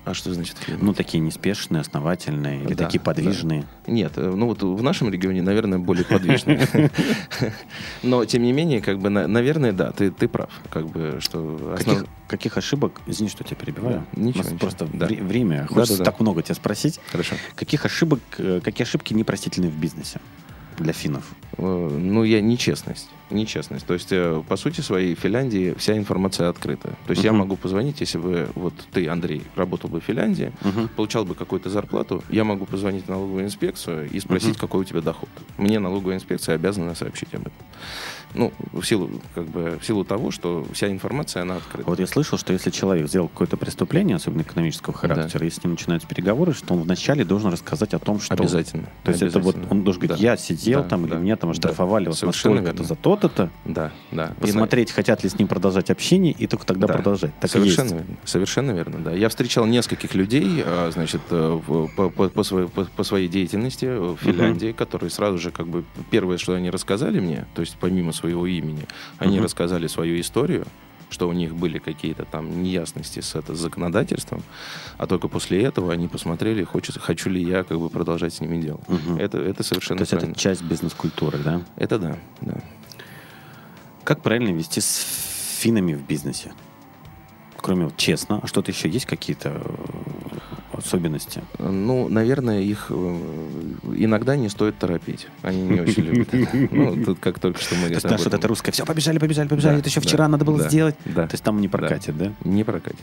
А 0.06 0.14
что 0.14 0.34
значит 0.34 0.58
фильм? 0.58 0.80
Ну, 0.82 0.94
такие 0.94 1.20
неспешные, 1.20 1.82
основательные, 1.82 2.62
или 2.64 2.74
Да, 2.74 2.86
такие 2.86 3.00
подвижные. 3.00 3.66
Нет, 3.86 4.14
э, 4.16 4.32
ну 4.36 4.48
вот 4.48 4.64
в 4.64 4.82
нашем 4.82 5.12
регионе, 5.12 5.42
наверное, 5.42 5.78
более 5.78 6.06
подвижные. 6.06 6.68
Но, 8.04 8.26
тем 8.26 8.44
не 8.44 8.52
менее, 8.54 8.82
как 8.82 9.00
бы, 9.00 9.10
на- 9.10 9.28
наверное, 9.28 9.72
да, 9.74 9.92
ты, 9.92 10.10
ты 10.12 10.28
прав. 10.28 10.50
Как 10.70 10.88
бы, 10.88 11.18
что 11.20 11.76
Каких, 11.78 12.06
каких 12.28 12.58
ошибок, 12.58 13.02
извини, 13.08 13.30
что 13.30 13.44
тебя 13.44 13.58
перебиваю, 13.58 14.06
Да, 14.14 14.22
ничего, 14.22 14.44
ничего. 14.44 14.58
просто 14.58 14.88
Да. 14.94 15.06
вре- 15.06 15.22
время, 15.22 15.68
хочется 15.68 15.98
Да-да-да. 15.98 16.12
так 16.12 16.20
много 16.20 16.42
тебя 16.44 16.56
спросить. 16.56 17.00
Хорошо. 17.12 17.36
Каких 17.56 17.86
ошибок, 17.86 18.20
э, 18.38 18.62
какие 18.64 18.86
ошибки 18.86 19.14
непростительны 19.14 19.70
в 19.70 19.76
бизнесе 19.78 20.20
для 20.80 20.94
финнов? 20.94 21.24
Э, 21.58 21.90
Ну, 22.00 22.24
я 22.24 22.42
нечестность. 22.42 23.10
Нечестность. 23.32 23.86
То 23.86 23.94
есть, 23.94 24.08
э, 24.12 24.42
по 24.48 24.56
сути 24.58 24.82
своей, 24.82 25.14
в 25.16 25.20
Финляндии 25.20 25.76
вся 25.78 25.96
информация 25.98 26.50
открыта. 26.50 26.90
То 27.06 27.12
есть, 27.12 27.24
я 27.24 27.32
Мгм. 27.32 27.40
могу 27.40 27.56
позвонить, 27.58 28.02
если 28.02 28.18
бы, 28.18 28.48
вот 28.56 28.74
ты, 28.92 29.08
Андрей, 29.08 29.44
работал 29.56 29.90
бы 29.90 30.00
в 30.00 30.04
Финляндии, 30.04 30.52
Мгм. 30.64 30.88
получал 30.96 31.26
бы 31.26 31.36
какую-то 31.36 31.70
зарплату, 31.70 32.24
я 32.30 32.44
могу 32.44 32.66
позвонить 32.66 33.06
в 33.06 33.10
налоговую 33.10 33.46
инспекцию 33.46 34.10
и 34.10 34.20
спросить, 34.20 34.50
Мгм. 34.56 34.60
какой 34.60 34.82
у 34.82 34.84
тебя 34.84 35.02
доход. 35.02 35.30
Мне 35.58 35.80
налоговая 35.80 36.16
инспекция 36.16 36.56
обязана 36.56 36.96
сообщить 36.96 37.34
об 37.34 37.42
этом. 37.42 37.54
Ну, 38.36 38.54
в 38.74 38.84
силу, 38.84 39.10
как 39.34 39.46
бы, 39.48 39.80
в 39.82 39.86
силу 39.86 40.04
того, 40.06 40.30
что 40.30 40.66
вся 40.72 40.88
информация, 40.92 41.42
она 41.42 41.56
открыта. 41.58 41.90
Вот 41.90 42.00
я 42.00 42.06
слышал, 42.06 42.38
что 42.38 42.54
если 42.54 42.70
человек 42.70 43.08
сделал 43.08 43.28
какое-то 43.28 43.58
преступление, 43.58 44.16
особенно 44.18 44.42
экономического 44.44 44.96
характера, 44.96 45.48
и 45.48 45.50
с 45.50 45.64
ним 45.64 45.72
начинаются 45.72 46.08
переговоры, 46.08 46.54
что 46.54 46.76
он 46.76 46.82
вначале 46.84 47.26
должен 47.26 47.52
рассказать 47.52 47.94
о 47.96 48.00
том, 48.00 48.20
что... 48.20 48.36
Обязательно. 48.36 48.88
То 49.04 49.12
есть 49.12 49.24
это 49.24 49.40
вот 49.40 49.56
он 49.72 49.84
должен 49.84 50.02
говорить, 50.02 50.22
Да. 50.22 50.32
я 50.32 50.38
сидел 50.38 50.69
Да, 50.78 50.84
там, 50.84 51.06
или 51.06 51.12
да, 51.12 51.18
меня 51.18 51.36
там 51.36 51.50
да. 51.50 51.52
оштрафовали 51.52 52.08
вот 52.08 52.18
Совершенно 52.18 52.56
настолько-то 52.56 52.84
за 52.84 52.96
то-то-то, 52.96 53.50
Да, 53.66 53.92
да. 54.12 54.34
И 54.38 54.42
посмотреть, 54.42 54.92
хотят 54.92 55.24
ли 55.24 55.30
с 55.30 55.38
ним 55.38 55.48
продолжать 55.48 55.90
общение, 55.90 56.34
и 56.38 56.48
только 56.48 56.66
тогда 56.66 56.88
Да. 56.88 56.94
продолжать. 56.94 57.32
Так 57.40 57.50
и 57.50 57.54
Совершенно 57.54 57.90
верно. 57.90 58.18
Совершенно 58.26 58.72
верно, 58.72 59.00
да. 59.00 59.12
Я 59.14 59.30
встречал 59.30 59.66
нескольких 59.66 60.14
людей, 60.16 60.64
а, 60.66 60.90
значит, 60.92 61.22
э, 61.32 61.60
по, 61.96 62.10
по- 62.10 62.30
по 62.30 62.44
своей, 62.44 62.68
по- 62.68 62.86
по 62.86 63.04
своей 63.04 63.28
деятельности 63.28 63.86
в 63.86 64.18
Финляндии, 64.18 64.72
которые 64.72 65.10
сразу 65.10 65.38
же, 65.38 65.52
как 65.52 65.68
бы, 65.68 65.84
первое, 66.12 66.38
что 66.38 66.54
они 66.54 66.70
рассказали 66.70 67.20
мне, 67.20 67.46
то 67.56 67.62
есть 67.62 67.78
помимо 67.80 68.12
своего 68.14 68.46
имени, 68.48 68.86
они 69.18 69.36
Мгм. 69.38 69.44
рассказали 69.46 69.88
свою 69.88 70.20
историю, 70.20 70.66
что 71.10 71.28
у 71.28 71.34
них 71.34 71.56
были 71.56 71.80
какие-то 71.80 72.26
там 72.26 72.64
неясности 72.64 73.20
с, 73.20 73.36
это, 73.36 73.56
с 73.56 73.60
законодательством, 73.60 74.44
а 74.98 75.08
только 75.08 75.28
после 75.28 75.64
этого 75.64 75.92
они 75.92 76.08
посмотрели, 76.08 76.64
хочется, 76.64 77.00
хочу 77.00 77.30
ли 77.30 77.42
я 77.42 77.64
как 77.64 77.80
бы 77.80 77.90
продолжать 77.90 78.34
с 78.34 78.42
ними 78.42 78.62
дело. 78.62 78.80
Мгм. 78.88 79.18
Это, 79.18 79.40
это 79.40 79.64
совершенно 79.64 79.98
То 79.98 80.04
есть 80.04 80.12
правильно. 80.12 80.32
это 80.32 80.40
часть 80.40 80.62
бизнес-культуры, 80.62 81.40
да? 81.40 81.62
Это 81.76 82.00
да, 82.00 82.18
да. 82.42 82.62
Как 84.04 84.22
правильно 84.22 84.50
вести 84.50 84.82
с 84.82 85.58
финами 85.60 85.94
в 85.94 86.06
бизнесе? 86.06 86.52
Кроме 87.58 87.92
честно, 87.98 88.40
а 88.42 88.48
что-то 88.48 88.72
еще 88.72 88.88
есть 88.88 89.06
какие-то 89.06 89.50
э, 89.50 90.59
особенности? 90.80 91.44
Ну, 91.60 92.10
наверное, 92.10 92.62
их 92.62 92.88
э, 92.90 93.20
иногда 93.96 94.36
не 94.36 94.50
стоит 94.50 94.78
торопить. 94.78 95.28
Они 95.42 95.62
не 95.62 95.80
очень 95.82 96.04
любят. 96.04 96.30
Ну, 96.72 97.04
тут 97.04 97.20
как 97.20 97.40
только 97.40 97.62
что 97.62 97.76
мы... 97.76 97.88
То 97.88 97.94
есть 97.94 98.10
наше 98.10 98.26
вот 98.26 98.34
это 98.34 98.48
русское, 98.48 98.72
все, 98.72 98.86
побежали, 98.86 99.20
побежали, 99.20 99.48
побежали, 99.48 99.80
это 99.80 99.90
еще 99.90 100.02
вчера 100.02 100.28
надо 100.28 100.46
было 100.46 100.68
сделать. 100.68 100.96
То 101.14 101.30
есть 101.32 101.44
там 101.44 101.62
не 101.62 101.68
прокатит, 101.68 102.18
да? 102.18 102.34
Не 102.44 102.64
прокатит. 102.64 103.00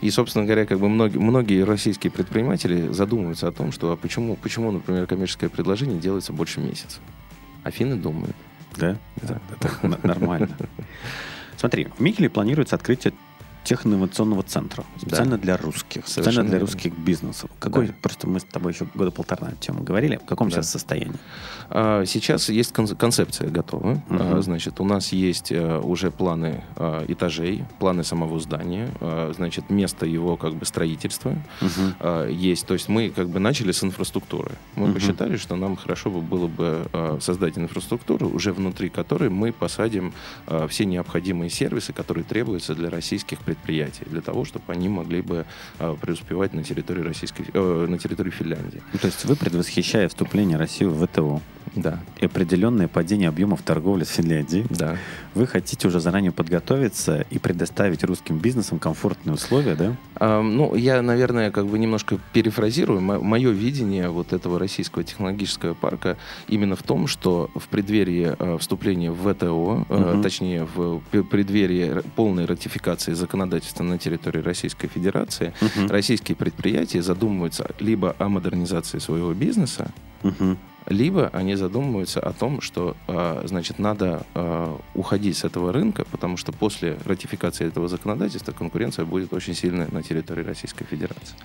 И, 0.00 0.10
собственно 0.10 0.44
говоря, 0.44 0.66
как 0.66 0.78
бы 0.78 0.88
многие, 0.88 1.64
российские 1.64 2.10
предприниматели 2.10 2.92
задумываются 2.92 3.48
о 3.48 3.52
том, 3.52 3.72
что 3.72 3.92
а 3.92 3.96
почему, 3.96 4.36
почему, 4.36 4.70
например, 4.70 5.06
коммерческое 5.06 5.50
предложение 5.50 5.98
делается 5.98 6.32
больше 6.32 6.60
месяца. 6.60 6.98
А 7.62 7.70
финны 7.70 7.96
думают. 7.96 8.36
Да? 8.76 8.96
Это 9.22 9.40
нормально. 10.02 10.48
Смотри, 11.56 11.88
в 11.96 12.00
Микеле 12.00 12.28
планируется 12.28 12.76
открытие 12.76 13.14
техноинновационного 13.64 14.42
центра. 14.42 14.84
Специально 14.98 15.38
для 15.38 15.56
русских. 15.56 16.02
Специально 16.06 16.24
Совершенно 16.24 16.48
для 16.48 16.58
верно. 16.58 16.66
русских 16.72 16.98
бизнесов. 16.98 17.50
Какой, 17.58 17.88
Да. 17.88 17.94
просто 18.02 18.28
мы 18.28 18.40
с 18.40 18.44
тобой 18.44 18.72
еще 18.72 18.86
года 18.94 19.10
полтора 19.10 19.46
на 19.46 19.52
эту 19.52 19.58
тему 19.60 19.82
говорили. 19.82 20.16
В 20.16 20.26
каком 20.26 20.48
Да. 20.48 20.56
сейчас 20.56 20.70
состоянии? 20.70 21.16
А, 21.70 22.04
Сейчас 22.04 22.48
есть 22.50 22.72
кон- 22.72 22.86
концепция 22.88 23.48
готова. 23.50 24.02
А, 24.10 24.40
Значит, 24.42 24.80
у 24.80 24.84
нас 24.84 25.12
есть 25.12 25.50
э, 25.52 25.78
уже 25.80 26.10
планы 26.10 26.62
а, 26.76 27.04
этажей, 27.08 27.64
планы 27.78 28.04
самого 28.04 28.38
здания, 28.40 28.90
значит, 29.34 29.70
место 29.70 30.04
его 30.06 30.36
как 30.36 30.54
бы 30.54 30.66
строительства 30.66 31.34
а, 32.00 32.28
есть. 32.28 32.66
То 32.66 32.74
есть 32.74 32.88
мы 32.88 33.10
как 33.10 33.28
бы 33.30 33.38
начали 33.40 33.72
с 33.72 33.82
инфраструктуры. 33.82 34.52
Мы 34.76 34.86
Мгм. 34.86 34.94
посчитали, 34.94 35.36
что 35.36 35.56
нам 35.56 35.76
хорошо 35.76 36.10
бы 36.10 36.20
было 36.20 36.46
бы 36.46 36.86
создать 37.20 37.56
инфраструктуру, 37.58 38.28
уже 38.28 38.52
внутри 38.52 38.88
которой 38.90 39.30
мы 39.30 39.52
посадим 39.52 40.12
все 40.68 40.84
необходимые 40.84 41.48
сервисы, 41.50 41.92
которые 41.92 42.24
требуются 42.24 42.74
для 42.74 42.90
российских 42.90 43.38
предприятий, 43.38 43.53
для 44.06 44.20
того, 44.20 44.44
чтобы 44.44 44.72
они 44.72 44.88
могли 44.88 45.22
бы 45.22 45.46
а, 45.78 45.94
преуспевать 45.94 46.54
на 46.54 46.62
территории 46.62 47.02
российской, 47.02 47.46
э, 47.52 47.86
на 47.88 47.98
территории 47.98 48.30
Финляндии. 48.30 48.82
То 49.00 49.06
есть 49.06 49.24
вы, 49.24 49.36
предвосхищая 49.36 50.08
вступление 50.08 50.56
России 50.56 50.84
в 50.84 51.06
ВТО 51.06 51.40
Да, 51.74 51.98
и 52.20 52.26
определенное 52.26 52.88
падение 52.88 53.28
объемов 53.28 53.62
торговли 53.62 54.04
с 54.04 54.08
Финляндией, 54.10 54.64
да. 54.70 54.96
вы 55.34 55.46
хотите 55.46 55.88
уже 55.88 55.98
заранее 56.00 56.30
подготовиться 56.32 57.24
и 57.30 57.38
предоставить 57.38 58.04
русским 58.04 58.38
бизнесам 58.38 58.78
комфортные 58.78 59.34
условия, 59.34 59.74
да? 59.74 59.96
А, 60.16 60.40
Ну, 60.42 60.74
я, 60.76 61.02
наверное, 61.02 61.50
как 61.50 61.66
бы 61.66 61.78
немножко 61.78 62.18
перефразирую. 62.32 63.00
Мое 63.00 63.50
видение 63.50 64.08
вот 64.08 64.32
этого 64.32 64.58
российского 64.58 65.02
технологического 65.04 65.74
парка 65.74 66.16
именно 66.48 66.76
в 66.76 66.82
том, 66.82 67.06
что 67.06 67.50
в 67.54 67.66
преддверии 67.68 68.34
э, 68.38 68.58
вступления 68.58 69.10
в 69.10 69.32
ВТО, 69.34 69.84
э, 69.88 69.96
Мгм. 70.12 70.22
точнее, 70.22 70.64
в 70.74 71.00
преддверии 71.30 72.02
полной 72.16 72.44
ратификации 72.44 73.12
законодательства 73.14 73.82
на 73.84 73.98
территории 73.98 74.40
Российской 74.42 74.88
Федерации, 74.88 75.52
Мгм. 75.60 75.88
российские 75.90 76.36
предприятия 76.36 77.02
задумываются 77.02 77.70
либо 77.80 78.14
о 78.18 78.28
модернизации 78.28 78.98
своего 78.98 79.32
бизнеса, 79.34 79.90
Мгм. 80.22 80.56
Либо 80.86 81.28
они 81.32 81.54
задумываются 81.54 82.20
о 82.20 82.32
том, 82.32 82.60
что, 82.60 82.96
э, 83.08 83.42
значит, 83.46 83.78
надо 83.78 84.26
э, 84.34 84.76
уходить 84.94 85.36
с 85.36 85.44
этого 85.44 85.72
рынка, 85.72 86.04
потому 86.10 86.36
что 86.36 86.52
после 86.52 86.98
ратификации 87.04 87.66
этого 87.66 87.88
законодательства 87.88 88.52
конкуренция 88.52 89.04
будет 89.04 89.32
очень 89.32 89.54
сильная 89.54 89.88
на 89.90 90.02
территории 90.02 90.44
Российской 90.44 90.84
Федерации. 90.84 91.36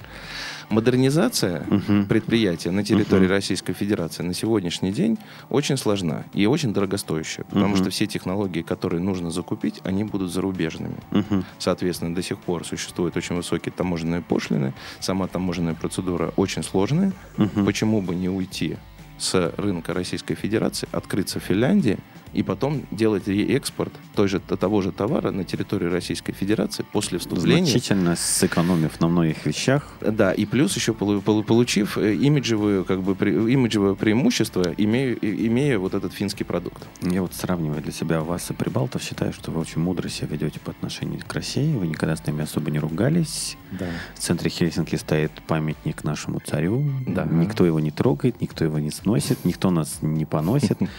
Модернизация 0.70 1.64
Мгм. 1.68 2.06
предприятия 2.06 2.70
на 2.72 2.84
территории 2.84 3.24
Мгм. 3.26 3.32
Российской 3.32 3.74
Федерации 3.74 4.22
на 4.24 4.34
сегодняшний 4.34 4.92
день 4.92 5.18
очень 5.50 5.78
сложна 5.78 6.26
и 6.34 6.46
очень 6.46 6.74
дорогостоящая, 6.74 7.46
потому 7.46 7.70
Мгм. 7.70 7.78
что 7.78 7.90
все 7.90 8.06
технологии, 8.06 8.62
которые 8.62 9.02
нужно 9.02 9.32
закупить, 9.32 9.80
они 9.84 10.04
будут 10.04 10.32
зарубежными. 10.32 10.98
Мгм. 11.12 11.44
Соответственно, 11.58 12.14
до 12.14 12.22
сих 12.22 12.38
пор 12.38 12.66
существуют 12.66 13.18
очень 13.18 13.36
высокие 13.36 13.74
таможенные 13.76 14.22
пошлины, 14.22 14.74
сама 15.00 15.28
таможенная 15.28 15.74
процедура 15.74 16.34
очень 16.36 16.62
сложная. 16.62 17.14
Мгм. 17.38 17.66
Почему 17.66 18.02
бы 18.02 18.14
не 18.14 18.30
уйти 18.30 18.78
с 19.20 19.54
рынка 19.58 19.94
Российской 19.94 20.36
Федерации, 20.36 20.88
открыться 20.92 21.40
в 21.40 21.44
Финляндии 21.44 21.98
и 22.34 22.44
потом 22.44 22.84
делать 22.92 23.28
реэкспорт 23.28 23.92
той 24.16 24.28
же, 24.28 24.40
того 24.40 24.82
же 24.82 24.92
товара 24.92 25.32
на 25.32 25.44
территории 25.44 25.88
Российской 25.88 26.34
Федерации 26.34 26.86
после 26.92 27.18
вступления. 27.20 27.66
Значительно 27.66 28.16
сэкономив 28.16 29.00
на 29.00 29.08
многих 29.08 29.46
вещах. 29.46 29.88
Да, 30.02 30.32
и 30.32 30.46
плюс 30.46 30.76
еще 30.76 30.94
полу- 30.94 31.22
полу- 31.22 31.44
получив 31.44 31.98
э, 31.98 32.16
имиджевую, 32.16 32.86
как 32.86 33.02
бы, 33.02 33.14
имиджевое 33.52 33.96
преимущество, 33.96 34.74
имея, 34.78 35.14
имея 35.14 35.80
вот 35.80 35.94
этот 35.94 36.14
финский 36.14 36.44
продукт. 36.44 36.84
Я 37.02 37.22
вот 37.22 37.34
сравнивая 37.34 37.82
для 37.82 37.92
себя 37.92 38.22
вас 38.22 38.50
и 38.52 38.54
прибалтов, 38.54 39.02
считаю, 39.04 39.34
что 39.34 39.52
вы 39.52 39.62
очень 39.62 39.82
мудро 39.82 40.10
себя 40.10 40.28
ведете 40.28 40.60
по 40.60 40.72
отношению 40.72 41.22
к 41.26 41.34
России. 41.34 41.74
Вы 41.76 41.88
никогда 41.88 42.16
с 42.16 42.26
нами 42.26 42.44
особо 42.44 42.72
не 42.72 42.80
ругались. 42.80 43.58
Да. 43.72 43.88
В 44.16 44.20
центре 44.20 44.50
Хельсинки 44.50 44.96
стоит 44.96 45.32
памятник 45.48 46.04
нашему 46.04 46.40
царю. 46.40 46.84
Да. 47.08 47.26
Никто 47.26 47.66
его 47.66 47.80
не 47.80 47.92
трогает, 47.92 48.42
никто 48.42 48.64
его 48.66 48.80
не 48.80 48.92
сносит, 48.92 49.46
никто 49.46 49.72
нас 49.72 50.00
не 50.02 50.26
поносит. 50.26 50.78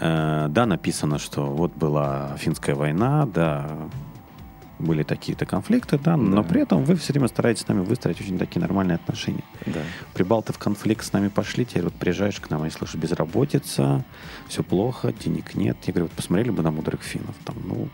Э, 0.00 0.46
Да, 0.48 0.66
написано, 0.66 1.18
что 1.18 1.46
вот 1.46 1.72
была 1.74 2.36
финская 2.38 2.74
война, 2.74 3.26
да, 3.26 3.66
были 4.78 5.02
такие-то 5.04 5.46
конфликты, 5.46 5.98
да, 5.98 6.16
но 6.16 6.42
Да. 6.42 6.48
при 6.48 6.60
этом 6.62 6.84
вы 6.84 6.94
все 6.96 7.12
время 7.12 7.28
стараетесь 7.28 7.62
с 7.64 7.68
нами 7.68 7.80
выстроить 7.80 8.20
очень 8.20 8.38
такие 8.38 8.60
нормальные 8.60 8.96
отношения. 8.96 9.42
Да. 9.66 9.80
Прибалты 10.14 10.52
в 10.52 10.58
конфликт 10.58 11.04
с 11.04 11.12
нами 11.12 11.28
пошли, 11.28 11.64
теперь 11.64 11.84
вот 11.84 11.94
приезжаешь 11.94 12.38
к 12.40 12.50
нам, 12.50 12.64
и 12.66 12.70
слышу, 12.70 12.98
безработица, 12.98 14.04
все 14.48 14.62
плохо, 14.62 15.12
денег 15.12 15.54
нет. 15.54 15.76
Я 15.86 15.92
говорю, 15.94 16.06
вот 16.06 16.12
посмотрели 16.12 16.50
бы 16.50 16.62
на 16.62 16.70
мудрых 16.70 17.02
финнов. 17.02 17.34
Там, 17.44 17.56
ну, 17.64 17.88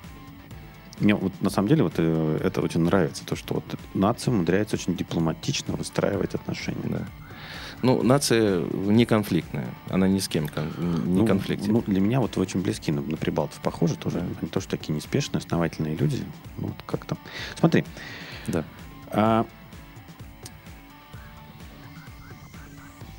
мне 0.98 1.14
вот 1.14 1.32
на 1.40 1.50
самом 1.50 1.68
деле 1.68 1.84
вот 1.84 1.94
э, 1.98 2.40
это 2.44 2.60
очень 2.60 2.80
нравится, 2.80 3.24
то, 3.24 3.36
что 3.36 3.54
вот 3.54 3.64
нация 3.94 4.32
умудряется 4.34 4.74
очень 4.76 4.96
дипломатично 4.96 5.74
выстраивать 5.74 6.34
отношения. 6.34 6.78
Да. 6.84 7.02
Ну, 7.83 8.03
нация 8.03 8.61
не 8.61 9.05
конфликтная. 9.07 9.66
Она 9.88 10.07
ни 10.07 10.21
с 10.21 10.29
кем 10.29 10.45
не 10.45 10.51
ну, 10.79 11.27
конфликтит. 11.27 11.68
Ну, 11.68 11.83
для 11.87 12.01
меня 12.01 12.21
вот 12.21 12.38
очень 12.38 12.62
близки 12.62 12.92
на, 12.92 13.01
на 13.03 13.16
прибалтов 13.16 13.61
похожи 13.61 13.97
тоже. 13.97 14.21
Да. 14.21 14.27
Они 14.40 14.49
тоже 14.49 14.68
такие 14.68 14.92
неспешные, 14.95 15.40
основательные 15.40 15.97
люди. 15.97 16.23
Вот 16.59 16.77
как 16.87 17.05
там. 17.05 17.18
Смотри, 17.59 17.85
да. 18.47 18.64
а 19.09 19.47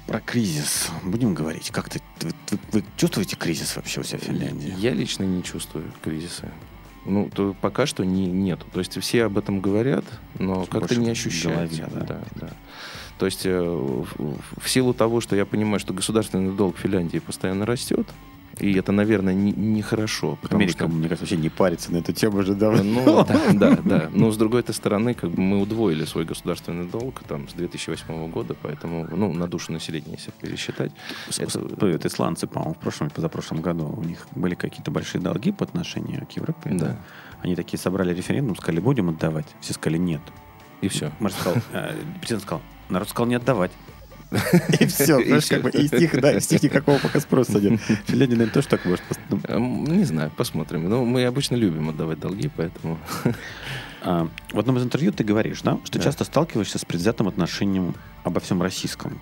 про 0.07 0.19
кризис 0.21 0.89
будем 1.03 1.33
говорить. 1.33 1.71
Как 1.71 1.89
ты, 1.89 1.99
вы, 2.21 2.31
вы- 2.51 2.59
вы 2.71 2.83
чувствуете 2.97 3.35
кризис 3.35 3.75
вообще 3.75 3.99
у 4.01 4.03
себя 4.03 4.19
в 4.19 4.23
Финляндии? 4.23 4.73
Я 4.77 4.91
лично 4.91 5.23
не 5.23 5.43
чувствую 5.43 5.91
кризиса. 6.01 6.51
Ну, 7.05 7.29
то 7.29 7.53
пока 7.59 7.85
что 7.85 8.05
не, 8.05 8.27
нету. 8.27 8.65
То 8.71 8.79
есть 8.79 8.97
все 9.01 9.25
об 9.25 9.37
этом 9.37 9.59
говорят, 9.59 10.05
но 10.39 10.65
как-то 10.65 10.95
не 10.95 11.09
ощущается. 11.09 11.81
голове, 11.81 12.05
да. 12.07 12.21
да, 12.35 12.47
да. 12.47 12.53
То 13.19 13.25
есть 13.25 13.45
э, 13.45 13.59
в, 13.61 14.67
силу 14.67 14.93
того, 14.93 15.21
что 15.21 15.35
я 15.35 15.45
понимаю, 15.45 15.79
что 15.79 15.93
государственный 15.93 16.51
долг 16.55 16.77
Финляндии 16.77 17.19
постоянно 17.19 17.65
растет, 17.65 18.07
и 18.59 18.73
это, 18.73 18.91
наверное, 18.91 19.33
не- 19.33 19.51
нехорошо. 19.51 20.37
потому 20.41 20.59
Америка, 20.61 20.85
что- 20.85 20.87
мне 20.87 21.07
кажется, 21.09 21.23
вообще 21.25 21.37
не 21.37 21.49
парится 21.49 21.91
на 21.91 21.97
эту 21.97 22.13
тему 22.13 22.43
же 22.43 22.53
давно. 22.53 22.83
Ну, 22.83 23.25
да, 23.25 23.53
да, 23.53 23.77
да. 23.83 24.09
Но 24.13 24.31
с 24.31 24.37
другой 24.37 24.63
стороны, 24.67 25.13
как 25.15 25.31
бы 25.31 25.41
мы 25.41 25.59
удвоили 25.61 26.05
свой 26.05 26.25
государственный 26.25 26.85
долг 26.85 27.21
там 27.27 27.47
с 27.49 27.53
2008 27.53 28.29
года, 28.29 28.55
поэтому, 28.61 29.07
ну, 29.15 29.33
на 29.33 29.47
душу 29.47 29.71
населения, 29.71 30.11
если 30.11 30.31
пересчитать. 30.39 30.91
это- 31.29 31.87
Это 31.87 32.07
исландцы, 32.07 32.45
по-моему, 32.47 32.73
в 32.75 32.77
прошлом 32.77 33.07
или 33.07 33.15
позапрошлом 33.15 33.61
году 33.61 33.85
у 33.97 34.03
них 34.03 34.27
были 34.35 34.53
какие-то 34.55 34.91
большие 34.91 35.21
долги 35.21 35.51
по 35.51 35.63
отношению 35.65 36.27
к 36.27 36.31
Европе. 36.33 36.69
Да. 36.73 36.97
Они 37.41 37.55
такие 37.55 37.79
собрали 37.79 38.13
референдум, 38.13 38.55
сказали, 38.55 38.79
будем 38.81 39.09
отдавать. 39.09 39.47
Все 39.61 39.73
сказали, 39.73 39.97
нет. 39.97 40.21
И 40.81 40.87
все. 40.89 41.11
Мэр 41.19 41.31
сказал, 41.31 41.55
э, 41.73 41.95
президент 42.19 42.43
сказал, 42.43 42.61
народ 42.89 43.09
сказал 43.09 43.27
не 43.27 43.35
отдавать. 43.35 43.71
И 44.79 44.85
все, 44.87 45.19
всё. 45.39 45.55
как 45.55 45.61
бы, 45.63 45.69
и 45.69 45.85
стих, 45.85 46.19
да, 46.19 46.33
и 46.35 46.39
стих 46.39 46.63
никакого 46.63 46.97
пока 46.97 47.19
спроса 47.19 47.59
нет. 47.59 47.79
Финляндия, 48.07 48.35
наверное, 48.35 48.53
тоже 48.53 48.67
так 48.67 48.83
может. 48.83 49.03
Ну, 49.29 49.39
Эм, 49.47 49.83
Не 49.83 50.05
знаю, 50.05 50.31
посмотрим. 50.35 50.89
Но 50.89 51.05
мы 51.05 51.23
обычно 51.25 51.55
любим 51.55 51.89
отдавать 51.89 52.19
долги, 52.19 52.49
поэтому... 52.55 52.97
а, 54.01 54.27
В 54.51 54.57
одном 54.57 54.77
из 54.77 54.83
интервью 54.83 55.11
ты 55.11 55.23
говоришь, 55.23 55.61
да, 55.61 55.77
что 55.83 55.99
часто 55.99 56.23
сталкиваешься 56.23 56.79
с 56.79 56.85
предвзятым 56.85 57.27
отношением 57.27 57.93
обо 58.23 58.39
всем 58.39 58.59
российском. 58.63 59.21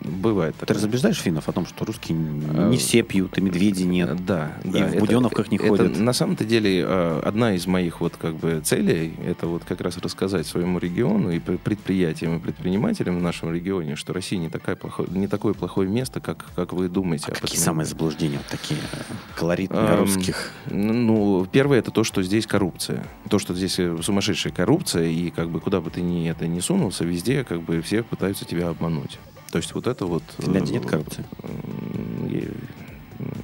Бывает 0.00 0.54
Ты 0.58 0.72
разубеждаешь 0.74 1.18
финнов 1.18 1.48
о 1.48 1.52
том, 1.52 1.66
что 1.66 1.84
русские 1.84 2.18
А, 2.54 2.68
не 2.68 2.76
все 2.76 3.02
пьют, 3.02 3.36
и 3.38 3.40
медведей 3.40 3.84
нет. 3.84 4.24
Да, 4.24 4.52
И 4.64 4.68
да. 4.70 4.86
в 4.86 4.90
это- 4.90 4.98
буденовках 5.00 5.50
не 5.50 5.56
это 5.58 5.68
ходят. 5.68 5.98
На 5.98 6.12
самом-то 6.12 6.44
деле 6.44 6.82
э, 6.86 7.20
одна 7.24 7.54
из 7.54 7.66
моих 7.66 8.00
вот 8.00 8.16
как 8.16 8.34
бы 8.36 8.60
целей 8.64 9.14
это 9.26 9.46
вот 9.46 9.64
как 9.64 9.80
раз 9.80 9.96
рассказать 9.98 10.46
своему 10.46 10.78
региону 10.78 11.30
и 11.30 11.38
пр- 11.38 11.58
предприятиям 11.58 12.36
и 12.36 12.40
предпринимателям 12.40 13.18
в 13.18 13.22
нашем 13.22 13.52
регионе, 13.52 13.96
что 13.96 14.12
Россия 14.12 14.38
не 14.38 14.48
такая 14.48 14.76
плохое, 14.76 15.08
не 15.10 15.26
такое 15.28 15.54
плохое 15.54 15.88
место, 15.88 16.20
как 16.20 16.46
как 16.54 16.72
вы 16.72 16.88
думаете. 16.88 17.26
А 17.28 17.32
какие 17.32 17.52
этом. 17.52 17.64
самые 17.64 17.86
заблуждения 17.86 18.38
вот 18.38 18.46
такие 18.46 18.80
э, 18.92 18.96
колоритные 19.36 19.80
Эм, 19.80 19.98
русских? 20.00 20.50
Ну, 20.70 21.46
первое 21.50 21.78
это 21.78 21.90
то, 21.90 22.04
что 22.04 22.22
здесь 22.22 22.46
коррупция. 22.46 23.04
То, 23.28 23.38
что 23.38 23.54
здесь 23.54 23.78
э, 23.78 23.96
сумасшедшая 24.02 24.52
коррупция, 24.52 25.06
и 25.06 25.30
как 25.30 25.48
бы 25.50 25.60
куда 25.60 25.80
бы 25.80 25.90
ты 25.90 26.00
ни 26.00 26.28
это 26.28 26.46
ни 26.46 26.60
сунулся, 26.60 27.04
везде 27.04 27.44
как 27.44 27.62
бы 27.62 27.80
все 27.82 28.02
пытаются 28.02 28.44
тебя 28.44 28.68
обмануть. 28.68 29.18
То 29.50 29.58
есть 29.58 29.74
вот 29.74 29.86
это 29.86 30.04
вот... 30.06 30.22
В 30.38 30.42
Финляндии 30.44 30.72
нет 30.74 30.84
э, 30.84 30.88
коррупции? 30.88 31.24
м, 31.42 32.28
е- 32.28 32.52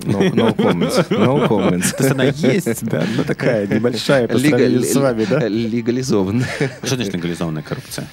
No, 0.05 0.21
no 0.33 0.55
comments. 0.55 1.09
No 1.11 1.49
comments. 1.49 1.97
То 1.97 2.05
есть 2.05 2.11
она 2.13 2.25
есть, 2.25 2.85
да, 2.87 3.05
но 3.17 3.25
такая 3.25 3.67
небольшая 3.67 4.29
по 4.29 4.39
сравнению 4.39 4.85
с 4.85 4.95
вами, 4.95 5.25
да? 5.25 5.49
Легализован. 5.49 6.45
Что 6.85 6.95
значит 6.97 7.15
легализованная 7.15 7.63
коррупция? 7.63 8.07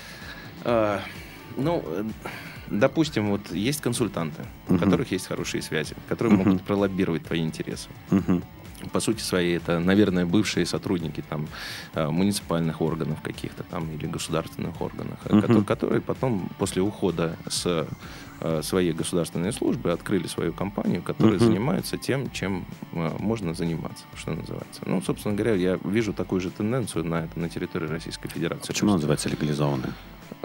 А, 0.63 1.01
Ну, 1.57 1.83
допустим, 2.69 3.29
вот 3.29 3.51
есть 3.51 3.81
консультанты, 3.81 4.41
у 4.69 4.77
которых 4.77 5.11
есть 5.11 5.27
хорошие 5.27 5.61
связи, 5.61 5.93
которые 6.09 6.35
могут 6.37 6.63
пролоббировать 6.63 7.25
твои 7.25 7.41
интересы. 7.41 7.89
По 8.89 8.99
сути 8.99 9.21
своей, 9.21 9.57
это, 9.57 9.79
наверное, 9.79 10.25
бывшие 10.25 10.65
сотрудники 10.65 11.23
там 11.29 11.47
э, 11.93 12.07
муниципальных 12.07 12.81
органов 12.81 13.21
каких-то 13.21 13.63
там 13.63 13.89
или 13.91 14.05
государственных 14.07 14.81
органов, 14.81 15.17
э, 15.25 15.33
Мгм. 15.33 15.41
которые, 15.41 15.65
которые 15.65 16.01
потом 16.01 16.49
после 16.57 16.81
ухода 16.81 17.35
с 17.49 17.87
э, 18.43 18.61
своей 18.63 18.91
государственной 18.93 19.53
службы 19.53 19.91
открыли 19.91 20.25
свою 20.27 20.51
компанию, 20.53 21.03
которая 21.03 21.35
Мгм. 21.37 21.45
занимается 21.45 21.97
тем, 21.97 22.31
чем 22.31 22.65
э, 22.93 23.11
можно 23.19 23.53
заниматься, 23.53 24.03
что 24.15 24.31
называется. 24.31 24.81
Ну, 24.85 25.01
собственно 25.01 25.35
говоря, 25.35 25.53
я 25.55 25.77
вижу 25.83 26.11
такую 26.13 26.41
же 26.41 26.49
тенденцию 26.49 27.05
на 27.05 27.25
это 27.25 27.39
на 27.39 27.49
территории 27.49 27.87
Российской 27.87 28.29
Федерации. 28.29 28.67
Почему 28.67 28.93
называется 28.93 29.29
легализованное? 29.29 29.93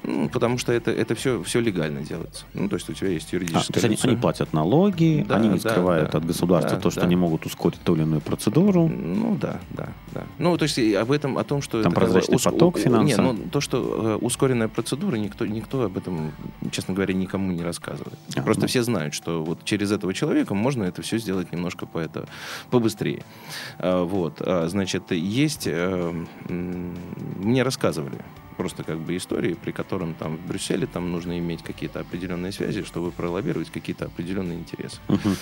Ну, 0.06 0.28
потому 0.28 0.56
что 0.56 0.72
это, 0.72 0.92
это 0.92 1.14
все, 1.16 1.42
все 1.42 1.60
легально 1.60 2.02
делается. 2.02 2.44
Ну, 2.54 2.68
то 2.68 2.76
есть 2.76 2.88
у 2.88 2.92
тебя 2.92 3.08
есть 3.08 3.32
А, 3.32 3.36
юридическое 3.36 3.66
то 3.66 3.72
есть 3.74 3.84
они, 3.84 3.96
лицо. 3.96 4.08
они 4.08 4.16
платят 4.16 4.52
налоги, 4.52 5.24
Да, 5.28 5.36
они 5.36 5.48
не 5.48 5.58
да, 5.58 5.70
скрывают 5.70 6.12
да. 6.12 6.18
от 6.18 6.26
государства 6.26 6.76
Да, 6.76 6.82
то, 6.82 6.90
что 6.90 7.00
да. 7.00 7.06
они 7.06 7.16
могут 7.16 7.44
ускорить 7.44 7.80
ту 7.80 7.96
или 7.96 8.02
иную 8.02 8.20
процедуру. 8.20 8.86
Ну 8.88 9.36
да, 9.40 9.60
да, 9.70 9.88
да. 10.12 10.24
Ну, 10.38 10.56
то 10.56 10.62
есть 10.62 10.78
об 10.78 11.10
этом, 11.10 11.36
о 11.38 11.44
том, 11.44 11.60
что... 11.60 11.82
Там 11.82 11.92
это 11.92 12.00
как 12.00 12.08
бы 12.08 12.14
прозрачный 12.14 12.52
поток 12.52 12.78
финансов. 12.78 13.06
Нет, 13.06 13.18
ну, 13.18 13.50
то, 13.50 13.60
что 13.60 14.18
э, 14.20 14.24
ускоренная 14.24 14.68
процедура, 14.68 15.16
никто, 15.16 15.44
никто 15.44 15.82
об 15.82 15.96
этом, 15.96 16.32
честно 16.70 16.94
говоря, 16.94 17.12
никому 17.12 17.50
не 17.50 17.64
рассказывает. 17.64 18.18
А, 18.36 18.42
Просто 18.42 18.62
ну. 18.62 18.68
все 18.68 18.84
знают, 18.84 19.12
что 19.12 19.42
вот 19.42 19.64
через 19.64 19.90
этого 19.90 20.14
человека 20.14 20.54
можно 20.54 20.84
это 20.84 21.02
все 21.02 21.18
сделать 21.18 21.50
немножко 21.50 21.84
по 21.84 21.98
это, 21.98 22.28
побыстрее. 22.70 23.24
А, 23.78 24.04
вот, 24.04 24.40
а, 24.40 24.68
значит, 24.68 25.10
есть... 25.10 25.66
э, 25.66 26.24
мне 26.48 27.62
рассказывали 27.64 28.18
просто 28.56 28.82
как 28.84 28.98
бы 28.98 29.16
истории, 29.16 29.54
при 29.54 29.72
котором 29.72 30.14
там 30.14 30.36
в 30.36 30.46
Брюсселе 30.46 30.86
там 30.86 31.12
нужно 31.12 31.38
иметь 31.38 31.62
какие-то 31.62 32.00
определенные 32.00 32.52
связи, 32.52 32.82
чтобы 32.82 33.10
пролоббировать 33.12 33.70
какие-то 33.70 34.06
определенные 34.06 34.58
интересы. 34.58 34.98
Мгм. 35.08 35.36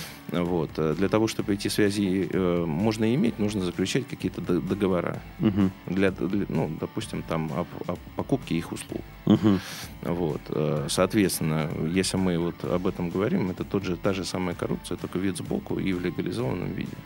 Вот. 0.45 0.71
э, 0.77 0.95
Для 0.97 1.09
того, 1.09 1.27
чтобы 1.27 1.53
эти 1.53 1.67
связи 1.69 2.27
э, 2.31 2.65
можно 2.65 3.13
иметь, 3.15 3.39
нужно 3.39 3.61
заключать 3.61 4.07
какие-то 4.07 4.41
договора. 4.41 5.21
Мгм. 5.39 5.71
Для, 5.87 6.11
для, 6.11 6.45
ну, 6.49 6.69
допустим, 6.79 7.23
там 7.23 7.51
о, 7.51 7.65
о 7.87 7.95
покупке 8.15 8.55
их 8.55 8.71
услуг. 8.71 9.01
Мгм. 9.25 9.59
Вот. 10.01 10.41
э, 10.49 10.87
Соответственно, 10.89 11.69
если 11.87 12.17
мы 12.17 12.37
вот 12.37 12.63
об 12.63 12.87
этом 12.87 13.09
говорим, 13.09 13.49
это 13.51 13.63
тот 13.63 13.83
же, 13.83 13.95
та 13.97 14.13
же 14.13 14.25
самая 14.25 14.55
коррупция, 14.55 14.97
только 14.97 15.19
вид 15.19 15.37
сбоку 15.37 15.79
и 15.79 15.93
в 15.93 16.01
легализованном 16.01 16.73
виде. 16.73 16.97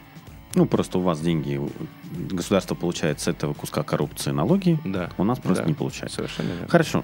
Ну, 0.56 0.66
просто 0.66 0.98
у 0.98 1.02
вас 1.02 1.20
деньги, 1.22 1.60
государство 2.12 2.76
получает 2.76 3.20
с 3.20 3.28
этого 3.28 3.54
куска 3.54 3.84
коррупции 3.84 4.32
налоги, 4.32 4.80
Да. 4.84 5.10
у 5.18 5.24
нас 5.24 5.40
просто 5.40 5.64
Да. 5.64 5.70
не 5.70 5.76
получается. 5.76 6.18
Совершенно 6.18 6.50
верно. 6.50 6.68
Хорошо. 6.68 7.04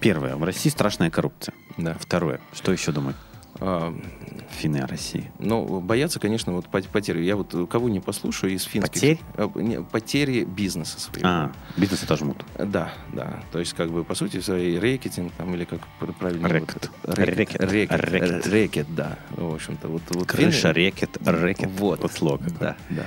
Первое. 0.00 0.36
В 0.36 0.44
России 0.44 0.68
страшная 0.70 1.10
коррупция. 1.10 1.54
Да. 1.76 1.96
Второе. 1.98 2.40
Что 2.52 2.72
еще 2.72 2.92
думают 2.92 3.16
А, 3.16 3.33
финны 3.58 4.78
о 4.78 4.86
России? 4.86 5.30
Ну, 5.38 5.80
боятся, 5.80 6.20
конечно, 6.20 6.52
вот 6.52 6.66
пот- 6.66 6.88
потери. 6.88 7.22
Я 7.22 7.36
вот 7.36 7.54
э, 7.54 7.66
кого 7.66 7.88
не 7.88 8.00
послушаю 8.00 8.52
из 8.54 8.62
финских... 8.64 8.92
Потерь? 8.92 9.20
А, 9.36 9.50
не, 9.54 9.82
потери 9.82 10.44
бизнеса 10.44 11.00
своего. 11.00 11.26
А, 11.28 11.52
бизнес 11.76 12.02
это 12.02 12.16
жмут. 12.16 12.44
Да, 12.58 12.92
да. 13.12 13.42
То 13.52 13.58
есть, 13.58 13.72
как 13.74 13.90
бы, 13.90 14.04
по 14.04 14.14
сути, 14.14 14.40
своей 14.40 14.78
рекетинг, 14.78 15.32
там, 15.36 15.54
или 15.54 15.64
как 15.64 15.80
пр- 16.00 16.12
правильно... 16.12 16.48
Рэкет. 16.48 16.90
вот, 17.04 17.18
Рэкет. 17.18 17.60
Рэкет. 17.60 18.00
Рэкет. 18.00 18.46
Рэкет, 18.46 18.94
да. 18.94 19.18
В 19.30 19.54
общем-то, 19.54 19.88
вот... 19.88 20.02
вот 20.10 20.26
Крыша, 20.26 20.68
финны- 20.70 20.74
рекет, 20.74 21.16
рэкет. 21.26 21.70
Вот. 21.78 22.00
Вот 22.02 22.12
слога. 22.12 22.46
Да, 22.60 22.76
да. 22.90 23.06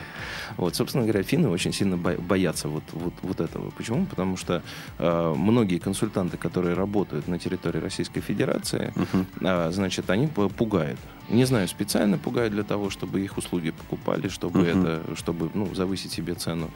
Вот, 0.58 0.76
собственно 0.76 1.04
говоря, 1.06 1.24
финны 1.24 1.50
очень 1.50 1.72
сильно 1.74 1.98
бо- 1.98 2.18
боятся 2.18 2.68
вот, 2.68 2.84
вот, 2.92 3.14
вот 3.22 3.40
этого. 3.42 3.70
Почему? 3.72 4.06
Потому 4.06 4.38
что 4.38 4.62
э, 4.98 5.34
многие 5.38 5.78
консультанты, 5.78 6.38
которые 6.38 6.74
работают 6.76 7.28
на 7.28 7.38
территории 7.40 7.80
Российской 7.80 8.22
Федерации, 8.22 8.92
Мгм. 8.96 9.28
а, 9.44 9.70
значит, 9.72 10.10
они 10.10 10.28
пугают. 10.28 11.00
Не 11.30 11.44
знаю, 11.46 11.68
специально 11.68 12.18
пугают 12.18 12.54
для 12.54 12.64
того, 12.64 12.90
чтобы 12.90 13.22
их 13.22 13.38
услуги 13.38 13.72
покупали, 13.72 14.30
чтобы 14.30 14.60
Мгм. 14.60 14.68
это, 14.86 15.16
чтобы, 15.16 15.50
ну, 15.54 15.74
завысить 15.76 16.12
себе 16.14 16.36
цену. 16.36 16.70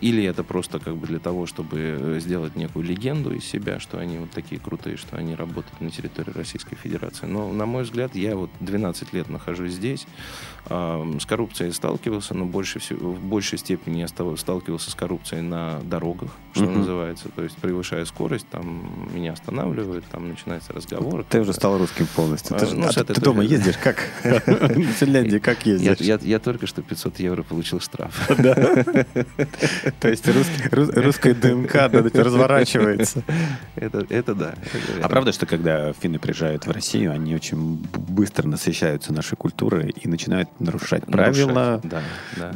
Или 0.00 0.24
это 0.24 0.42
просто 0.44 0.78
как 0.78 0.96
бы 0.96 1.06
для 1.06 1.18
того, 1.18 1.44
чтобы 1.46 1.76
э, 1.78 2.20
сделать 2.20 2.56
некую 2.56 2.84
легенду 2.86 3.34
из 3.34 3.44
себя, 3.44 3.80
что 3.80 3.98
они 3.98 4.16
вот 4.18 4.30
такие 4.30 4.58
крутые, 4.60 4.96
что 4.96 5.16
они 5.16 5.34
работают 5.34 5.80
на 5.80 5.90
территории 5.90 6.30
Российской 6.30 6.76
Федерации. 6.76 7.26
Но, 7.26 7.52
на 7.52 7.66
мой 7.66 7.82
взгляд, 7.82 8.14
я 8.16 8.34
вот 8.36 8.50
12 8.60 9.12
лет 9.12 9.28
нахожусь 9.28 9.72
здесь, 9.72 10.06
ам, 10.70 11.20
с 11.20 11.26
коррупцией 11.26 11.72
сталкивался, 11.72 12.34
но 12.34 12.46
больше 12.46 12.78
всего, 12.78 13.12
в 13.12 13.20
большей 13.20 13.58
степени 13.58 14.00
я 14.00 14.08
стал- 14.08 14.36
сталкивался 14.38 14.90
с 14.90 14.94
коррупцией 14.94 15.42
на 15.42 15.80
дорогах, 15.82 16.30
что 16.52 16.64
Мгм. 16.64 16.78
называется. 16.78 17.28
То 17.28 17.42
есть, 17.42 17.56
превышая 17.56 18.04
скорость, 18.06 18.48
там 18.48 19.08
меня 19.12 19.32
останавливают, 19.34 20.06
там 20.06 20.28
начинается 20.30 20.72
разговор. 20.72 21.24
Ты 21.28 21.40
уже 21.40 21.52
стал 21.52 21.76
русским 21.78 22.06
полностью. 22.16 22.56
Ты, 22.56 22.64
А, 22.64 22.68
же- 22.68 22.76
ну, 22.76 22.86
а 22.86 22.92
ты- 23.04 23.20
дома 23.20 23.42
ездишь 23.42 23.76
как? 23.76 23.97
В 24.22 24.92
Финляндии 24.92 25.38
как 25.38 25.66
ездишь? 25.66 25.98
я- 25.98 26.18
я 26.20 26.38
только 26.38 26.66
что 26.66 26.82
500 26.82 27.20
евро 27.20 27.42
получил 27.42 27.80
штраф. 27.80 28.28
То 30.00 30.08
есть 30.08 30.26
русская 30.28 31.34
ДНК 31.34 31.72
да, 31.72 31.88
разворачивается. 32.22 33.22
Это, 33.76 34.06
это 34.08 34.34
да. 34.34 34.54
А 35.02 35.08
правда, 35.08 35.32
что 35.32 35.46
когда 35.46 35.92
финны 35.92 36.18
приезжают 36.18 36.66
в 36.66 36.70
Россию, 36.70 37.12
они 37.12 37.34
очень 37.34 37.86
быстро 38.08 38.46
насыщаются 38.46 39.12
нашей 39.12 39.36
культурой 39.36 39.90
и 39.90 40.08
начинают 40.08 40.48
нарушать 40.60 41.04
правила. 41.06 41.80
Да, 41.84 42.02
да. 42.36 42.52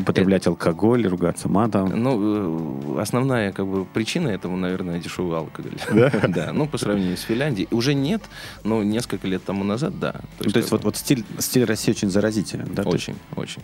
употреблять 0.00 0.46
алкоголь, 0.46 1.06
ругаться 1.06 1.48
матом? 1.48 1.92
Ну, 1.94 2.96
э, 2.96 3.00
основная 3.00 3.52
как 3.52 3.66
бы 3.66 3.84
причина 3.84 4.28
этому, 4.28 4.56
наверное, 4.56 4.98
дешевый 4.98 5.38
алкоголь. 5.38 5.72
Да? 6.28 6.52
Ну, 6.52 6.66
по 6.66 6.78
сравнению 6.78 7.16
с 7.16 7.22
Финляндией. 7.22 7.68
Уже 7.70 7.94
нет, 7.94 8.22
но 8.64 8.82
несколько 8.82 9.26
лет 9.26 9.44
тому 9.44 9.64
назад, 9.64 9.98
да. 9.98 10.16
То 10.50 10.58
есть, 10.58 10.68
как 10.68 10.70
вот, 10.72 10.80
бы 10.80 10.84
вот 10.86 10.96
стиль, 10.96 11.24
стиль 11.38 11.64
России 11.64 11.92
очень 11.92 12.10
заразителен, 12.10 12.68
да? 12.74 12.82
То 12.82 12.92
есть, 12.92 13.08
Очень, 13.08 13.18
очень. 13.36 13.62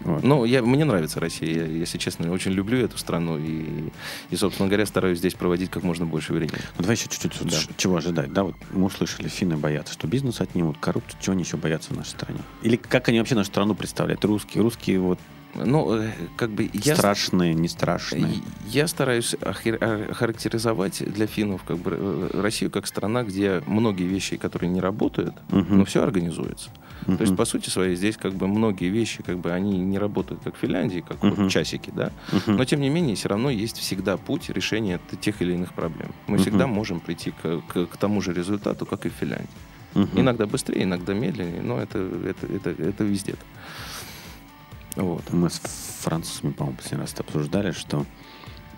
вот. 0.00 0.22
Ну, 0.22 0.44
я, 0.46 0.62
мне 0.62 0.84
нравится 0.84 1.20
Россия, 1.20 1.50
я, 1.54 1.66
если 1.66 1.98
честно, 1.98 2.30
очень 2.32 2.52
люблю 2.52 2.78
эту 2.78 2.96
страну 2.96 3.36
и, 3.38 3.90
и, 4.30 4.36
собственно 4.36 4.68
говоря, 4.68 4.86
стараюсь 4.86 5.18
здесь 5.18 5.34
проводить 5.34 5.70
как 5.70 5.82
можно 5.82 6.06
больше 6.06 6.32
времени. 6.32 6.58
Ну, 6.78 6.82
давай 6.82 6.96
еще 6.96 7.08
чуть-чуть 7.08 7.38
вот 7.40 7.50
Да. 7.50 7.58
чего 7.76 7.96
ожидать. 7.96 8.32
Да, 8.32 8.44
вот 8.44 8.54
мы 8.72 8.86
услышали, 8.86 9.28
финны 9.28 9.56
боятся, 9.56 9.92
что 9.92 10.06
бизнес 10.06 10.40
отнимут, 10.40 10.78
коррупцию, 10.78 11.18
чего 11.20 11.32
они 11.34 11.42
еще 11.42 11.56
боятся 11.58 11.92
в 11.92 11.96
нашей 11.96 12.10
стране? 12.10 12.40
Или 12.62 12.76
как 12.76 13.08
они 13.08 13.18
вообще 13.18 13.34
нашу 13.34 13.50
страну 13.50 13.74
представляют? 13.74 14.24
Русские, 14.24 14.62
русские 14.62 15.00
вот 15.00 15.18
Ну, 15.54 15.94
э, 15.96 16.12
как 16.36 16.50
бы 16.50 16.70
я... 16.72 16.94
страшные, 16.96 17.54
не 17.54 17.68
страшные. 17.68 18.34
Я 18.68 18.86
стараюсь 18.86 19.34
охер- 19.34 20.10
охарактеризовать 20.10 21.02
для 21.12 21.26
финнов 21.26 21.62
как 21.64 21.78
бы 21.78 21.90
э, 21.98 22.40
Россию 22.40 22.70
как 22.70 22.86
страна, 22.86 23.24
где 23.24 23.62
многие 23.66 24.04
вещи, 24.04 24.36
которые 24.36 24.70
не 24.70 24.80
работают, 24.80 25.34
Мгм. 25.50 25.78
но 25.78 25.84
все 25.84 26.02
организуется. 26.02 26.70
То 27.06 27.22
есть, 27.22 27.34
по 27.34 27.44
сути 27.46 27.70
своей, 27.70 27.96
здесь 27.96 28.16
как 28.16 28.34
бы 28.34 28.46
многие 28.46 28.90
вещи, 28.90 29.22
как 29.22 29.38
бы 29.38 29.50
они 29.52 29.78
не 29.78 29.98
работают 29.98 30.42
как 30.44 30.54
в 30.54 30.58
Финляндии, 30.58 31.02
как 31.06 31.22
Мгм. 31.22 31.34
вот 31.44 31.50
часики, 31.50 31.90
да. 31.94 32.12
Мгм. 32.30 32.56
Но 32.56 32.64
тем 32.64 32.80
не 32.80 32.90
менее, 32.90 33.16
все 33.16 33.28
равно 33.28 33.50
есть 33.50 33.78
всегда 33.78 34.16
путь 34.18 34.50
решения 34.50 35.00
тех 35.20 35.40
или 35.42 35.54
иных 35.54 35.72
проблем. 35.72 36.12
Мы 36.28 36.34
Мгм. 36.34 36.42
всегда 36.42 36.66
можем 36.66 37.00
прийти 37.00 37.32
к, 37.32 37.62
к- 37.68 37.86
к 37.86 37.96
тому 37.96 38.20
же 38.20 38.32
результату, 38.34 38.86
как 38.86 39.06
и 39.06 39.08
в 39.08 39.12
Финляндии. 39.14 39.48
Мгм. 39.94 40.20
Иногда 40.20 40.46
быстрее, 40.46 40.84
иногда 40.84 41.14
медленнее, 41.14 41.62
но 41.62 41.80
это, 41.80 41.98
это, 41.98 42.46
это, 42.46 42.70
это 42.82 43.02
везде. 43.04 43.32
так. 43.32 43.46
Вот. 44.96 45.30
Мы 45.32 45.50
с 45.50 45.60
французами, 46.00 46.52
по-моему, 46.52 46.76
последний 46.76 47.02
раз 47.02 47.14
обсуждали, 47.18 47.70
что 47.72 48.06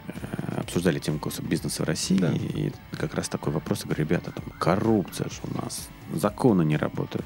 э, 0.09 0.13
обсуждали 0.61 0.99
тему 0.99 1.19
бизнеса 1.43 1.83
в 1.83 1.87
России, 1.87 2.19
Да. 2.19 2.33
и 2.33 2.71
как 2.99 3.15
раз 3.15 3.29
такой 3.29 3.53
вопрос, 3.53 3.81
я 3.81 3.85
говорю, 3.87 4.05
ребята, 4.05 4.31
там 4.31 4.45
коррупция 4.59 5.29
же 5.31 5.37
у 5.45 5.63
нас, 5.63 5.89
законы 6.15 6.63
не 6.65 6.77
работают. 6.77 7.25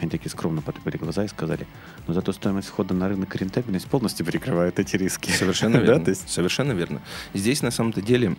Они 0.00 0.08
такие 0.10 0.30
скромно 0.30 0.62
потупили 0.62 0.96
глаза 0.96 1.24
и 1.24 1.28
сказали, 1.28 1.66
но 2.06 2.14
зато 2.14 2.32
стоимость 2.32 2.68
входа 2.68 2.94
на 2.94 3.08
рынок 3.08 3.34
и 3.36 3.38
рентабельность 3.38 3.86
полностью 3.86 4.24
перекрывают 4.24 4.78
эти 4.78 4.96
риски. 4.96 5.30
Совершенно 5.30 5.74
Да, 5.78 5.84
верно. 5.84 6.04
то 6.04 6.10
есть- 6.10 6.28
Совершенно 6.28 6.72
верно. 6.72 7.02
Здесь 7.34 7.60
на 7.62 7.70
самом-то 7.70 8.00
деле 8.00 8.34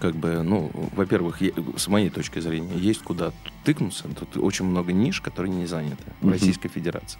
как 0.00 0.14
бы, 0.16 0.42
ну, 0.42 0.70
во-первых, 0.94 1.40
с 1.76 1.88
моей 1.88 2.10
точки 2.10 2.40
зрения, 2.40 2.76
есть 2.76 3.02
куда 3.02 3.32
тыкнуться. 3.64 4.04
Тут 4.08 4.36
очень 4.36 4.66
много 4.66 4.92
ниш, 4.92 5.20
которые 5.20 5.52
не 5.54 5.66
заняты 5.66 6.04
в. 6.20 6.28
Российской 6.30 6.68
Федерации. 6.68 7.18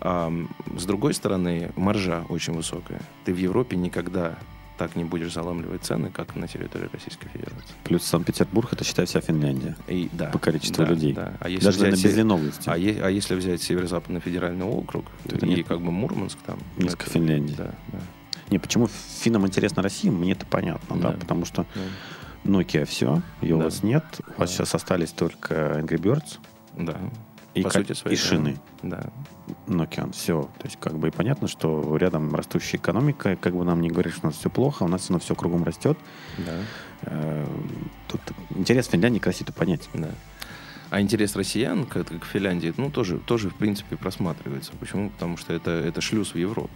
А, 0.00 0.32
с 0.78 0.84
другой 0.84 1.14
стороны, 1.14 1.72
маржа 1.76 2.24
очень 2.28 2.52
высокая. 2.54 3.00
Ты 3.24 3.32
в 3.32 3.38
Европе 3.38 3.76
никогда 3.76 4.38
так 4.76 4.96
не 4.96 5.04
будешь 5.04 5.32
заламливать 5.32 5.84
цены, 5.84 6.10
как 6.10 6.34
на 6.34 6.48
территории 6.48 6.88
Российской 6.92 7.28
Федерации. 7.28 7.74
Плюс 7.84 8.02
Санкт-Петербург, 8.02 8.72
это, 8.72 8.82
считай, 8.82 9.06
вся 9.06 9.20
Финляндия. 9.20 9.76
И, 9.86 10.08
да, 10.12 10.26
По 10.30 10.40
количеству 10.40 10.84
да, 10.84 10.90
людей. 10.90 11.12
да. 11.12 11.34
А 11.38 11.48
если 11.48 11.64
Даже, 11.66 11.78
взять 11.78 11.90
наверное, 11.92 12.02
без 12.04 12.10
се- 12.12 12.16
Ленобласти. 12.18 12.68
а, 12.68 12.76
е- 12.76 13.00
а 13.00 13.08
если 13.08 13.34
взять 13.36 13.62
Северо-Западный 13.62 14.18
федеральный 14.20 14.64
округ 14.66 15.04
То 15.28 15.36
и 15.36 15.48
нет. 15.48 15.68
как 15.68 15.80
бы 15.80 15.92
Мурманск 15.92 16.38
там. 16.44 16.58
Несколько 16.76 17.04
это- 17.04 17.10
Финляндий. 17.12 17.54
Да, 17.56 17.72
да. 17.92 17.98
Не, 18.54 18.60
почему 18.60 18.86
финнам 18.86 19.44
интересна 19.48 19.82
Россия, 19.82 20.12
мне 20.12 20.30
это 20.30 20.46
понятно, 20.46 20.96
да, 20.96 21.10
Да. 21.10 21.18
потому 21.18 21.44
что 21.44 21.66
да. 21.74 21.80
Nokia 22.44 22.84
все, 22.84 23.20
ее 23.40 23.56
у 23.56 23.58
Да. 23.58 23.64
вас 23.64 23.82
нет, 23.82 24.04
у 24.36 24.40
вас 24.40 24.50
Да. 24.50 24.56
сейчас 24.58 24.74
остались 24.76 25.10
только 25.10 25.80
Angry 25.80 25.98
Birds 26.00 26.38
Да. 26.78 26.96
и, 27.54 27.62
По 27.62 27.70
сути 27.70 27.94
своей, 27.94 28.16
и 28.16 28.20
шины. 28.20 28.56
Да. 28.84 29.10
Nokia, 29.66 30.12
все. 30.12 30.42
То 30.60 30.66
есть, 30.66 30.78
как 30.80 30.96
бы 31.00 31.08
и 31.08 31.10
понятно, 31.10 31.48
что 31.48 31.96
рядом 31.96 32.32
растущая 32.32 32.76
экономика, 32.76 33.34
как 33.34 33.56
бы 33.56 33.64
нам 33.64 33.80
не 33.80 33.88
говорить, 33.88 34.12
что 34.14 34.28
у 34.28 34.30
нас 34.30 34.36
все 34.38 34.50
плохо, 34.50 34.84
у 34.84 34.88
нас 34.88 35.10
оно 35.10 35.18
все 35.18 35.34
кругом 35.34 35.64
растет. 35.64 35.98
Да. 36.38 36.52
Э, 37.02 37.46
Тут 38.06 38.20
интерес 38.50 38.86
Финляндии 38.86 39.18
к 39.18 39.26
России 39.26 39.44
понять. 39.46 39.88
Да. 39.94 40.10
А 40.90 41.00
интерес 41.00 41.34
россиян 41.34 41.86
к, 41.86 42.04
к 42.04 42.24
Финляндии, 42.24 42.72
ну, 42.76 42.88
тоже, 42.88 43.18
тоже, 43.18 43.50
в 43.50 43.56
принципе, 43.56 43.96
просматривается. 43.96 44.70
Почему? 44.78 45.10
Потому 45.10 45.36
что 45.38 45.52
это, 45.52 45.72
это 45.72 46.00
шлюз 46.00 46.34
в 46.34 46.38
Европу. 46.38 46.70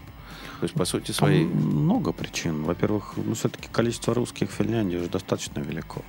То 0.60 0.64
есть, 0.64 0.74
по 0.74 0.84
сути 0.84 1.12
своей... 1.12 1.48
Там 1.48 1.56
много 1.56 2.12
причин. 2.12 2.64
Во-первых, 2.64 3.14
ну, 3.16 3.34
все-таки 3.34 3.68
количество 3.70 4.14
русских 4.14 4.50
в 4.50 4.54
Финляндии 4.54 4.96
уже 4.96 5.08
достаточно 5.08 5.60
велико. 5.60 6.02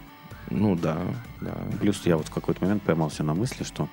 Ну, 0.50 0.76
да, 0.76 0.98
да. 1.42 1.56
Плюс 1.80 2.06
я 2.06 2.18
вот 2.18 2.28
в 2.28 2.32
какой-то 2.34 2.64
момент 2.64 2.82
поймался 2.82 3.24
на 3.24 3.34
мысли, 3.36 3.64
что 3.64 3.88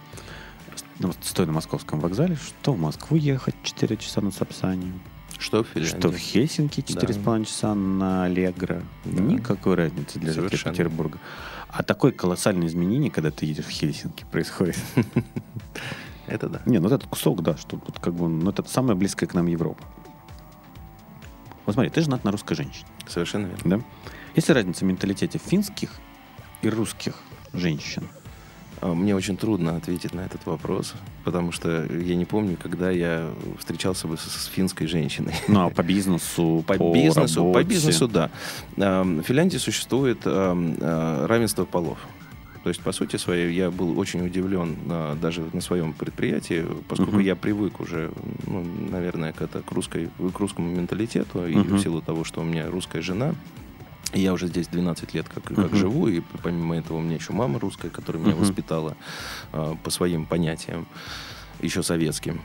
ну, 0.99 1.13
стоя 1.23 1.47
на 1.47 1.53
московском 1.53 2.01
вокзале, 2.01 2.37
что 2.37 2.73
в 2.73 2.79
Москву 2.81 3.17
ехать 3.17 3.55
4 3.63 3.97
часа 3.99 4.21
на 4.23 4.31
Сапсане, 4.31 4.93
Что 5.39 5.63
в 5.63 5.69
Финляндии? 5.69 5.99
что 5.99 6.09
в 6.11 6.17
Хельсинки 6.17 6.81
4,5 6.81 7.45
часа 7.45 7.75
на 7.75 8.25
Аллегро. 8.25 8.83
Да. 9.05 9.23
Никакой 9.23 9.75
разницы 9.75 10.19
для 10.19 10.33
жителей. 10.33 10.59
Петербурга. 10.59 11.19
А 11.69 11.83
такое 11.83 12.13
колоссальное 12.13 12.69
изменение, 12.69 13.11
когда 13.11 13.31
ты 13.31 13.45
едешь 13.45 13.67
в 13.67 13.71
Хельсинки, 13.71 14.25
происходит. 14.31 14.79
Это 16.27 16.49
да. 16.49 16.63
Не, 16.67 16.79
ну 16.79 16.89
этот 16.89 17.05
кусок, 17.05 17.43
да, 17.43 17.57
что 17.57 17.77
тут 17.77 18.01
как 18.01 18.15
бы, 18.15 18.29
ну 18.29 18.51
это 18.51 18.65
самая 18.69 18.97
близкая 18.97 19.29
к 19.29 19.35
нам 19.35 19.47
Европа. 19.47 19.85
Вот 21.67 21.75
смотри, 21.75 21.91
ты 21.91 22.01
женат 22.01 22.25
на 22.25 22.31
русской 22.31 22.55
женщине, 22.55 22.87
Совершенно 23.09 23.47
верно. 23.47 23.79
да? 23.79 23.85
Есть 24.37 24.49
ли 24.49 24.55
разница 24.55 24.85
в 24.85 24.89
менталитете 24.89 25.39
финских 25.39 25.91
и 26.63 26.69
русских 26.69 27.15
женщин? 27.53 28.09
А, 28.81 28.95
Мне 28.95 29.17
очень 29.17 29.37
трудно 29.37 29.77
ответить 29.77 30.15
на 30.15 30.21
этот 30.21 30.47
вопрос, 30.47 30.95
потому 31.25 31.51
что 31.51 31.85
я 31.93 32.15
не 32.15 32.25
помню, 32.25 32.57
когда 32.63 32.91
я 32.91 33.31
встречался 33.59 34.07
бы 34.07 34.17
с, 34.17 34.21
с 34.23 34.47
финской 34.47 34.87
женщиной. 34.87 35.35
Ну, 35.49 35.67
а 35.67 35.71
по 35.71 35.83
бизнесу, 35.83 36.63
По, 36.69 36.75
бизнесу, 36.93 37.41
по 37.41 37.59
работе? 37.59 37.69
бизнесу, 37.69 38.07
да. 38.09 38.31
В 38.77 39.23
Финляндии 39.23 39.57
существует 39.59 40.19
а, 40.25 41.27
равенство 41.27 41.65
полов. 41.65 41.99
То 42.67 42.71
есть, 42.71 42.81
по 42.83 42.91
сути 42.91 43.15
своей, 43.15 43.55
я 43.55 43.71
был 43.71 43.97
очень 43.97 44.27
удивлен 44.27 44.77
а, 44.91 45.15
даже 45.15 45.49
на 45.53 45.61
своем 45.61 45.93
предприятии, 45.93 46.67
поскольку 46.89 47.13
Мгм. 47.13 47.21
я 47.21 47.37
привык 47.37 47.79
уже, 47.79 48.11
ну, 48.45 48.65
наверное, 48.91 49.33
к, 49.33 49.41
это, 49.41 49.63
к, 49.63 49.71
русской, 49.71 50.09
к 50.19 50.41
русскому 50.41 50.69
менталитету, 50.75 51.47
и 51.47 51.55
Мгм. 51.55 51.77
в 51.77 51.81
силу 51.81 52.03
того, 52.03 52.25
что 52.25 52.41
у 52.41 52.45
меня 52.45 52.69
русская 52.69 53.03
жена, 53.03 53.37
и 54.13 54.21
я 54.21 54.33
уже 54.33 54.49
здесь 54.49 54.67
12 54.67 55.15
лет 55.15 55.29
как, 55.29 55.45
как 55.45 55.59
Мгм. 55.59 55.77
живу, 55.77 56.09
и 56.09 56.23
помимо 56.43 56.77
этого 56.77 56.97
у 56.97 57.01
меня 57.01 57.15
еще 57.15 57.33
мама 57.33 57.61
русская, 57.61 57.89
которая 57.89 58.21
меня 58.21 58.35
Мгм. 58.35 58.43
воспитала 58.43 58.97
а, 59.53 59.77
по 59.85 59.91
своим 59.91 60.27
понятиям, 60.27 60.89
еще 61.63 61.85
советским. 61.85 62.41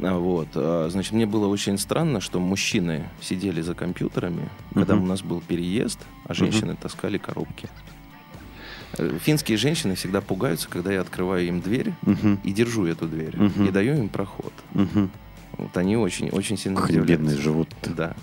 А, 0.00 0.18
Вот, 0.18 0.48
а, 0.56 0.88
значит, 0.90 1.12
мне 1.12 1.26
было 1.26 1.46
очень 1.46 1.78
странно, 1.78 2.20
что 2.20 2.40
мужчины 2.40 3.08
сидели 3.20 3.62
за 3.62 3.74
компьютерами, 3.76 4.48
когда 4.74 4.96
Мгм. 4.96 5.04
у 5.04 5.06
нас 5.06 5.22
был 5.22 5.40
переезд, 5.40 6.00
а 6.24 6.34
женщины 6.34 6.74
таскали 6.74 7.18
коробки. 7.18 7.68
Финские 9.20 9.56
женщины 9.58 9.94
всегда 9.94 10.20
пугаются, 10.20 10.68
когда 10.68 10.92
я 10.92 11.00
открываю 11.00 11.46
им 11.46 11.60
дверь 11.60 11.92
Мгм. 12.02 12.40
и 12.44 12.52
держу 12.52 12.84
эту 12.86 13.06
дверь, 13.06 13.36
Мгм. 13.36 13.66
и 13.66 13.70
даю 13.70 13.96
им 13.96 14.08
проход. 14.08 14.52
Мгм. 14.74 15.10
Вот 15.58 15.76
они 15.76 15.96
очень, 15.96 16.30
очень 16.30 16.56
сильно 16.56 16.80
Как 16.80 16.90
удивляются. 16.90 17.12
бедные 17.16 17.36
живут. 17.38 17.68
Да. 17.96 18.14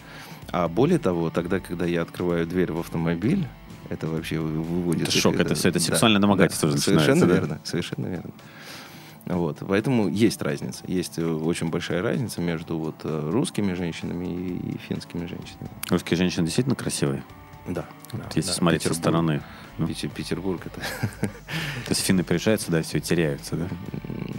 А 0.52 0.68
более 0.68 1.00
того, 1.00 1.30
тогда, 1.30 1.60
когда 1.60 1.86
я 1.86 2.02
открываю 2.02 2.46
дверь 2.48 2.72
в 2.72 2.80
автомобиль, 2.80 3.48
это 3.90 4.08
вообще 4.08 4.40
вы- 4.40 4.62
выводит... 4.62 5.04
Это 5.10 5.12
шок, 5.18 5.36
это 5.40 5.56
всё, 5.56 5.70
это 5.70 5.80
да, 5.80 5.86
сексуальное 5.86 6.20
домогательство 6.22 6.72
да, 6.72 6.78
Совершенно 6.78 7.26
да? 7.28 7.34
верно, 7.34 7.60
совершенно 7.64 8.08
верно. 8.08 8.32
Вот, 9.26 9.60
поэтому 9.68 10.08
есть 10.10 10.42
разница, 10.42 10.84
есть 10.88 11.20
э, 11.20 11.26
очень 11.26 11.70
большая 11.70 12.02
разница 12.02 12.42
между 12.42 12.78
вот 12.78 12.96
э, 13.04 13.30
русскими 13.32 13.74
женщинами 13.74 14.26
и, 14.26 14.72
и 14.74 14.78
финскими 14.88 15.28
женщинами. 15.28 15.70
Русские 15.90 16.18
женщины 16.18 16.46
действительно 16.46 16.76
красивые? 16.76 17.24
Да. 17.70 17.86
да, 18.14 18.26
если 18.36 18.50
да, 18.50 18.56
смотреть 18.56 18.82
со 18.82 18.90
Петербург. 18.90 19.04
стороны. 19.04 19.42
ну. 19.78 19.88
Пете- 19.88 20.08
Петербург 20.10 20.62
это... 20.66 20.82
То 21.22 21.90
есть 21.90 22.02
финны 22.02 22.24
приезжают 22.24 22.62
сюда, 22.62 22.82
все 22.82 23.00
теряются, 23.00 23.56
да? 23.56 23.68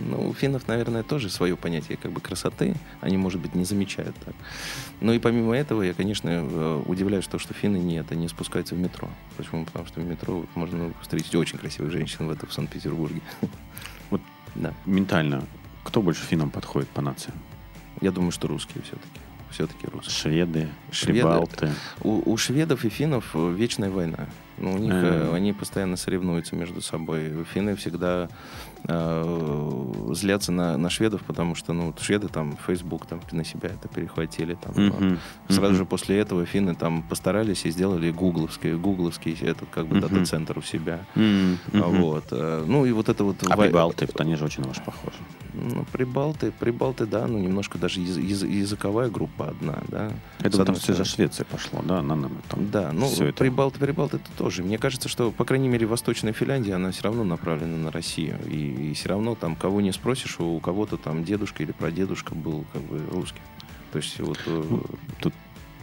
Ну, 0.08 0.28
у 0.28 0.34
финнов, 0.34 0.66
наверное, 0.66 1.02
тоже 1.04 1.30
свое 1.30 1.56
понятие 1.56 1.96
как 1.96 2.10
бы 2.10 2.20
красоты. 2.20 2.74
Они, 3.00 3.16
может 3.16 3.40
быть, 3.40 3.54
не 3.54 3.64
замечают 3.64 4.16
так. 4.24 4.34
Ну 5.00 5.12
и 5.12 5.18
помимо 5.20 5.54
этого, 5.56 5.82
я, 5.82 5.94
конечно, 5.94 6.28
э, 6.28 6.82
удивляюсь, 6.86 7.26
то, 7.28 7.38
что 7.38 7.54
финны 7.54 7.76
не, 7.76 7.96
это 7.98 8.16
не 8.16 8.26
спускаются 8.28 8.74
в 8.74 8.78
метро. 8.78 9.08
Почему? 9.36 9.64
Потому 9.64 9.86
что 9.86 10.00
в 10.00 10.04
метро 10.04 10.44
можно 10.56 10.92
встретить 11.00 11.34
очень 11.36 11.58
красивых 11.58 11.92
женщин 11.92 12.26
в, 12.26 12.30
этом, 12.30 12.48
в 12.48 12.52
Санкт-Петербурге. 12.52 13.20
Вот 14.10 14.20
Да. 14.56 14.74
ментально, 14.86 15.44
кто 15.84 16.02
больше 16.02 16.22
финнам 16.24 16.50
подходит 16.50 16.88
по 16.88 17.00
нации? 17.00 17.32
Я 18.00 18.10
думаю, 18.10 18.32
что 18.32 18.48
русские 18.48 18.82
все-таки. 18.82 19.20
Все-таки 19.50 19.86
русские. 19.86 20.14
Шведы, 20.14 20.68
Шведы. 20.92 21.12
прибалты. 21.20 21.70
У, 22.02 22.32
у 22.32 22.36
шведов 22.36 22.84
и 22.84 22.88
финнов 22.88 23.30
э, 23.34 23.52
вечная 23.52 23.90
война. 23.90 24.26
Ну, 24.58 24.74
у 24.74 24.78
них 24.78 24.92
А. 24.94 25.30
э, 25.32 25.34
они 25.34 25.52
постоянно 25.52 25.96
соревнуются 25.96 26.54
между 26.54 26.80
собой. 26.80 27.32
Финны 27.52 27.74
всегда 27.76 28.28
э, 28.88 30.12
злятся 30.14 30.52
на, 30.52 30.76
на 30.76 30.90
шведов, 30.90 31.22
потому 31.22 31.54
что 31.54 31.72
ну, 31.72 31.94
шведы 32.00 32.28
там 32.28 32.56
Facebook 32.66 33.06
там, 33.06 33.20
на 33.32 33.44
себя 33.44 33.70
это 33.70 33.88
перехватили. 33.88 34.54
Там, 34.54 34.74
а 34.76 34.80
Мгм. 34.80 35.18
Сразу 35.48 35.68
Мгм. 35.70 35.76
же 35.76 35.84
после 35.84 36.18
этого 36.18 36.44
финны 36.46 36.74
там 36.74 37.02
постарались 37.02 37.64
и 37.66 37.70
сделали 37.70 38.10
гугловский, 38.10 38.74
гугловский 38.74 39.36
этот 39.40 39.68
как 39.70 39.86
бы 39.86 39.96
Мгм. 39.96 40.08
дата-центр 40.08 40.58
у 40.58 40.62
себя. 40.62 41.00
А 41.14 41.18
мгм. 41.18 42.00
Вот. 42.02 42.24
э, 42.32 42.64
Ну 42.66 42.84
и 42.86 42.92
вот 42.92 43.08
это 43.08 43.24
вот... 43.24 43.36
А 43.48 43.56
прибалты, 43.56 44.06
вот 44.06 44.20
они 44.20 44.36
же 44.36 44.44
очень 44.44 44.62
вас 44.64 44.78
похожи. 44.84 45.16
Ну, 45.52 45.84
прибалты, 45.92 46.52
прибалты, 46.52 47.06
да, 47.06 47.26
ну 47.26 47.38
немножко 47.38 47.76
даже 47.78 48.00
яз- 48.00 48.18
яз- 48.18 48.42
языковая 48.44 49.10
группа 49.10 49.48
одна, 49.48 49.78
да. 49.88 50.12
Там 50.38 50.60
одной 50.60 50.76
все 50.76 50.94
за. 50.94 51.04
Швеции 51.04 51.42
пошло, 51.44 51.80
да? 51.82 52.02
На, 52.02 52.14
на, 52.14 52.30
там 52.48 52.70
Да, 52.70 52.92
ну, 52.92 53.06
всё 53.08 53.26
это. 53.26 53.38
Прибалты, 53.38 53.80
Прибалты 53.80 54.16
это 54.18 54.30
тоже. 54.38 54.62
Мне 54.62 54.78
кажется, 54.78 55.08
что, 55.08 55.32
по 55.32 55.44
крайней 55.44 55.68
мере, 55.68 55.86
Восточная 55.86 56.32
Финляндия, 56.32 56.74
она 56.74 56.92
все 56.92 57.02
равно 57.02 57.24
направлена 57.24 57.76
на 57.76 57.90
Россию. 57.90 58.38
И, 58.46 58.69
все 58.94 59.08
равно 59.08 59.34
там, 59.34 59.56
кого 59.56 59.80
не 59.80 59.92
спросишь, 59.92 60.40
у 60.40 60.58
кого-то 60.60 60.96
там 60.96 61.24
дедушка 61.24 61.62
или 61.62 61.72
прадедушка 61.72 62.34
был 62.34 62.64
как 62.72 62.82
бы 62.82 63.04
русский. 63.10 63.40
То 63.92 63.98
есть 63.98 64.18
вот 64.20 64.38
э, 64.46 64.64
Ну, 64.70 64.84
Тут 65.20 65.34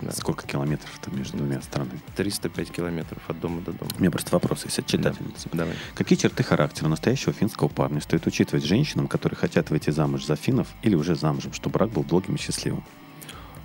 да, 0.02 0.12
сколько 0.12 0.48
километров 0.48 0.92
там 1.02 1.18
между 1.18 1.38
двумя 1.38 1.62
странами? 1.62 2.00
305 2.16 2.72
километров 2.72 3.22
от 3.28 3.40
дома 3.40 3.62
до 3.62 3.72
дома. 3.72 3.92
У 3.98 4.00
меня 4.00 4.12
просто 4.12 4.32
вопрос 4.32 4.66
есть 4.66 4.78
от 4.80 4.86
читательницы. 4.86 5.50
Давай. 5.52 5.74
Какие 5.96 6.18
черты 6.18 6.44
характера 6.44 6.88
настоящего 6.88 7.34
финского 7.34 7.68
парня 7.68 8.00
стоит 8.00 8.28
учитывать 8.28 8.64
женщинам, 8.64 9.08
которые 9.08 9.38
хотят 9.38 9.72
выйти 9.72 9.90
замуж 9.90 10.26
за 10.26 10.36
финнов 10.36 10.68
или 10.84 10.96
уже 10.96 11.16
замужем, 11.16 11.54
чтобы 11.54 11.74
брак 11.74 11.90
был 11.90 12.04
долгим 12.04 12.36
и 12.36 12.38
счастливым? 12.38 12.84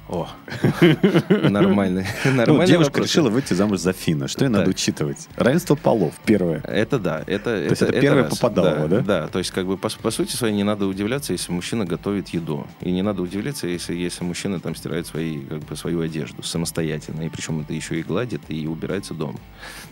О, 0.09 0.28
нормальный, 1.48 2.05
Ну, 2.24 2.32
нормальный 2.32 2.66
девушка 2.66 3.00
решила 3.00 3.30
выйти 3.30 3.55
замуж 3.55 3.78
за 3.80 3.92
финна. 3.92 4.28
Что 4.28 4.44
ей 4.44 4.50
надо 4.50 4.68
учитывать? 4.68 5.28
Равенство 5.36 5.74
полов, 5.74 6.14
первое. 6.24 6.61
Это 6.64 6.98
да, 6.98 7.22
это 7.26 7.57
есть 7.62 7.80
это 7.82 7.92
первое 7.98 8.24
попадало, 8.24 8.88
да? 8.88 9.00
Да, 9.00 9.28
то 9.28 9.38
есть 9.38 9.50
как 9.53 9.66
бы 9.66 9.76
по, 9.78 9.88
по 9.88 10.11
сути 10.11 10.34
своей 10.34 10.55
не 10.55 10.64
надо 10.64 10.86
удивляться, 10.86 11.32
если 11.32 11.53
мужчина 11.53 11.84
готовит 11.84 12.28
еду, 12.28 12.66
и 12.80 12.90
не 12.90 13.03
надо 13.03 13.22
удивляться, 13.22 13.66
если 13.66 13.94
если 13.94 14.24
мужчина 14.24 14.61
там 14.61 14.74
стирает 14.74 15.07
свои 15.07 15.40
как 15.40 15.61
бы 15.61 15.76
свою 15.76 16.00
одежду 16.00 16.42
самостоятельно, 16.42 17.22
и 17.22 17.28
причем 17.28 17.61
это 17.61 17.72
еще 17.72 17.98
и 17.98 18.03
гладит 18.03 18.42
и 18.48 18.66
убирается 18.66 19.14
дом. 19.14 19.38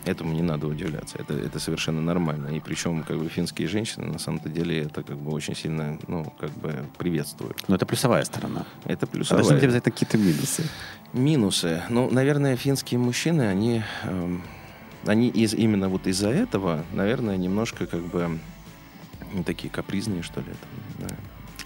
Этому 0.04 0.32
не 0.34 0.42
надо 0.42 0.66
удивляться, 0.66 1.16
это 1.18 1.34
это 1.34 1.58
совершенно 1.60 2.00
нормально, 2.02 2.48
и 2.48 2.60
причем 2.60 3.04
как 3.04 3.18
бы 3.18 3.28
финские 3.28 3.68
женщины 3.68 4.06
на 4.06 4.18
самом-то 4.18 4.48
деле 4.48 4.82
это 4.82 5.02
как 5.02 5.16
бы 5.16 5.32
очень 5.32 5.54
сильно 5.56 5.98
ну 6.08 6.30
как 6.38 6.50
бы 6.58 6.74
приветствуют. 6.98 7.56
Но 7.68 7.76
это 7.76 7.86
плюсовая 7.86 8.24
сторона. 8.24 8.66
Это 8.84 9.06
А 9.06 9.08
плюсовая. 9.08 9.42
должны 9.44 9.66
быть 9.66 9.76
это 9.76 9.90
какие-то 10.00 10.18
минусы. 10.18 10.64
Минусы. 11.12 11.82
Ну, 11.90 12.10
наверное, 12.10 12.56
финские 12.56 12.98
мужчины, 12.98 13.42
они, 13.42 13.82
эм, 14.04 14.42
они 15.04 15.28
из, 15.28 15.54
именно 15.54 15.88
вот 15.88 16.06
из-за 16.06 16.30
этого, 16.30 16.84
наверное, 16.92 17.36
немножко 17.36 17.86
как 17.86 18.00
бы 18.00 18.38
ну, 19.32 19.44
такие 19.44 19.70
капризные, 19.70 20.22
что 20.22 20.40
ли. 20.40 20.46
Там, 20.46 21.08
да. 21.08 21.14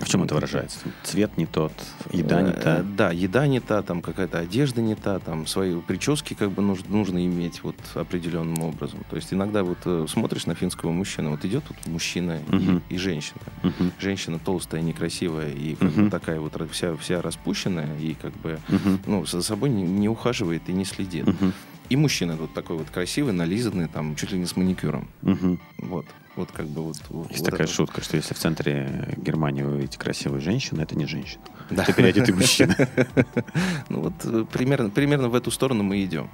А 0.00 0.04
в 0.04 0.08
чем 0.08 0.22
это 0.24 0.34
выражается? 0.34 0.78
Цвет 1.02 1.36
не 1.38 1.46
тот, 1.46 1.72
еда 2.12 2.42
не 2.42 2.50
Э, 2.50 2.52
та. 2.52 2.82
Да, 2.82 3.10
еда 3.12 3.46
не 3.46 3.60
та, 3.60 3.82
там 3.82 4.02
какая-то 4.02 4.38
одежда 4.38 4.80
не 4.82 4.94
та, 4.94 5.18
там 5.18 5.46
свои 5.46 5.80
прически 5.80 6.34
как 6.34 6.50
бы 6.50 6.62
нужно, 6.62 6.86
нужно 6.90 7.24
иметь 7.26 7.62
вот 7.62 7.76
определенным 7.94 8.62
образом. 8.62 9.00
То 9.10 9.16
есть 9.16 9.32
иногда 9.32 9.62
вот 9.62 9.78
э, 9.84 10.06
смотришь 10.08 10.46
на 10.46 10.54
финского 10.54 10.90
мужчину, 10.90 11.30
вот 11.30 11.44
идет 11.44 11.64
вот 11.68 11.78
мужчина 11.86 12.40
и- 12.50 12.54
Мгм. 12.54 12.82
и, 12.88 12.96
женщина. 12.98 13.40
Мгм. 13.62 13.92
Женщина 14.00 14.38
толстая, 14.38 14.80
некрасивая 14.82 15.50
и 15.50 15.74
как 15.74 15.90
бы 15.92 16.10
такая 16.10 16.40
вот 16.40 16.54
вся, 16.72 16.96
вся 16.96 17.22
распущенная 17.22 17.96
и 17.98 18.14
как 18.14 18.32
бы 18.38 18.58
Мгм. 18.68 19.00
ну, 19.06 19.26
за 19.26 19.42
собой 19.42 19.70
не, 19.70 19.82
не 19.82 20.08
ухаживает 20.08 20.68
и 20.68 20.72
не 20.72 20.84
следит. 20.84 21.26
Мгм. 21.26 21.52
И 21.90 21.96
мужчина 21.96 22.36
вот 22.36 22.52
такой 22.54 22.76
вот 22.78 22.88
красивый, 22.90 23.32
нализанный, 23.32 23.88
там, 23.88 24.16
чуть 24.16 24.32
ли 24.32 24.38
не 24.38 24.46
с 24.46 24.56
маникюром. 24.56 25.08
Мгм. 25.22 25.60
Вот. 25.78 26.06
Вот 26.36 26.50
как 26.50 26.66
бы 26.66 26.82
вот... 26.82 26.96
Есть 26.96 27.40
вот 27.42 27.44
такая 27.50 27.66
это. 27.66 27.72
шутка, 27.72 28.02
что 28.02 28.16
если 28.16 28.34
в 28.34 28.38
центре 28.38 29.14
Германии 29.18 29.62
вы 29.62 29.76
видите 29.76 29.98
красивую 29.98 30.40
женщину, 30.40 30.82
это 30.82 30.96
не 30.96 31.06
женщина. 31.06 31.42
Да. 31.70 31.84
Это 31.84 31.92
переодетый 31.92 32.34
мужчина. 32.34 32.74
Ну 33.88 34.00
вот 34.00 34.14
э, 34.24 34.44
примерно, 34.50 34.90
примерно 34.90 35.28
в 35.28 35.34
эту 35.34 35.50
сторону 35.52 35.84
мы 35.84 36.02
идем. 36.04 36.28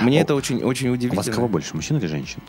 Мне 0.00 0.18
А 0.18 0.22
это 0.22 0.34
очень, 0.34 0.62
очень 0.64 0.88
У 0.88 0.94
удивительно. 0.94 1.22
вас 1.22 1.32
кого 1.32 1.46
больше, 1.48 1.76
мужчин 1.76 1.98
или 1.98 2.06
женщин? 2.06 2.40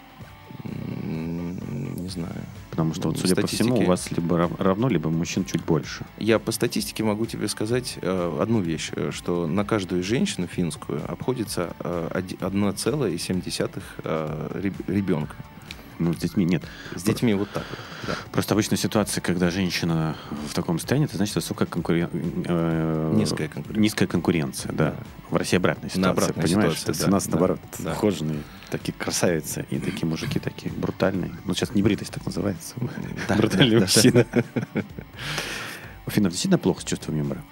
Не 1.04 2.08
знаю. 2.10 2.34
Потому 2.80 2.94
что, 2.94 3.10
вот, 3.10 3.18
судя 3.20 3.36
по 3.36 3.48
всему, 3.48 3.76
у 3.76 3.88
вас 3.90 4.10
либо 4.12 4.38
рав- 4.38 4.58
равно, 4.60 4.88
либо 4.88 5.10
мужчин 5.10 5.44
чуть 5.44 5.64
больше. 5.66 6.06
Я 6.18 6.40
по 6.40 6.54
статистике 6.54 7.04
могу 7.04 7.26
тебе 7.26 7.50
сказать 7.50 7.98
э, 8.02 8.38
одну 8.42 8.62
вещь, 8.62 8.92
э, 8.96 9.12
что 9.12 9.48
на 9.48 9.66
каждую 9.66 10.02
женщину 10.02 10.48
финскую 10.48 11.02
обходится 11.12 11.76
э, 11.82 12.08
оди- 12.14 12.38
1,7 12.40 13.82
э, 14.04 14.60
реб- 14.64 14.88
ребенка. 14.90 15.36
Ну, 16.00 16.14
с 16.14 16.18
детьми 16.18 16.46
нет. 16.46 16.64
С 16.96 17.04
детьми 17.04 17.34
вот 17.34 17.50
так 17.52 17.64
вот. 17.70 17.80
Да. 18.08 18.16
Просто 18.32 18.54
обычная 18.54 18.78
ситуация, 18.78 19.22
когда 19.22 19.52
женщина 19.52 20.16
в 20.48 20.54
таком 20.54 20.80
состоянии, 20.80 21.08
это 21.08 21.18
значит 21.18 21.36
высокая 21.36 21.68
конкурен... 21.68 22.10
э, 22.46 23.14
Низкая 23.16 23.50
конкуренция. 23.50 23.82
Низкая 23.82 24.08
конкуренция, 24.08 24.72
да. 24.72 24.92
Да. 24.92 24.96
В 25.30 25.36
России 25.36 25.58
обратная 25.58 25.90
ситуация, 25.90 26.12
обратная 26.12 26.44
понимаешь? 26.46 26.80
ситуация, 26.80 26.86
То 26.86 26.92
есть 26.92 27.02
да, 27.02 27.08
у 27.08 27.12
нас, 27.12 27.26
да, 27.26 27.32
наоборот, 27.32 27.60
да. 27.80 27.92
ухоженные, 27.92 28.40
такие 28.72 28.94
красавицы, 28.94 29.66
и 29.70 29.78
такие 29.78 30.08
мужики 30.08 30.40
такие 30.40 30.74
брутальные. 30.74 31.32
Ну, 31.46 31.54
сейчас 31.54 31.76
не 31.76 31.84
бритость 31.84 32.14
так 32.14 32.26
называется. 32.26 32.76
Брутальные 33.38 33.80
да, 33.80 33.86
мужчины. 33.86 34.26
У 36.08 36.10
финнов 36.12 36.32
действительно 36.32 36.58
плохо 36.58 36.82
с 36.82 36.86
чувством 36.86 37.18
юмора. 37.18 37.44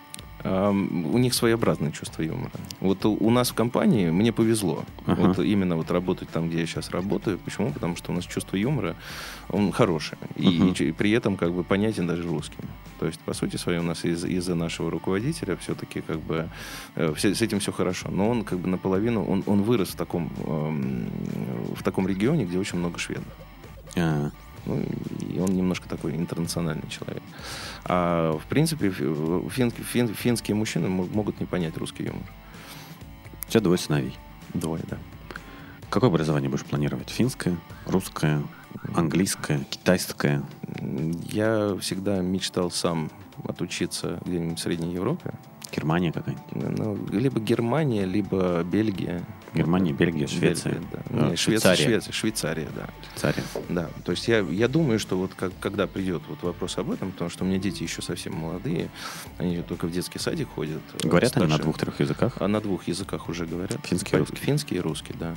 У 0.44 1.18
них 1.18 1.34
своеобразное 1.34 1.92
чувство 1.92 2.22
юмора. 2.22 2.52
Вот 2.80 3.06
у, 3.06 3.30
нас 3.32 3.50
в 3.50 3.54
компании 3.54 4.10
мне 4.12 4.32
повезло. 4.32 4.84
Ага. 5.06 5.22
Вот 5.28 5.40
именно 5.40 5.76
вот 5.76 5.90
работать 5.92 6.30
там, 6.30 6.50
где 6.50 6.60
я 6.60 6.66
сейчас 6.68 6.92
работаю. 6.92 7.38
Почему? 7.40 7.72
Потому 7.72 7.96
что 7.96 8.12
у 8.12 8.16
нас 8.16 8.26
чувство 8.26 8.56
юмора, 8.56 8.96
он 9.50 9.72
хороший. 9.72 10.18
И, 10.36 10.48
Мгм. 10.48 10.74
и 10.80 10.84
и 10.84 10.92
при 10.92 11.12
этом 11.12 11.38
как 11.38 11.52
бы 11.54 11.64
понятен 11.64 12.08
даже 12.08 12.24
русским. 12.24 12.64
То 13.00 13.08
есть, 13.08 13.20
по 13.20 13.34
сути 13.34 13.58
своей, 13.58 13.80
у 13.80 13.84
нас 13.84 14.06
из- 14.06 14.26
из-за 14.26 14.56
нашего 14.56 14.90
руководителя 14.92 15.56
все-таки 15.58 16.02
как 16.02 16.20
бы 16.20 16.48
э, 16.96 17.14
все- 17.16 17.34
с 17.36 17.42
этим 17.42 17.60
все 17.60 17.72
хорошо. 17.72 18.10
Но 18.12 18.30
он 18.30 18.44
как 18.44 18.60
бы 18.60 18.68
наполовину, 18.70 19.26
он, 19.26 19.44
он 19.48 19.64
вырос 19.64 19.90
в 19.90 19.96
таком, 19.96 20.32
эм, 20.46 21.10
в 21.76 21.84
таком 21.84 22.08
регионе, 22.08 22.46
где 22.46 22.58
очень 22.60 22.80
много 22.80 23.00
шведов. 23.00 23.26
А, 23.96 24.30
Ну, 24.68 24.84
и 25.22 25.40
он 25.40 25.56
немножко 25.56 25.88
такой 25.88 26.16
интернациональный 26.16 26.90
человек. 26.90 27.24
А 27.86 28.38
в 28.38 28.46
принципе, 28.48 28.90
фи- 28.90 29.04
фин- 29.50 29.72
фин- 29.72 30.14
финские 30.14 30.56
мужчины 30.56 30.90
мо- 30.90 31.08
могут 31.14 31.40
не 31.40 31.46
понять 31.46 31.78
русский 31.78 32.04
юмор. 32.04 32.24
У 33.48 33.50
тебя 33.50 33.62
двое 33.62 33.78
сыновей. 33.78 34.14
Двое, 34.54 34.84
да. 34.90 34.98
Какое 35.90 36.10
образование 36.10 36.50
будешь 36.50 36.66
планировать? 36.66 37.10
Финское, 37.10 37.56
русское, 37.86 38.44
английское, 38.94 39.60
китайское? 39.70 40.44
Я 41.32 41.78
всегда 41.80 42.20
мечтал 42.20 42.70
сам 42.72 43.10
отучиться 43.48 44.20
где-нибудь 44.26 44.60
в 44.60 44.62
Средней 44.62 44.94
Европе. 44.94 45.34
Германия 45.74 46.12
какая-нибудь? 46.12 46.78
Ну, 46.78 46.98
либо 47.18 47.40
Германия, 47.40 48.06
либо 48.06 48.64
Бельгия. 48.64 49.24
Германия, 49.54 49.94
Бельгия, 49.94 50.28
Швеция. 50.28 50.74
Бельгия, 50.74 50.88
да. 50.92 51.00
А, 51.10 51.30
Не, 51.32 51.36
Швеция, 51.36 51.76
Швейцария. 51.76 51.86
Швеция, 52.02 52.14
Швейцария, 52.14 52.68
да. 52.76 52.88
Швейцария. 53.10 53.44
Да, 53.70 53.90
то 54.04 54.12
есть 54.12 54.28
я, 54.28 54.40
я 54.40 54.68
думаю, 54.68 55.00
что 55.00 55.18
вот 55.18 55.32
как, 55.36 55.52
когда 55.60 55.88
придет 55.88 56.22
вот 56.28 56.44
вопрос 56.44 56.78
об 56.78 56.92
этом, 56.92 57.12
потому 57.12 57.30
что 57.30 57.44
у 57.44 57.48
меня 57.48 57.58
дети 57.58 57.84
еще 57.84 58.02
совсем 58.02 58.36
молодые, 58.36 58.90
они 59.38 59.62
только 59.62 59.88
в 59.88 59.92
детский 59.92 60.20
садик 60.20 60.50
ходят. 60.50 60.82
э, 61.04 61.08
Говорят 61.08 61.36
они 61.38 61.48
на 61.48 61.58
двух-трех 61.58 62.00
языках? 62.00 62.34
А 62.40 62.48
на 62.48 62.60
двух 62.62 62.88
языках 62.88 63.30
уже 63.30 63.46
говорят. 63.46 63.80
Финский 63.86 64.16
и 64.16 64.20
русский. 64.20 64.36
Финский 64.38 64.76
и 64.76 64.80
русский, 64.80 65.14
да. 65.20 65.36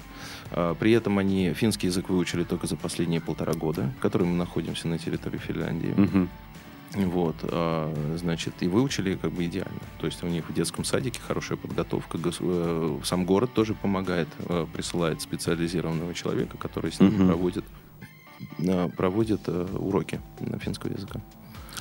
А, 0.51 0.75
При 0.75 0.93
этом 0.93 1.19
они 1.19 1.53
финский 1.55 1.87
язык 1.87 2.09
выучили 2.09 2.45
только 2.45 2.67
за 2.67 2.77
последние 2.77 3.21
полтора 3.21 3.53
года, 3.55 3.93
в 3.99 4.03
котором 4.03 4.29
мы 4.29 4.37
находимся 4.37 4.89
на 4.89 4.99
территории 4.99 5.39
Финляндии. 5.39 5.95
Мгм. 5.97 6.29
Вот, 6.95 7.37
а, 7.43 7.95
значит, 8.17 8.55
и 8.61 8.67
выучили 8.69 9.15
как 9.15 9.31
бы 9.33 9.45
идеально. 9.47 9.79
То 9.99 10.07
есть 10.07 10.25
у 10.25 10.27
них 10.27 10.49
в 10.49 10.53
детском 10.53 10.85
садике 10.85 11.21
хорошая 11.27 11.57
подготовка. 11.57 12.19
Э, 12.41 12.99
Сам 13.05 13.25
город 13.25 13.53
тоже 13.55 13.75
помогает, 13.75 14.29
э, 14.41 14.67
присылает 14.73 15.21
специализированного 15.23 16.15
человека, 16.15 16.57
который 16.59 16.91
с 16.91 16.99
ними 16.99 17.15
Мгм. 17.17 17.27
проводит, 17.29 17.65
э, 18.59 18.89
проводит 18.97 19.49
уроки 19.49 20.21
на 20.41 20.59
финского 20.59 20.93
языка. 20.93 21.21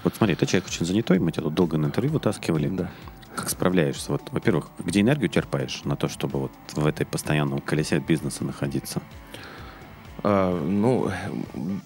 Вот 0.04 0.16
смотри, 0.16 0.36
ты 0.36 0.46
человек 0.46 0.68
очень 0.68 0.86
занятой, 0.86 1.18
мы 1.20 1.32
тебя 1.32 1.44
тут 1.44 1.56
долго 1.56 1.78
на 1.78 1.88
интервью 1.88 2.14
вытаскивали. 2.14 2.68
Да. 2.70 2.92
Как 3.36 3.50
справляешься? 3.50 4.12
Вот, 4.12 4.22
во-первых, 4.32 4.68
где 4.80 5.02
энергию 5.02 5.30
черпаешь 5.30 5.82
на 5.86 5.96
то, 5.96 6.08
чтобы 6.08 6.40
вот 6.40 6.52
в 6.74 6.86
этой 6.86 7.06
постоянном 7.06 7.60
колесе 7.60 8.00
бизнеса 8.00 8.44
находиться? 8.44 9.02
А, 10.22 10.62
ну, 10.66 11.10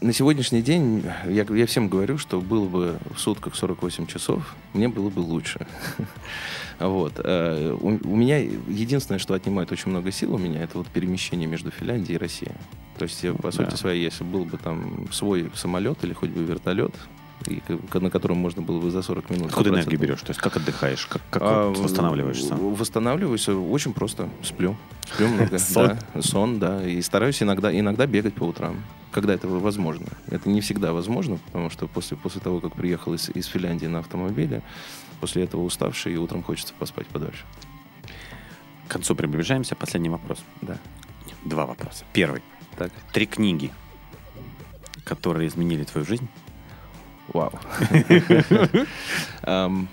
на 0.01 0.11
сегодняшний 0.13 0.61
день 0.61 1.03
я, 1.27 1.43
я 1.49 1.65
всем 1.67 1.87
говорю, 1.87 2.17
что 2.17 2.41
было 2.41 2.67
бы 2.67 2.97
в 3.15 3.19
сутках 3.19 3.55
48 3.55 4.07
часов, 4.07 4.55
мне 4.73 4.87
было 4.87 5.09
бы 5.09 5.19
лучше. 5.19 5.65
Вот. 6.79 7.13
э, 7.23 7.77
У, 7.79 7.87
у 7.87 8.15
меня 8.15 8.39
единственное, 8.39 9.19
что 9.19 9.35
отнимает 9.35 9.71
очень 9.71 9.91
много 9.91 10.11
сил 10.11 10.33
у 10.33 10.37
меня, 10.39 10.63
это 10.63 10.79
вот 10.79 10.87
перемещение 10.87 11.47
между 11.47 11.69
Финляндией 11.71 12.15
и 12.15 12.17
Россией. 12.17 12.51
То 12.97 13.03
есть, 13.03 13.23
я, 13.23 13.33
по 13.33 13.51
сути 13.51 13.69
Да. 13.69 13.77
своей, 13.77 14.03
если 14.03 14.23
был 14.23 14.43
бы 14.43 14.57
там 14.57 15.07
свой 15.11 15.49
самолет 15.53 16.03
или 16.03 16.13
хоть 16.13 16.31
бы 16.31 16.43
вертолет, 16.43 16.93
и, 17.47 17.61
на 17.93 18.09
котором 18.09 18.37
можно 18.37 18.61
было 18.61 18.79
бы 18.79 18.91
за 18.91 19.01
40 19.01 19.29
минут... 19.29 19.47
Откуда 19.49 19.69
энергию 19.69 19.99
берешь? 19.99 20.21
То 20.21 20.29
есть 20.29 20.39
как 20.39 20.55
отдыхаешь? 20.57 21.05
Как, 21.07 21.21
как 21.29 21.41
а, 21.43 21.69
восстанавливаешься? 21.69 22.55
Восстанавливаюсь 22.55 23.47
э, 23.47 23.53
очень 23.53 23.93
просто. 23.93 24.29
Сплю. 24.41 24.75
Сплю 25.13 25.27
много. 25.29 25.57
Сон. 25.59 25.97
Да, 26.13 26.21
сон, 26.21 26.59
да. 26.59 26.87
И 26.87 27.01
стараюсь 27.01 27.41
иногда, 27.41 27.77
иногда 27.77 28.05
бегать 28.05 28.33
по 28.33 28.43
утрам, 28.43 28.83
когда 29.11 29.33
это 29.33 29.47
возможно. 29.47 30.07
Это 30.29 30.49
не 30.49 30.61
всегда 30.61 30.93
возможно, 30.93 31.37
потому 31.45 31.69
что 31.69 31.87
после, 31.87 32.17
после 32.17 32.41
того, 32.41 32.59
как 32.59 32.73
приехал 32.73 33.13
из, 33.13 33.29
из 33.29 33.45
Финляндии 33.47 33.87
на 33.87 33.99
автомобиле, 33.99 34.61
после 35.19 35.43
этого 35.43 35.61
уставший, 35.61 36.13
и 36.13 36.17
утром 36.17 36.43
хочется 36.43 36.73
поспать 36.77 37.07
подольше. 37.07 37.45
К 38.87 38.91
концу 38.91 39.15
приближаемся. 39.15 39.75
Последний 39.75 40.09
вопрос. 40.09 40.43
Да. 40.61 40.77
Два 41.45 41.65
вопроса. 41.65 42.05
Первый. 42.13 42.41
Так. 42.77 42.91
Три 43.11 43.25
книги, 43.25 43.71
которые 45.03 45.47
изменили 45.47 45.83
твою 45.83 46.05
жизнь. 46.05 46.27
Вау. 47.29 47.51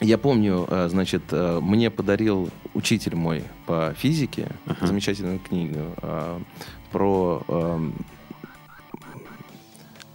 Я 0.00 0.16
помню, 0.16 0.64
э, 0.70 0.88
значит, 0.88 1.22
э, 1.32 1.58
мне 1.60 1.90
подарил 1.90 2.50
учитель 2.72 3.16
мой 3.16 3.42
по 3.66 3.92
физике 3.96 4.46
замечательную 4.80 5.40
книгу 5.40 5.92
э, 6.00 6.40
про 6.92 7.42
эм, 7.48 7.94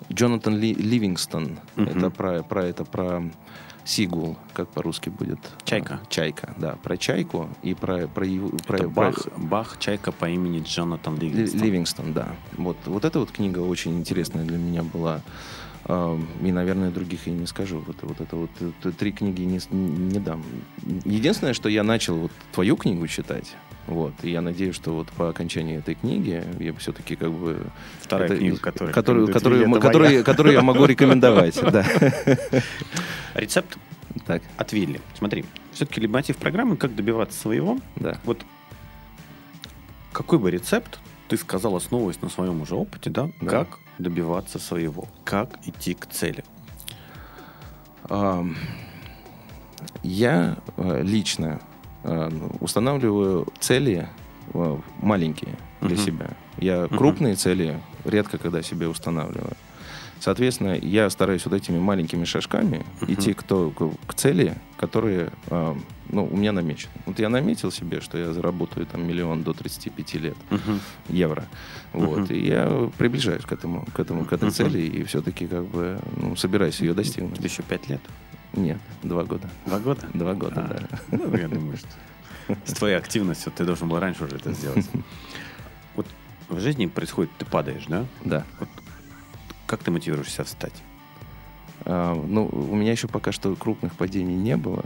Джонатан 0.10 0.56
Ли- 0.58 0.74
Ливингстон. 0.74 1.60
Мгм. 1.76 1.90
Это 1.90 2.10
про, 2.12 2.44
про 2.44 2.64
это 2.64 2.86
про 2.86 3.24
Сигул, 3.84 4.38
как 4.54 4.70
по-русски 4.70 5.10
будет? 5.10 5.40
Чайка. 5.66 6.00
Чайка, 6.08 6.54
да, 6.58 6.78
про 6.82 6.96
чайку 6.96 7.50
и 7.62 7.74
про 7.74 8.08
про 8.08 8.26
его- 8.26 8.52
про- 8.66 8.78
Это 8.78 8.86
про- 8.90 8.94
Бах, 9.12 9.28
Бах, 9.36 9.76
чайка 9.80 10.14
по 10.14 10.30
имени 10.30 10.64
Джонатан 10.66 11.18
Ли- 11.18 11.28
Ливингстон. 11.30 11.62
Ливингстон, 11.62 12.14
да. 12.14 12.28
Вот, 12.56 12.78
вот 12.86 13.04
эта 13.04 13.20
вот 13.20 13.32
книга 13.32 13.60
очень 13.60 14.00
интересная 14.00 14.46
для 14.46 14.58
меня 14.58 14.82
была. 14.84 15.20
И, 15.86 16.52
наверное, 16.52 16.92
других 16.92 17.28
я 17.28 17.34
не 17.34 17.46
скажу. 17.46 17.84
Вот, 17.86 17.98
вот 18.04 18.22
это 18.22 18.36
вот 18.38 18.50
э, 18.62 18.92
три 18.98 19.12
книги 19.12 19.42
не, 19.42 19.60
не 19.72 20.20
дам. 20.20 20.42
Единственное, 21.04 21.54
что 21.54 21.68
я 21.68 21.84
начал 21.84 22.16
вот 22.16 22.32
твою 22.54 22.78
книгу 22.78 23.06
читать. 23.08 23.56
Вот. 23.88 24.14
И 24.24 24.32
я 24.32 24.40
надеюсь, 24.42 24.76
что 24.76 24.92
вот 24.96 25.10
по 25.10 25.28
окончании 25.30 25.78
этой 25.78 25.96
книги 25.96 26.42
я 26.60 26.74
все-таки 26.76 27.18
как 27.18 27.32
бы... 27.32 27.60
Вторая 28.02 28.30
это- 28.30 28.38
книга, 28.38 28.58
которая 28.58 28.94
которую, 28.94 29.28
которую, 29.28 29.80
которую- 29.82 30.24
которую 30.24 30.54
я 30.54 30.62
могу 30.62 30.86
рекомендовать. 30.86 31.60
Да. 31.62 31.86
Рецепт 33.34 33.78
Так, 34.26 34.42
от 34.56 34.72
Вилли. 34.72 35.02
Смотри, 35.18 35.44
все-таки 35.74 36.00
лейтмотив 36.00 36.38
программы 36.38 36.78
«Как 36.78 36.96
добиваться 36.96 37.38
своего». 37.38 37.78
да. 37.98 38.20
Вот 38.24 38.46
какой 40.14 40.40
бы 40.40 40.50
рецепт 40.52 41.00
ты 41.28 41.36
сказал, 41.38 41.76
основываясь 41.76 42.22
на 42.22 42.30
своем 42.30 42.62
уже 42.62 42.76
опыте, 42.76 43.10
да, 43.10 43.30
Да. 43.42 43.50
как 43.50 43.80
добиваться 43.98 44.60
своего, 44.60 45.08
как 45.24 45.60
идти 45.68 45.94
к 45.94 46.08
цели? 46.08 46.44
Я 50.04 50.58
э, 50.78 51.02
лично 51.04 51.60
э, 52.04 52.30
устанавливаю 52.60 53.48
цели 53.60 54.08
э, 54.54 54.78
маленькие 55.02 55.58
для 55.82 55.96
Мгм. 55.96 55.98
себя. 56.06 56.30
Я 56.58 56.84
Мгм. 56.86 56.98
крупные 56.98 57.36
цели 57.36 57.80
редко 58.06 58.38
когда 58.38 58.62
себе 58.62 58.88
устанавливаю. 58.88 59.56
Соответственно, 60.28 60.78
я 60.82 61.10
стараюсь 61.10 61.44
вот 61.44 61.54
этими 61.54 61.78
маленькими 61.78 62.24
шажками 62.24 62.86
Мгм. 63.02 63.14
идти 63.14 63.34
к, 63.34 63.44
то- 63.44 63.72
к- 63.72 64.08
к 64.08 64.14
цели, 64.14 64.56
которые 64.78 65.32
э, 65.48 65.76
ну, 66.08 66.24
у 66.32 66.38
меня 66.38 66.54
намечены. 66.54 66.94
Вот 67.06 67.20
я 67.20 67.28
наметил 67.28 67.72
себе, 67.72 68.00
что 68.00 68.18
я 68.18 68.32
заработаю 68.32 68.86
там 68.86 69.06
миллион 69.06 69.44
до 69.44 69.52
35 69.52 70.14
лет 70.20 70.38
евро. 71.10 71.44
Вот. 71.92 72.20
Мгм. 72.20 72.34
И 72.36 72.48
я 72.48 72.90
приближаюсь 72.98 73.44
к 73.44 73.52
этому, 73.52 73.86
к 73.94 74.00
этому, 74.00 74.24
к 74.24 74.32
этой 74.32 74.46
Мгм. 74.46 74.54
цели 74.54 74.80
и 74.80 75.04
все-таки 75.04 75.46
как 75.46 75.66
бы 75.66 76.00
ну, 76.16 76.38
собираюсь 76.38 76.80
ее 76.80 76.94
достигнуть. 76.94 77.44
Еще 77.44 77.62
пять 77.62 77.90
лет. 77.90 78.00
Нет, 78.54 78.78
два 79.02 79.26
года. 79.26 79.50
Два 79.66 79.80
года? 79.80 80.08
Два 80.14 80.34
года, 80.36 80.62
А, 80.62 80.88
да. 80.90 81.00
ну, 81.18 81.36
я 81.36 81.50
думаю, 81.50 81.76
что 81.76 82.56
с 82.66 82.72
твоей 82.72 82.96
активностью 82.96 83.52
ты 83.52 83.66
должен 83.66 83.90
был 83.90 84.00
раньше 84.00 84.24
уже 84.24 84.38
это 84.38 84.54
сделать. 84.54 84.90
Вот 85.96 86.08
в 86.50 86.60
жизни 86.62 86.86
происходит, 86.88 87.30
ты 87.38 87.46
падаешь, 87.46 87.84
да? 87.90 88.06
Да. 88.24 88.46
Как 89.74 89.82
ты 89.82 89.90
мотивируешь 89.90 90.32
себя 90.32 90.44
встать? 90.44 90.84
А, 91.86 92.14
ну, 92.14 92.46
у 92.46 92.76
меня 92.76 92.92
еще 92.92 93.08
пока 93.08 93.32
что 93.32 93.56
крупных 93.56 93.96
падений 93.96 94.36
не 94.36 94.56
было. 94.56 94.86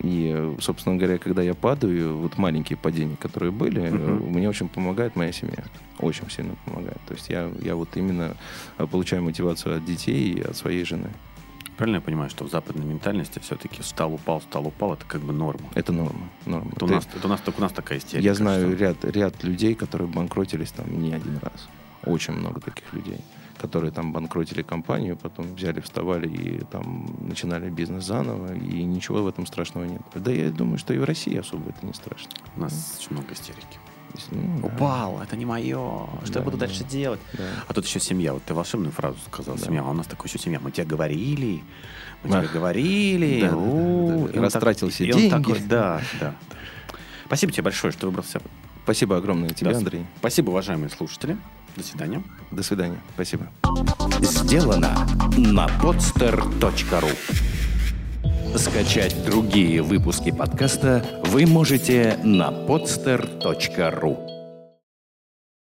И, 0.00 0.54
собственно 0.60 0.96
говоря, 0.96 1.16
когда 1.16 1.40
я 1.40 1.54
падаю, 1.54 2.18
вот 2.18 2.36
маленькие 2.36 2.76
падения, 2.76 3.16
которые 3.16 3.50
были, 3.50 3.88
Мгм. 3.88 4.32
мне 4.34 4.50
очень 4.50 4.68
помогает 4.68 5.16
моя 5.16 5.32
семья. 5.32 5.64
Очень 5.98 6.28
сильно 6.28 6.56
помогает. 6.66 6.98
То 7.06 7.14
есть 7.14 7.30
я, 7.30 7.50
я 7.62 7.74
вот 7.74 7.96
именно 7.96 8.36
э, 8.76 8.86
получаю 8.86 9.22
мотивацию 9.22 9.78
от 9.78 9.84
детей 9.86 10.34
и 10.34 10.42
от 10.42 10.54
своей 10.54 10.84
жены. 10.84 11.08
Правильно 11.78 11.96
я 11.96 12.02
понимаю, 12.02 12.28
что 12.28 12.44
в 12.44 12.50
западной 12.50 12.84
ментальности 12.84 13.38
все-таки 13.38 13.80
встал, 13.80 14.12
упал, 14.12 14.40
встал, 14.40 14.66
упал, 14.66 14.92
это 14.92 15.06
как 15.06 15.22
бы 15.22 15.32
норма. 15.32 15.70
Это 15.74 15.90
норма. 15.94 16.28
норма. 16.44 16.70
Это 16.76 16.84
у 16.84 16.88
Ты- 16.88 16.94
нас, 16.96 17.08
это 17.16 17.26
у 17.26 17.30
нас, 17.30 17.40
только 17.40 17.60
у 17.60 17.62
нас 17.62 17.72
такая 17.72 17.98
истерика. 17.98 18.22
я 18.28 18.34
знаю 18.34 18.66
что- 18.68 18.76
ряд, 18.76 19.04
ряд 19.06 19.42
людей, 19.42 19.74
которые 19.74 20.06
банкротились 20.06 20.70
там 20.72 21.00
не 21.02 21.14
один 21.14 21.38
раз. 21.38 21.66
Очень 22.04 22.34
много 22.34 22.60
таких 22.60 22.92
людей, 22.94 23.18
которые 23.60 23.90
там 23.90 24.12
банкротили 24.12 24.62
компанию, 24.62 25.16
потом 25.16 25.54
взяли, 25.54 25.80
вставали 25.80 26.28
и 26.28 26.64
там 26.64 27.06
начинали 27.20 27.68
бизнес 27.70 28.04
заново, 28.04 28.54
и 28.54 28.82
ничего 28.84 29.22
в 29.22 29.28
этом 29.28 29.46
страшного 29.46 29.84
нет. 29.84 30.00
Да 30.14 30.30
я 30.32 30.50
думаю, 30.50 30.78
что 30.78 30.94
и 30.94 30.98
в 30.98 31.04
России 31.04 31.36
особо 31.36 31.70
это 31.70 31.84
не 31.86 31.92
страшно. 31.94 32.30
У 32.56 32.60
нас 32.60 32.96
очень 33.00 33.12
много 33.16 33.32
истерики. 33.34 33.78
Ну, 34.30 34.60
да. 34.62 34.66
Упал, 34.68 35.20
это 35.22 35.36
не 35.36 35.44
мое. 35.44 36.06
Что 36.24 36.32
Да, 36.32 36.38
я 36.40 36.44
буду 36.44 36.56
да. 36.56 36.66
дальше 36.66 36.82
делать? 36.84 37.20
Да. 37.34 37.44
А 37.68 37.74
тут 37.74 37.84
еще 37.84 38.00
семья. 38.00 38.32
Вот 38.32 38.42
ты 38.42 38.54
волшебную 38.54 38.90
фразу 38.90 39.18
сказал. 39.30 39.56
Да. 39.56 39.62
Семья. 39.64 39.82
А 39.82 39.90
у 39.90 39.92
нас 39.92 40.06
такой 40.06 40.28
еще 40.28 40.38
семья. 40.38 40.58
Мы 40.60 40.70
тебе 40.70 40.86
говорили. 40.86 41.62
Мы 42.24 42.30
Да. 42.30 42.40
тебе 42.40 42.48
говорили. 42.54 43.40
Да, 43.42 43.50
да, 43.50 43.56
у, 43.56 44.08
да, 44.08 44.14
да, 44.14 44.14
да. 44.14 44.16
и 44.16 44.22
он 44.22 44.32
так- 44.32 44.42
Растратил 44.42 44.88
все 44.88 45.04
и 45.04 45.12
он 45.12 45.18
деньги. 45.18 45.30
такой, 45.30 45.60
да, 45.60 46.00
да. 46.20 46.20
да. 46.20 46.34
Спасибо 47.26 47.52
тебе 47.52 47.64
большое, 47.64 47.92
что 47.92 48.06
выбрался. 48.06 48.40
Спасибо 48.84 49.18
огромное 49.18 49.50
тебе, 49.50 49.70
Да. 49.72 49.76
Андрей. 49.76 50.06
Спасибо, 50.18 50.50
уважаемые 50.50 50.88
слушатели. 50.88 51.36
До 51.78 51.84
свидания. 51.84 52.22
До 52.50 52.62
свидания. 52.64 52.98
Спасибо. 53.14 53.46
Сделано 54.20 55.06
на 55.36 55.66
podster.ru 55.80 57.14
Скачать 58.58 59.24
другие 59.24 59.80
выпуски 59.82 60.32
подкаста 60.32 61.04
вы 61.26 61.46
можете 61.46 62.18
на 62.24 62.48
podster.ru 62.48 64.27